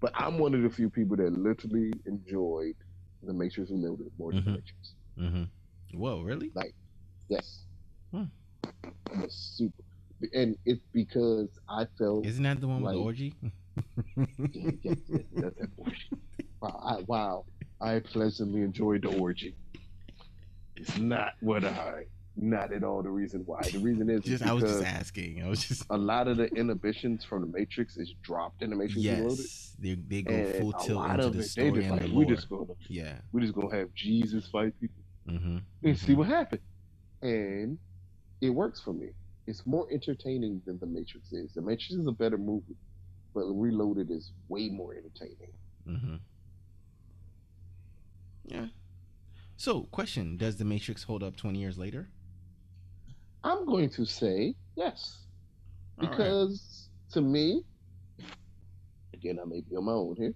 [0.00, 2.74] But I'm one of the few people that literally enjoyed
[3.22, 4.54] the Matrix Reloaded more than the Mhm.
[4.54, 4.94] Matrix.
[5.18, 5.98] Mm-hmm.
[5.98, 6.50] Whoa, really?
[6.54, 6.74] Like,
[7.28, 7.60] yes,
[8.10, 8.24] Hmm.
[9.12, 9.84] I'm a super,
[10.32, 13.34] and it's because I felt Isn't that the one with the orgy?
[14.16, 16.10] Yeah, yes, yes, that's that orgy.
[16.60, 17.44] Wow, I, wow,
[17.80, 19.54] I pleasantly enjoyed the orgy.
[20.76, 22.04] It's not what I,
[22.36, 23.62] not at all the reason why.
[23.62, 25.42] The reason is just I was just asking.
[25.44, 28.76] I was just a lot of the inhibitions from the Matrix is dropped in the
[28.76, 29.38] Matrix Reloaded.
[29.38, 32.24] yes, they they go And full tilt into the it, story and like, the we
[32.24, 33.18] just gonna yeah.
[33.32, 35.56] we just gonna have Jesus fight people Mm-hmm.
[35.84, 36.60] and see what happens.
[37.22, 37.78] And
[38.42, 39.08] it works for me.
[39.46, 41.52] It's more entertaining than the Matrix is.
[41.54, 42.76] The Matrix is a better movie,
[43.34, 45.52] but Reloaded is way more entertaining.
[45.88, 46.16] Mm-hmm.
[48.46, 48.66] Yeah.
[49.56, 52.08] So, question: Does the Matrix hold up twenty years later?
[53.42, 55.18] I'm going to say yes.
[55.98, 56.10] All right.
[56.10, 57.62] Because to me,
[59.12, 60.34] again, I may be on my own here,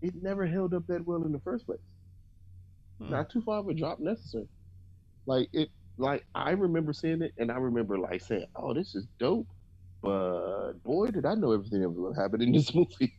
[0.00, 1.80] it never held up that well in the first place.
[2.98, 3.10] Hmm.
[3.10, 4.48] Not too far of a drop necessary.
[5.26, 9.06] Like it like I remember seeing it and I remember like saying, Oh, this is
[9.18, 9.46] dope.
[10.04, 13.14] But boy, did I know everything that was gonna happen in this movie.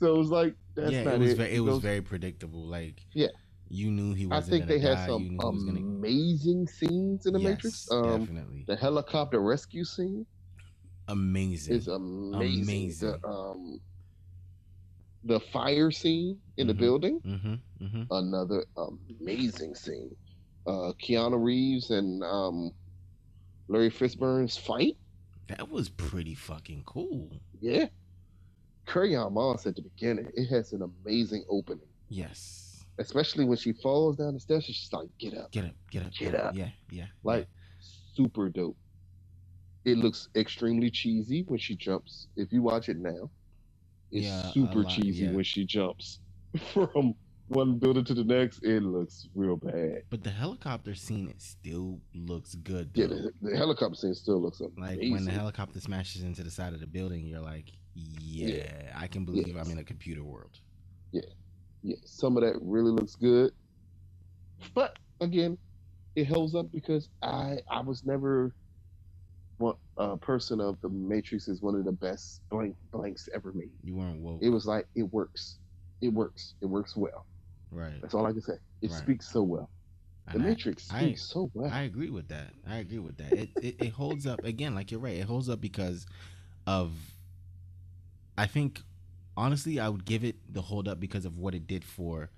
[0.00, 1.36] So it was like that's yeah, not it was it.
[1.36, 2.64] very it was Those- very predictable.
[2.66, 3.28] Like Yeah.
[3.68, 5.06] you knew he wasn't think gonna they had die.
[5.06, 5.80] some you knew he was gonna.
[5.80, 7.88] amazing scenes in the yes, Matrix.
[7.90, 10.26] Um definitely the helicopter rescue scene
[11.08, 11.74] amazing.
[11.76, 12.62] is amazing.
[12.62, 13.10] Amazing.
[13.22, 13.80] The um
[15.24, 16.78] the fire scene in the Mhm.
[16.78, 17.54] building, mm-hmm.
[17.84, 18.02] Mm-hmm.
[18.10, 20.14] another amazing scene.
[20.66, 22.72] Uh Keanu Reeves and um
[23.68, 24.96] Larry Fishburne's fight.
[25.48, 27.40] That was pretty fucking cool.
[27.60, 27.86] Yeah.
[28.86, 31.86] Carrie-Anne Moss at the beginning, it has an amazing opening.
[32.08, 32.84] Yes.
[32.98, 35.50] Especially when she falls down the steps, she's like, get up.
[35.52, 35.72] Get up.
[35.90, 36.12] Get up.
[36.12, 36.54] Get up.
[36.54, 36.68] Yeah.
[36.90, 37.06] Yeah.
[37.22, 37.46] Like
[38.14, 38.76] super dope.
[39.84, 42.26] It looks extremely cheesy when she jumps.
[42.36, 43.30] If you watch it now,
[44.10, 45.32] it's Yeah, super cheesy yeah.
[45.32, 46.20] when she jumps
[46.72, 47.14] from
[47.48, 48.62] one building to the next.
[48.64, 50.02] It looks real bad.
[50.10, 52.90] But the helicopter scene it still looks good.
[52.94, 54.70] Yeah, the, the helicopter scene still looks up.
[54.76, 59.06] like when the helicopter smashes into the side of the building, you're like, yeah, I
[59.06, 59.64] can believe Yes.
[59.66, 60.58] I'm in a computer world.
[61.12, 61.22] yeah,
[61.82, 61.96] yeah.
[62.04, 63.52] some of that really looks good.
[64.74, 65.56] But again,
[66.14, 68.54] it holds up because I I was never
[69.58, 73.70] one a person of the Matrix is one of the best blank blanks ever made.
[73.82, 75.58] You weren't woke, It was like it works.
[76.02, 76.54] It works.
[76.60, 77.24] It works well.
[77.70, 78.00] Right?
[78.00, 78.54] That's all I can say.
[78.82, 78.98] It Right.
[78.98, 79.70] speaks so well.
[80.26, 81.70] The And I- Matrix I- speaks so well.
[81.72, 82.52] I agree with that.
[82.66, 83.32] I agree with that.
[83.32, 85.16] It, it it holds up again, like you're right.
[85.16, 86.06] It holds up because
[86.66, 86.92] of.
[88.38, 88.82] I think,
[89.36, 92.30] honestly, I would give it the hold up because of what it did for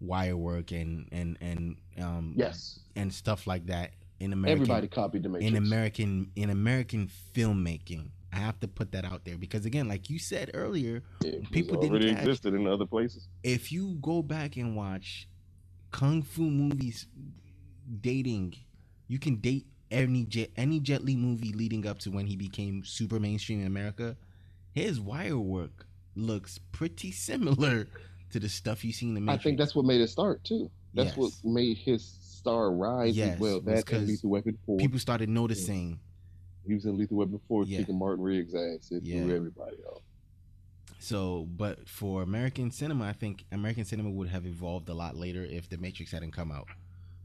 [0.00, 2.80] wire work and and and um Yes.
[2.96, 5.50] and stuff like that in American Everybody copied the Matrix.
[5.50, 8.08] in American in American filmmaking.
[8.34, 11.48] I have to put that out there because again, like you said earlier, It was
[11.50, 13.28] people didn't already catch- existed in other places.
[13.44, 15.28] if you go back and watch
[15.92, 17.06] kung fu movies
[18.00, 18.54] dating,
[19.06, 22.82] you can date any Jet any Jet Li movie leading up to when he became
[22.84, 24.16] super mainstream in America.
[24.72, 25.86] His wire work
[26.16, 27.86] looks pretty similar
[28.30, 30.68] to the stuff you see in the I think that's what made it start too.
[30.94, 31.16] That's Yes.
[31.16, 33.56] what made his star rise Yes, as well.
[33.60, 34.78] was That 'cause and Lethal Weapon 4.
[34.78, 36.00] people started noticing.
[36.66, 37.78] He was in Lethal Weapon 4 Yeah.
[37.78, 38.90] kicking Martin Riggs' ass.
[38.90, 39.22] It Yeah.
[39.24, 40.02] threw everybody off.
[40.98, 45.44] So, but for American cinema, I think American cinema would have evolved a lot later
[45.44, 46.68] if The Matrix hadn't come out.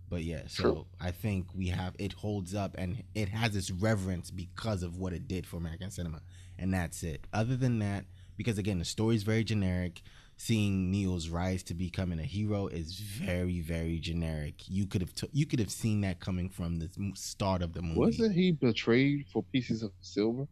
[0.09, 0.85] But yeah, so True.
[0.99, 5.13] I think we have it holds up and it has its reverence because of what
[5.13, 6.21] it did for American cinema,
[6.57, 7.27] and that's it.
[7.31, 8.05] Other than that,
[8.35, 10.01] because again, the story is very generic.
[10.41, 14.69] Seeing Neo's rise to becoming a hero is very, very generic.
[14.69, 17.81] You could have t- you could have seen that coming from the start of the
[17.81, 17.99] movie.
[17.99, 20.47] Wasn't he betrayed for pieces of silver?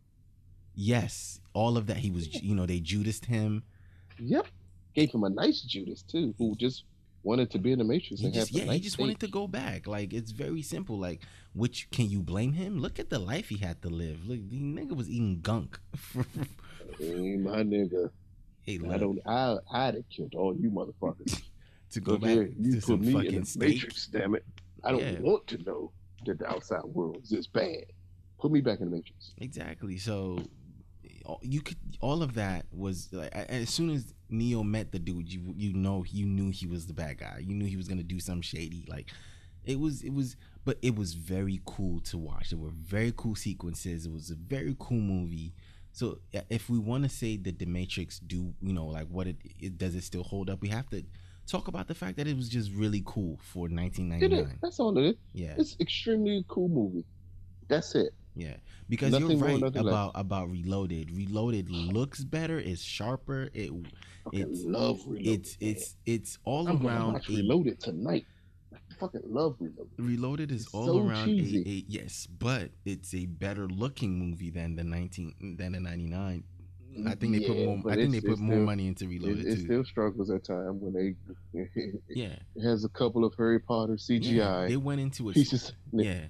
[0.75, 1.97] Yes, all of that.
[1.97, 3.63] He was, you know, they Judased him.
[4.19, 4.47] Yep.
[4.93, 6.83] Gave him a nice Judas too, who just
[7.23, 9.03] wanted to be in the Matrix He and just, yeah, he just date.
[9.03, 9.87] wanted to go back.
[9.87, 10.99] Like it's very simple.
[10.99, 11.21] Like,
[11.53, 12.79] which can you blame him?
[12.81, 14.27] Look at the life he had to live.
[14.27, 15.79] Look, the nigga was eating gunk.
[16.99, 18.09] Hey, my nigga.
[18.67, 19.19] Hey, I don't.
[19.25, 21.41] I I'd have killed all you motherfuckers.
[21.91, 23.61] to go back here, you to put some me in the steak.
[23.69, 24.07] Matrix.
[24.07, 24.45] Damn it!
[24.83, 25.19] I don't Yeah.
[25.21, 25.91] want to know
[26.25, 27.85] that the outside world is this bad.
[28.39, 29.33] Put me back in the Matrix.
[29.39, 29.97] Exactly.
[29.97, 30.39] So
[31.41, 35.41] you could all of that was like as soon as Neo met the dude, you
[35.55, 37.41] you know you knew he was the bad guy.
[37.45, 38.85] You knew he was gonna do some shady.
[38.87, 39.09] Like
[39.65, 40.35] it was it was
[40.65, 42.49] but it was very cool to watch.
[42.51, 44.05] There were very cool sequences.
[44.05, 45.53] It was a very cool movie.
[45.97, 46.19] So
[46.51, 49.79] if we want to say that the Matrix do you know like what it, it
[49.79, 51.03] does it still hold up, we have to
[51.47, 54.39] talk about the fact that it was just really cool for 1999.
[54.39, 54.57] it?
[54.61, 55.15] That's all it is.
[55.33, 55.55] Yeah.
[55.57, 57.03] It's extremely cool movie.
[57.67, 58.13] That's it.
[58.35, 58.57] Yeah,
[58.87, 59.81] because Nothing you're more, right less.
[59.87, 61.09] about about Reloaded.
[61.09, 63.49] Reloaded looks better, it's sharper.
[63.55, 63.71] It
[64.31, 65.27] it's love Reloaded.
[65.27, 67.27] it's it's it's all I'm around.
[67.27, 68.27] Reloaded tonight.
[68.99, 69.87] Fucking love Reloaded.
[69.97, 71.23] Reloaded is It's all so around.
[71.29, 71.61] A, cheesy.
[71.61, 76.43] a, yes, but it's a better looking movie than the nineteen than the ninety nine.
[77.05, 77.91] I think they put more.
[77.91, 79.63] I think they put more still- money into Reloaded It, it too.
[79.65, 81.15] still struggles at times when they
[81.59, 84.19] it yeah, has a couple of Harry Potter yeah.
[84.19, 85.33] CGI They went into it.
[85.35, 85.73] pieces.
[85.93, 86.21] Yeah,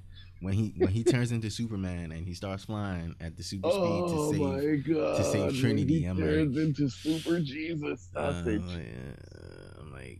[0.41, 3.81] when he when he turns into Superman and he starts flying at the super speed
[3.81, 5.25] Oh to save my god!
[5.25, 8.09] save Trinity, He I'm turns like- into Super Jesus.
[8.13, 9.56] I Uh, say yeah,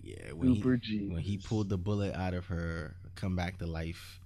[0.08, 1.14] yeah, when Super he, Jesus.
[1.14, 4.22] when he pulled the bullet out of her, come back to life,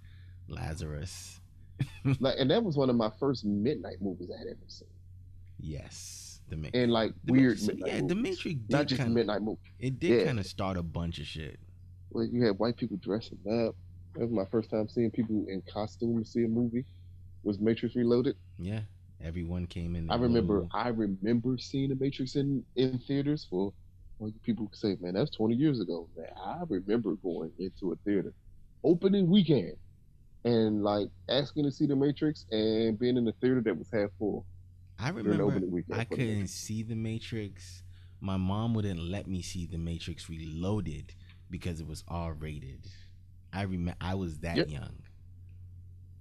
[0.47, 1.39] Lazarus.
[2.19, 4.87] like, and that was one of my first midnight movies I had ever seen.
[5.59, 8.37] Yes, the Ma- And like the weird Matrix, midnight yeah, the movies.
[8.45, 9.59] Matrix not did just kind of midnight movie.
[9.79, 10.25] it did Yeah.
[10.25, 11.59] kind of start a bunch of shit.
[12.11, 13.75] Well, you had white people dressing up.
[14.15, 16.85] That was my first time seeing people in costume to see a movie.
[17.43, 18.35] Was Matrix Reloaded?
[18.59, 18.81] Yeah,
[19.23, 20.11] everyone came in.
[20.11, 20.59] I remember.
[20.61, 20.69] blue.
[20.73, 23.47] I remember seeing the Matrix in in theaters.
[23.49, 23.71] For
[24.21, 26.07] well, people say, man, that's twenty years ago.
[26.15, 28.33] Man, I remember going into a theater
[28.83, 29.73] opening weekend
[30.45, 34.09] and like asking to see the Matrix and being in a theater that was half
[34.19, 34.45] full
[34.99, 35.99] I remember opening weekend.
[35.99, 37.83] I couldn't see the Matrix.
[38.21, 41.13] My mom wouldn't let me see the Matrix Reloaded
[41.49, 42.85] because it was R rated.
[43.51, 44.69] I remember I was that Yep.
[44.69, 44.97] young.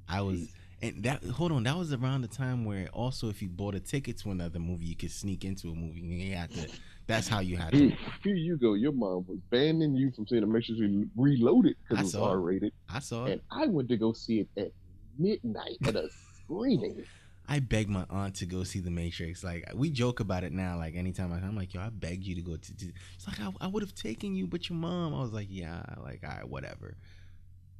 [0.09, 3.49] I was and that hold on, that was around the time where also if you
[3.49, 6.01] bought a ticket to another movie, you could sneak into a movie.
[6.01, 6.69] And you had to
[7.11, 7.91] that's how you had it.
[7.91, 8.75] to here you go.
[8.75, 12.29] Your mom was banning you from seeing the Matrix Re- Reloaded because it was.
[12.29, 13.33] R rated, I saw it.
[13.33, 14.73] and I went to go see it at
[15.19, 16.09] midnight at a
[16.45, 17.05] screening.
[17.49, 19.43] I begged my aunt to go see the Matrix.
[19.43, 20.77] Like we joke about it now.
[20.77, 22.77] Like anytime I, I'm like, yo, I begged you to go to.
[22.77, 22.93] to.
[23.17, 25.15] It's like I, I would have taken you, but your mom.
[25.15, 26.97] I was like, yeah, like all right, whatever.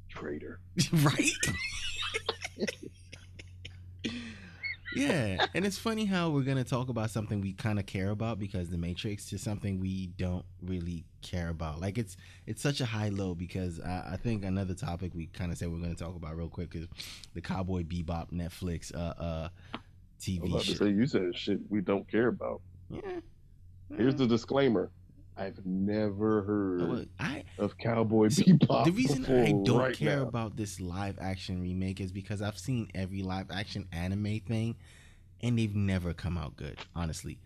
[0.09, 0.59] Traitor.
[0.93, 1.31] right?
[4.93, 8.39] yeah, and it's funny how we're gonna talk about something we kind of care about
[8.39, 11.79] because the Matrix is something we don't really care about.
[11.79, 15.51] Like it's it's such a high low because I, I think another topic we kind
[15.51, 16.87] of said we're gonna talk about real quick is
[17.33, 19.81] the Cowboy Bebop Netflix uh uh I was
[20.19, 20.85] TV about to show.
[20.85, 22.61] say you said shit we don't care about.
[22.89, 23.19] Yeah.
[23.97, 24.89] Here's the disclaimer.
[25.37, 28.85] I've never oh, heard Well, I of Cowboy So, Bebop.
[28.85, 30.23] the reason I don't right care now.
[30.27, 34.75] about this live action remake is because I've seen every live action anime thing,
[35.41, 36.77] and they've never come out good.
[36.95, 37.39] Honestly,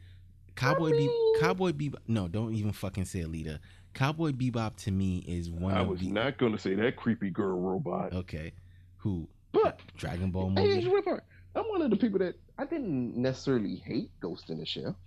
[0.55, 1.97] Cowboy Be- mean- Cowboy Bebop.
[2.07, 3.59] No, don't even fucking say Alita.
[3.93, 7.29] Cowboy Bebop to me is one I was the not going to say that creepy
[7.29, 8.51] girl robot, okay.
[8.97, 11.01] Who but Dragon Ball movie?
[11.01, 11.23] part.
[11.55, 14.97] I'm one of the people that I didn't necessarily hate Ghost in the Shell.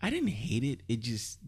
[0.00, 0.80] I didn't hate it.
[0.88, 1.38] It just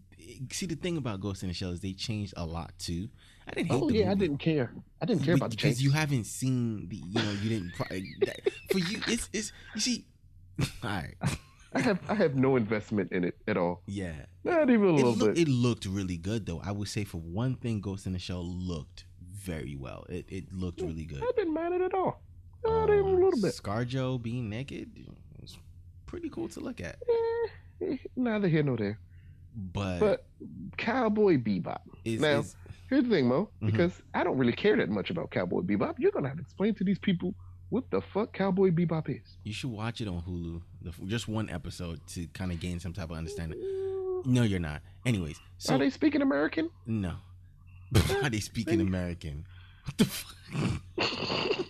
[0.53, 3.09] see the thing about Ghost in the Shell is they changed a lot too.
[3.49, 4.73] I didn't hate Oh yeah, I didn't care.
[5.01, 7.73] I didn't care about the because you haven't seen the you know you didn't
[8.27, 8.41] that,
[8.71, 10.07] for you it's it's you see
[10.61, 11.15] all right
[11.73, 13.83] I have I have no investment in it at all.
[13.87, 15.47] yeah Not even a it, little look, bit.
[15.47, 18.45] it looked really good though I would say for one thing Ghost in the Shell
[18.45, 22.23] looked very well it it looked really good I didn't mind it at all.
[22.65, 23.53] Not even a little bit.
[23.55, 24.91] ScarJo being naked
[25.41, 25.57] was
[26.07, 28.99] pretty cool to look at Eh, eh, neither here nor there.
[29.57, 30.27] But, But
[30.77, 31.81] Cowboy Bebop.
[32.05, 32.57] is, now- is
[32.89, 33.67] Here's the thing, Mo, Mhm.
[33.73, 35.97] because I don't really care that much about Cowboy Bebop.
[35.99, 37.35] You're gonna have to explain to these people
[37.71, 39.39] what the fuck Cowboy Bebop is.
[39.43, 42.93] you should watch it on Hulu the, just one episode to kind of gain some
[42.93, 43.59] type of understanding
[44.25, 46.71] no you're not anyways so Are they speaking American?
[46.87, 47.15] No.
[48.23, 49.45] are they speaking American?
[49.85, 50.37] What the fuck?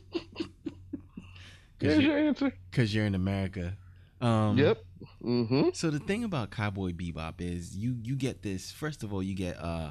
[1.78, 2.52] There's Because your answer.
[2.70, 3.76] Because you're in America.
[4.20, 4.82] Um, yep.
[5.22, 5.70] Mm-hmm.
[5.72, 8.70] So the thing about Cowboy Bebop is you you get this.
[8.72, 9.90] First of all, you get uh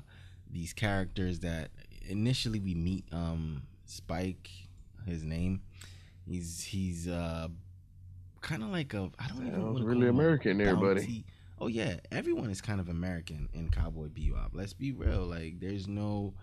[0.50, 1.70] these characters that
[2.08, 3.06] initially we meet.
[3.12, 4.50] Um, Spike,
[5.06, 5.62] his name.
[6.28, 7.50] He's he's uh
[8.42, 11.26] kind of like a I don't even Sounds to really American there, buddy.
[11.60, 14.50] Oh yeah, everyone is kind of American in Cowboy Bebop.
[14.54, 15.22] Let's be real.
[15.22, 16.34] Like there's no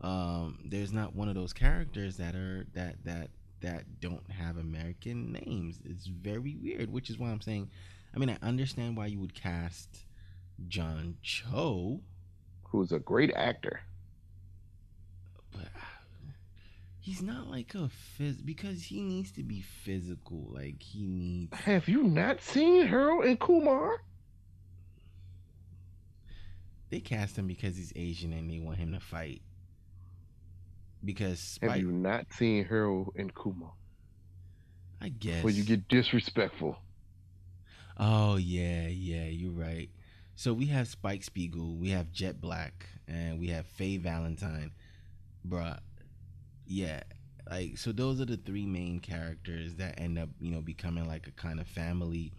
[0.00, 3.30] um there's not one of those characters that are that that
[3.60, 5.78] that don't have American names.
[5.84, 7.70] It's very weird, which is why I'm saying
[8.14, 10.04] I mean I understand why you would cast
[10.68, 12.00] John Cho,
[12.64, 13.80] Who's a great actor.
[15.52, 16.30] but uh,
[17.00, 20.48] he's not like a phys because he needs to be physical.
[20.52, 24.02] Like he needs Have you not seen Harold and Kumar?
[26.90, 29.42] they cast him because he's Asian and they want him to fight.
[31.04, 33.72] Because Have Spike, you not seen Harold and Kumar?
[35.00, 35.42] I guess.
[35.44, 36.76] Where you get disrespectful.
[37.96, 39.90] Oh yeah, yeah, you're right.
[40.34, 44.72] So we have Spike Spiegel, we have Jet Black, and we have Faye Valentine,
[45.48, 45.78] bruh.
[46.66, 47.02] Yeah,
[47.50, 51.26] like so those are the three main characters that end up, you know, becoming like
[51.28, 52.32] a kind of family,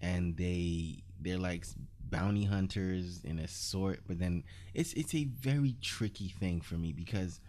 [0.00, 1.66] and they they're like
[2.10, 4.44] bounty hunters in a sort, but then
[4.74, 7.40] it's it's a very tricky thing for me because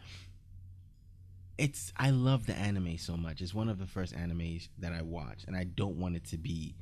[1.57, 3.41] it's I love the anime so much.
[3.41, 6.37] It's one of the first animes that I watched, and I don't want it to
[6.37, 6.75] be.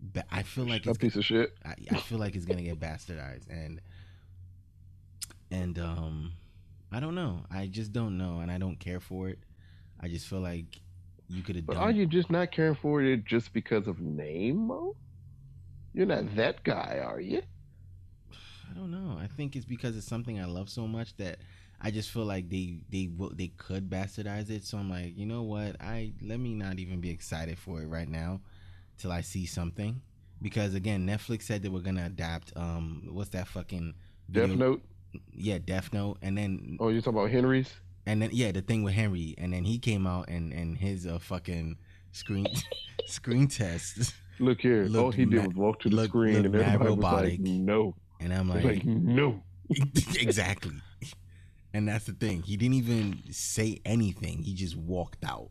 [0.00, 1.56] Ba- I feel like a it's piece of shit.
[1.64, 3.80] I, I feel like it's gonna get bastardized and
[5.50, 6.32] and um
[6.90, 7.44] I don't know.
[7.50, 9.38] I just don't know and I don't care for it.
[10.00, 10.80] I just feel like
[11.28, 14.00] you could have But done are you just not caring for it just because of
[14.00, 14.96] name, Mo?
[15.92, 17.42] You're not that guy, are you?
[18.70, 19.16] I don't know.
[19.20, 21.38] I think it's because it's something I love so much that
[21.80, 24.64] I just feel like they they will they could bastardize it.
[24.64, 25.76] So I'm like, you know what?
[25.80, 28.40] I let me not even be excited for it right now
[28.98, 30.00] till I see something.
[30.40, 33.94] Because again, Netflix said they were gonna adapt um what's that fucking
[34.30, 34.82] Death Note?
[35.32, 37.72] Yeah, Death Note, and then Oh, you're talking about Henry's?
[38.06, 41.06] and then yeah, the thing with Henry, and then he came out and and his
[41.06, 41.76] uh fucking
[42.12, 42.46] screen
[43.06, 44.84] screen test, Look here.
[44.84, 47.30] all Looked he did was walk to the looked- screen looked and everybody was robotic.
[47.32, 47.94] like, no.
[48.20, 49.42] and I'm like, like, no.
[50.18, 50.74] exactly.
[51.74, 52.42] And that's the thing.
[52.42, 54.42] He didn't even say anything.
[54.42, 55.50] He just walked out.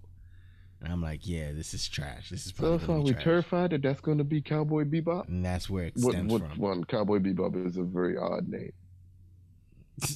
[0.82, 2.30] And I'm like, yeah, this is trash.
[2.30, 3.24] This is So, probably so gonna are we trash.
[3.24, 5.28] terrified that that's going to be Cowboy Bebop?
[5.28, 6.60] And that's where it What, stems what from.
[6.60, 6.84] one?
[6.84, 8.74] Cowboy Bebop is a very odd name.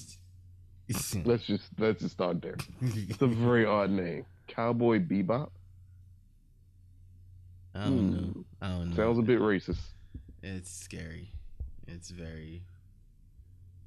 [1.26, 2.58] Let's just let's just start there.
[2.82, 4.26] It's a very odd name.
[4.48, 5.50] Cowboy Bebop
[7.74, 8.18] I don't know.
[8.34, 8.42] Hmm.
[8.62, 8.96] I don't know.
[8.98, 9.80] sounds a bit racist.
[10.44, 11.32] It's scary.
[11.88, 12.64] It's very.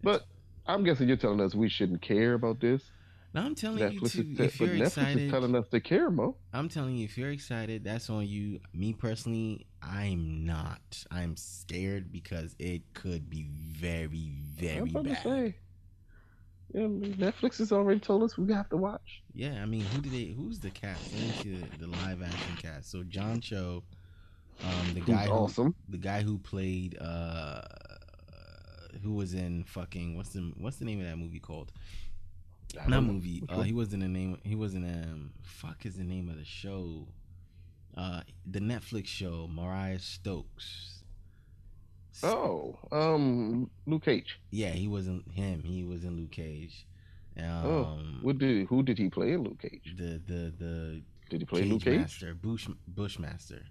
[0.02, 0.24] But
[0.66, 2.82] I'm guessing you're telling us we shouldn't care about this.
[3.34, 6.08] Now I'm telling Netflix, you to, is, if you're Netflix excited, telling us to care,
[6.08, 6.36] Mo.
[6.52, 8.60] I'm telling you, if you're excited, that's on you.
[8.72, 11.04] Me personally, I'm not.
[11.10, 15.04] I'm scared because it could be very, very bad.
[15.04, 15.56] to say.
[16.72, 19.22] Yeah, Netflix has already told us we have to watch.
[19.34, 20.26] Yeah, I mean, who did they?
[20.26, 21.12] Who's the cast?
[21.12, 22.90] Let me see the, the live action cast.
[22.90, 23.82] So John Cho,
[24.62, 25.74] um, the Who's guy, who, awesome.
[25.88, 27.62] the guy who played, uh,
[29.02, 31.72] who was in fucking what's the what's the name of that movie called?
[32.88, 33.42] Not movie.
[33.48, 34.38] Uh, he was in the name.
[34.44, 35.32] He was in um.
[35.42, 37.06] Fuck is the name of the show?
[37.96, 39.48] Uh, the Netflix show.
[39.52, 41.02] Mariah Stokes.
[42.22, 44.38] Oh, um, Luke Cage.
[44.50, 45.62] Yeah, he wasn't him.
[45.64, 46.86] He was in Luke Cage.
[47.36, 49.94] Um, Oh, What did who did he play in Luke Cage?
[49.96, 51.98] the the the Did he play Cage Luke Cage?
[52.00, 53.62] Master, Bush Bushmaster,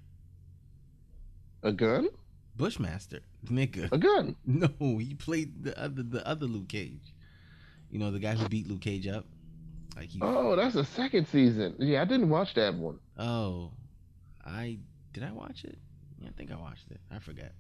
[1.62, 2.10] A gun?
[2.58, 3.90] Bushmaster, nigga.
[3.92, 4.36] A gun?
[4.46, 7.13] No, he played the other the other Luke Cage.
[7.94, 9.24] You know the guy who beat Luke Cage up.
[9.96, 10.20] Like he.
[10.20, 11.76] Oh, that's the second season.
[11.78, 12.98] Yeah, I didn't watch that one.
[13.20, 13.70] Oh,
[14.44, 14.80] I
[15.14, 15.78] did I watch it?
[16.20, 17.00] Yeah, I think I watched it.
[17.12, 17.54] I forget.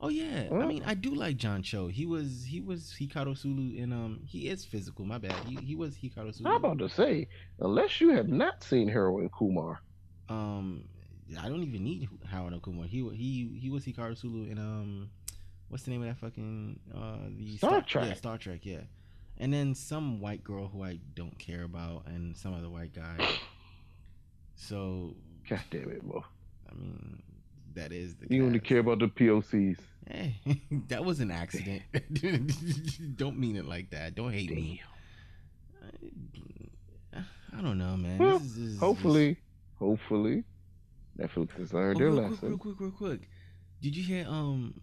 [0.00, 1.86] Oh yeah, I mean I do like John Cho.
[1.86, 5.04] He was he was Hikaru Sulu in um he is physical.
[5.04, 5.32] My bad.
[5.46, 6.50] He he was Hikaru Sulu.
[6.50, 7.28] I'm about to say,
[7.60, 9.80] unless you have not seen Heroin Kumar,
[10.28, 10.88] Um,
[11.40, 12.86] I don't even need Howard Kumar.
[12.86, 15.10] He he he was Hikaru Sulu in um,
[15.68, 18.16] what's the name of that fucking uh the Star Yeah, Trek.
[18.16, 18.60] Star Trek.
[18.66, 18.80] Yeah,
[19.38, 23.28] and then some white girl who I don't care about, and some other white guy.
[24.54, 25.14] So
[25.48, 26.24] God damn it, Mo.
[26.70, 27.22] I mean,
[27.74, 28.34] that is the.
[28.34, 29.78] You only care about the POCs.
[30.08, 30.36] Hey,
[30.88, 31.82] that was an accident.
[33.16, 34.14] don't mean it like that.
[34.14, 34.82] Don't hate me.
[37.14, 37.18] I,
[37.56, 38.18] I don't know, man.
[38.18, 39.36] Well, this is, this is Hopefully,
[39.78, 40.44] hopefully,
[41.18, 42.48] Netflix has learned Oh, their real quick, lesson.
[42.48, 43.20] real quick, real quick.
[43.80, 44.26] Did you hear?
[44.28, 44.80] Um,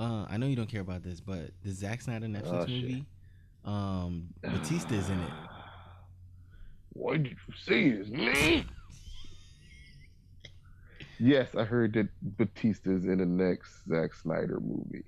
[0.00, 3.02] uh, I know you don't care about this, but the Zack Snyder Netflix Oh, shit.
[3.64, 5.30] Movie, um, Batista is in it.
[6.94, 8.66] What did you see is me?
[11.18, 15.04] Yes, I heard that Batista's in the next Zack Snyder movie.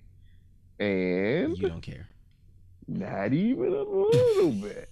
[0.79, 2.09] And You don't care.
[2.89, 4.89] not even a little bit.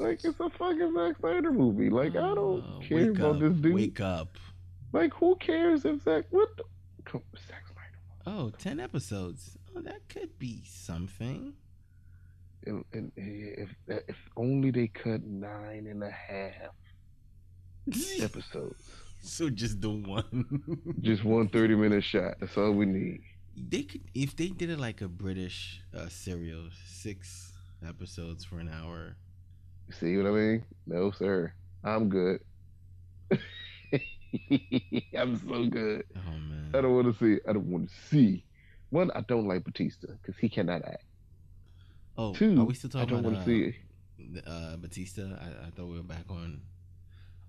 [0.00, 1.90] Like it's a fucking Zack Snyder movie.
[1.90, 3.74] Like I don't Uh, care wake about up, this dude.
[3.74, 4.36] Wake up.
[4.92, 6.64] Like who cares if Zack what the
[7.46, 7.98] Zack Snyder.
[8.38, 9.56] Oh, 10 episodes.
[9.76, 11.52] Oh, that could be something.
[12.66, 16.72] And, and if if only they cut nine and a half
[18.20, 18.82] episodes.
[19.20, 20.62] so just the one.
[21.00, 22.34] Just one 30 minute shot.
[22.40, 23.20] That's all we need.
[23.56, 27.52] they could if they did it like a British uh, serial, six
[27.86, 29.16] episodes for an hour.
[29.90, 30.64] See what I mean?
[30.86, 31.52] No, sir.
[31.84, 32.40] I'm good.
[35.16, 36.04] I'm so good.
[36.16, 36.70] Oh man.
[36.74, 37.40] I don't want to see.
[37.48, 38.44] I don't want to see.
[38.90, 41.04] One, I don't like Batista because he cannot act.
[42.16, 43.76] Oh, Two, are we still I talking don't want to see.
[44.46, 45.22] uh, uh, Batista?
[45.40, 46.60] I, I thought we were back on.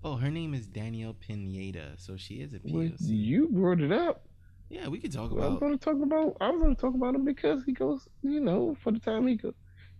[0.03, 4.25] Oh, her name is Daniella Pineda, so she is a Well, you brought it up.
[4.69, 5.51] yeah, we could talk about.
[5.53, 6.37] I'm going to talk about.
[6.41, 8.07] I'm going to talk about him because he goes.
[8.23, 9.53] You know, for the time he goes,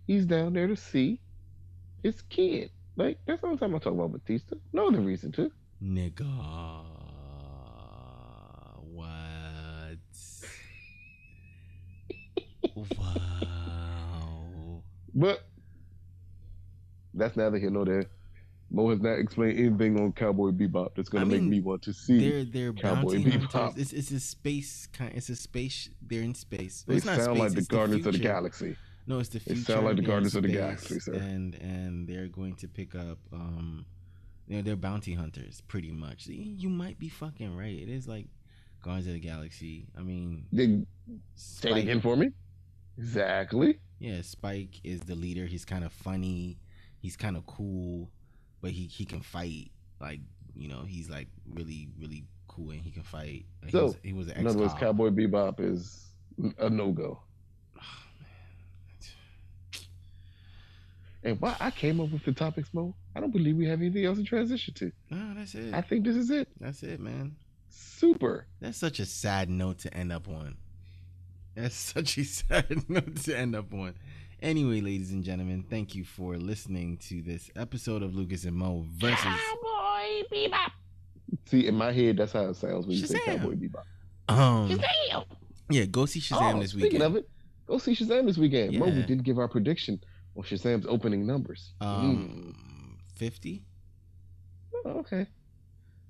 [0.06, 1.20] he's down there to see
[2.02, 2.70] his kid.
[2.96, 4.56] Like that's the only time I talk about Batista.
[4.72, 5.50] No other reason to.
[5.82, 6.24] Nigga.
[8.92, 9.98] What?
[12.98, 13.55] wow.
[15.16, 15.44] But
[17.14, 18.04] that's neither here nor there.
[18.70, 21.82] Mo has not explained anything on Cowboy Bebop that's going I to make me want
[21.82, 22.18] to see.
[22.18, 23.78] They're they're Cowboy Bebop.
[23.78, 25.12] It's it's a space kind.
[25.14, 25.88] It's a space.
[26.02, 26.84] They're in space.
[26.86, 28.18] Well, They it's not sound space, like the Guardians of the.
[28.18, 28.76] Galaxy.
[29.06, 29.72] No, it's the They future.
[29.72, 31.14] sound like the Guardians of the Galaxy, sir.
[31.14, 33.86] And and they're going to pick up um,
[34.48, 36.26] you know, they're bounty hunters pretty much.
[36.26, 37.72] You might be fucking right.
[37.74, 38.26] It is like
[38.82, 39.86] Guardians of the Galaxy.
[39.96, 40.82] I mean, They
[41.36, 42.30] say it again for me.
[42.98, 43.78] Exactly.
[43.98, 45.46] yeah, Spike is the leader.
[45.46, 46.58] He's kind of funny.
[46.98, 48.10] He's kind of cool,
[48.60, 49.70] but he he can fight.
[50.00, 50.20] Like
[50.54, 53.44] you know, he's like really really cool and he can fight.
[53.64, 54.74] He So, was, he was an In other words.
[54.74, 56.06] Cowboy Bebop is
[56.58, 57.20] a no go.
[57.78, 57.80] Oh.
[61.24, 64.04] And why I came up with the topics, Mo, I don't believe we have anything
[64.04, 64.92] else to transition to.
[65.10, 65.74] No, that's it.
[65.74, 66.46] I think this is it.
[66.60, 67.34] That's it, man.
[67.68, 68.46] Super.
[68.60, 70.56] That's such a sad note to end up on.
[71.56, 73.94] That's such a sad note to end up on.
[74.42, 78.84] Anyway, ladies and gentlemen, thank you for listening to this episode of Lucas and Mo
[78.96, 79.18] versus.
[79.24, 80.70] Cowboy Bebop.
[81.46, 83.38] See, in my head, that's how it sounds when you say Shazam.
[83.38, 83.84] Cowboy Bebop.
[84.28, 84.80] Um,
[85.70, 87.02] yeah, go see Shazam oh, this speaking weekend.
[87.04, 87.28] of it,
[87.66, 88.78] go see Shazam this weekend.
[88.78, 89.98] Mo, we didn't give our prediction
[90.36, 91.72] on Shazam's opening numbers.
[91.80, 91.86] Mm.
[91.86, 93.64] Um, fifty.
[94.84, 95.26] Oh, okay.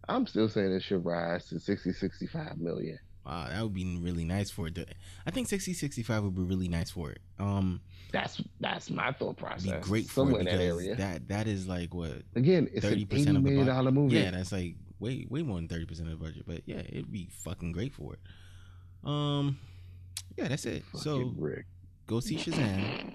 [0.08, 2.98] I'm still saying it should rise to 60, 65 million.
[3.26, 4.76] Wow, that would be really nice for it.
[4.76, 4.86] To,
[5.26, 7.18] I think 60, 65 would be really nice for it.
[7.40, 7.80] Um,
[8.12, 9.84] That's that's my thought be process.
[9.84, 10.94] great for it in that because area.
[10.94, 13.66] that that is like what Again, it's 30% eighty of the budget.
[13.66, 14.14] dollar movie.
[14.16, 16.44] Yeah, that's like way way more than thirty percent of the budget.
[16.46, 18.20] But yeah, it'd be fucking great for it.
[19.04, 19.58] Um,
[20.36, 20.84] yeah, that's it.
[20.84, 21.66] Fucking so Rick.
[22.06, 23.12] go see Shazam.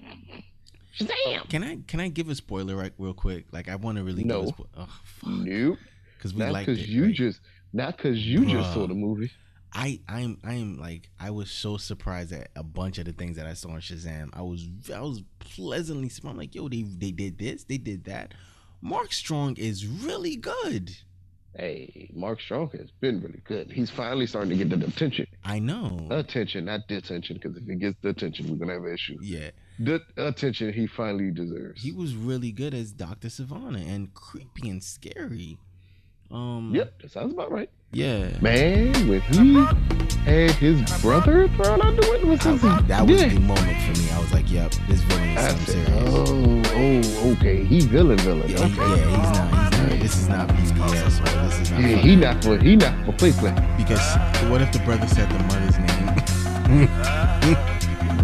[0.98, 1.48] Shazam!
[1.48, 3.46] Can I can I give a spoiler right real quick?
[3.50, 4.40] Like I want to really No.
[4.42, 4.68] give a spoiler.
[4.76, 5.78] Oh fuck, Nope.
[6.18, 7.14] because we Not liked because you right?
[7.14, 7.40] just
[7.72, 9.30] not because you just saw the movie.
[9.74, 13.46] I I'm I'm like I was so surprised at a bunch of the things that
[13.46, 14.28] I saw in Shazam.
[14.34, 16.32] I was I was pleasantly surprised.
[16.32, 18.34] I'm like, yo, they they did this, they did that.
[18.80, 20.96] Mark Strong is really good.
[21.54, 23.70] Hey, Mark Strong has been really good.
[23.70, 25.26] He's finally starting to get the attention.
[25.44, 26.06] I know.
[26.10, 29.20] Attention, not detention, because if he gets the attention, we're gonna have issues.
[29.22, 31.82] yeah, The attention he finally deserves.
[31.82, 35.58] he was really good as Doctor Sivana and creepy and scary.
[36.32, 36.72] Um.
[36.74, 37.68] Yep, that sounds about right.
[37.92, 38.28] Yeah.
[38.40, 39.54] Man, when he
[40.24, 43.28] had his brother thrown out the window, was I- that was yeah.
[43.28, 44.10] the moment for me.
[44.10, 46.62] I was like, "Yep, this villain is I something said, serious." oh,
[47.24, 47.64] oh, okay.
[47.64, 48.48] He villain, villain.
[48.48, 49.00] Yeah, he- okay.
[49.00, 49.50] yeah, he's not.
[49.74, 50.00] He's not.
[50.00, 51.80] This is not BPS or this is not.
[51.80, 53.54] Yeah, fucking- he not for he not for play play.
[53.76, 54.16] Because
[54.50, 56.88] what if the brother said the mother's name?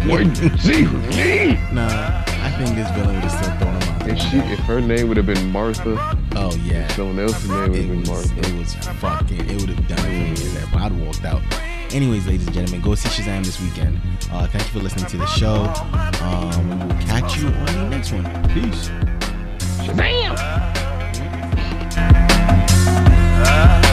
[0.07, 1.59] Wait, see me.
[1.71, 4.07] Nah, I think this villain would have still thrown him out.
[4.09, 6.87] If she, if her name would have been Martha, Oh yeah.
[6.89, 8.49] someone else's name would have been was, Martha.
[8.49, 9.49] it was fucking.
[9.49, 10.51] It would have done it for me.
[10.51, 11.41] That I'd walked out.
[11.93, 13.99] Anyways, ladies and gentlemen, go see Shazam this weekend.
[14.31, 15.65] Uh, thank you for listening to the show.
[16.23, 18.23] Um, we will catch you on the next one.
[18.49, 18.89] Peace.
[19.85, 20.35] Shazam!
[23.41, 23.85] Ah.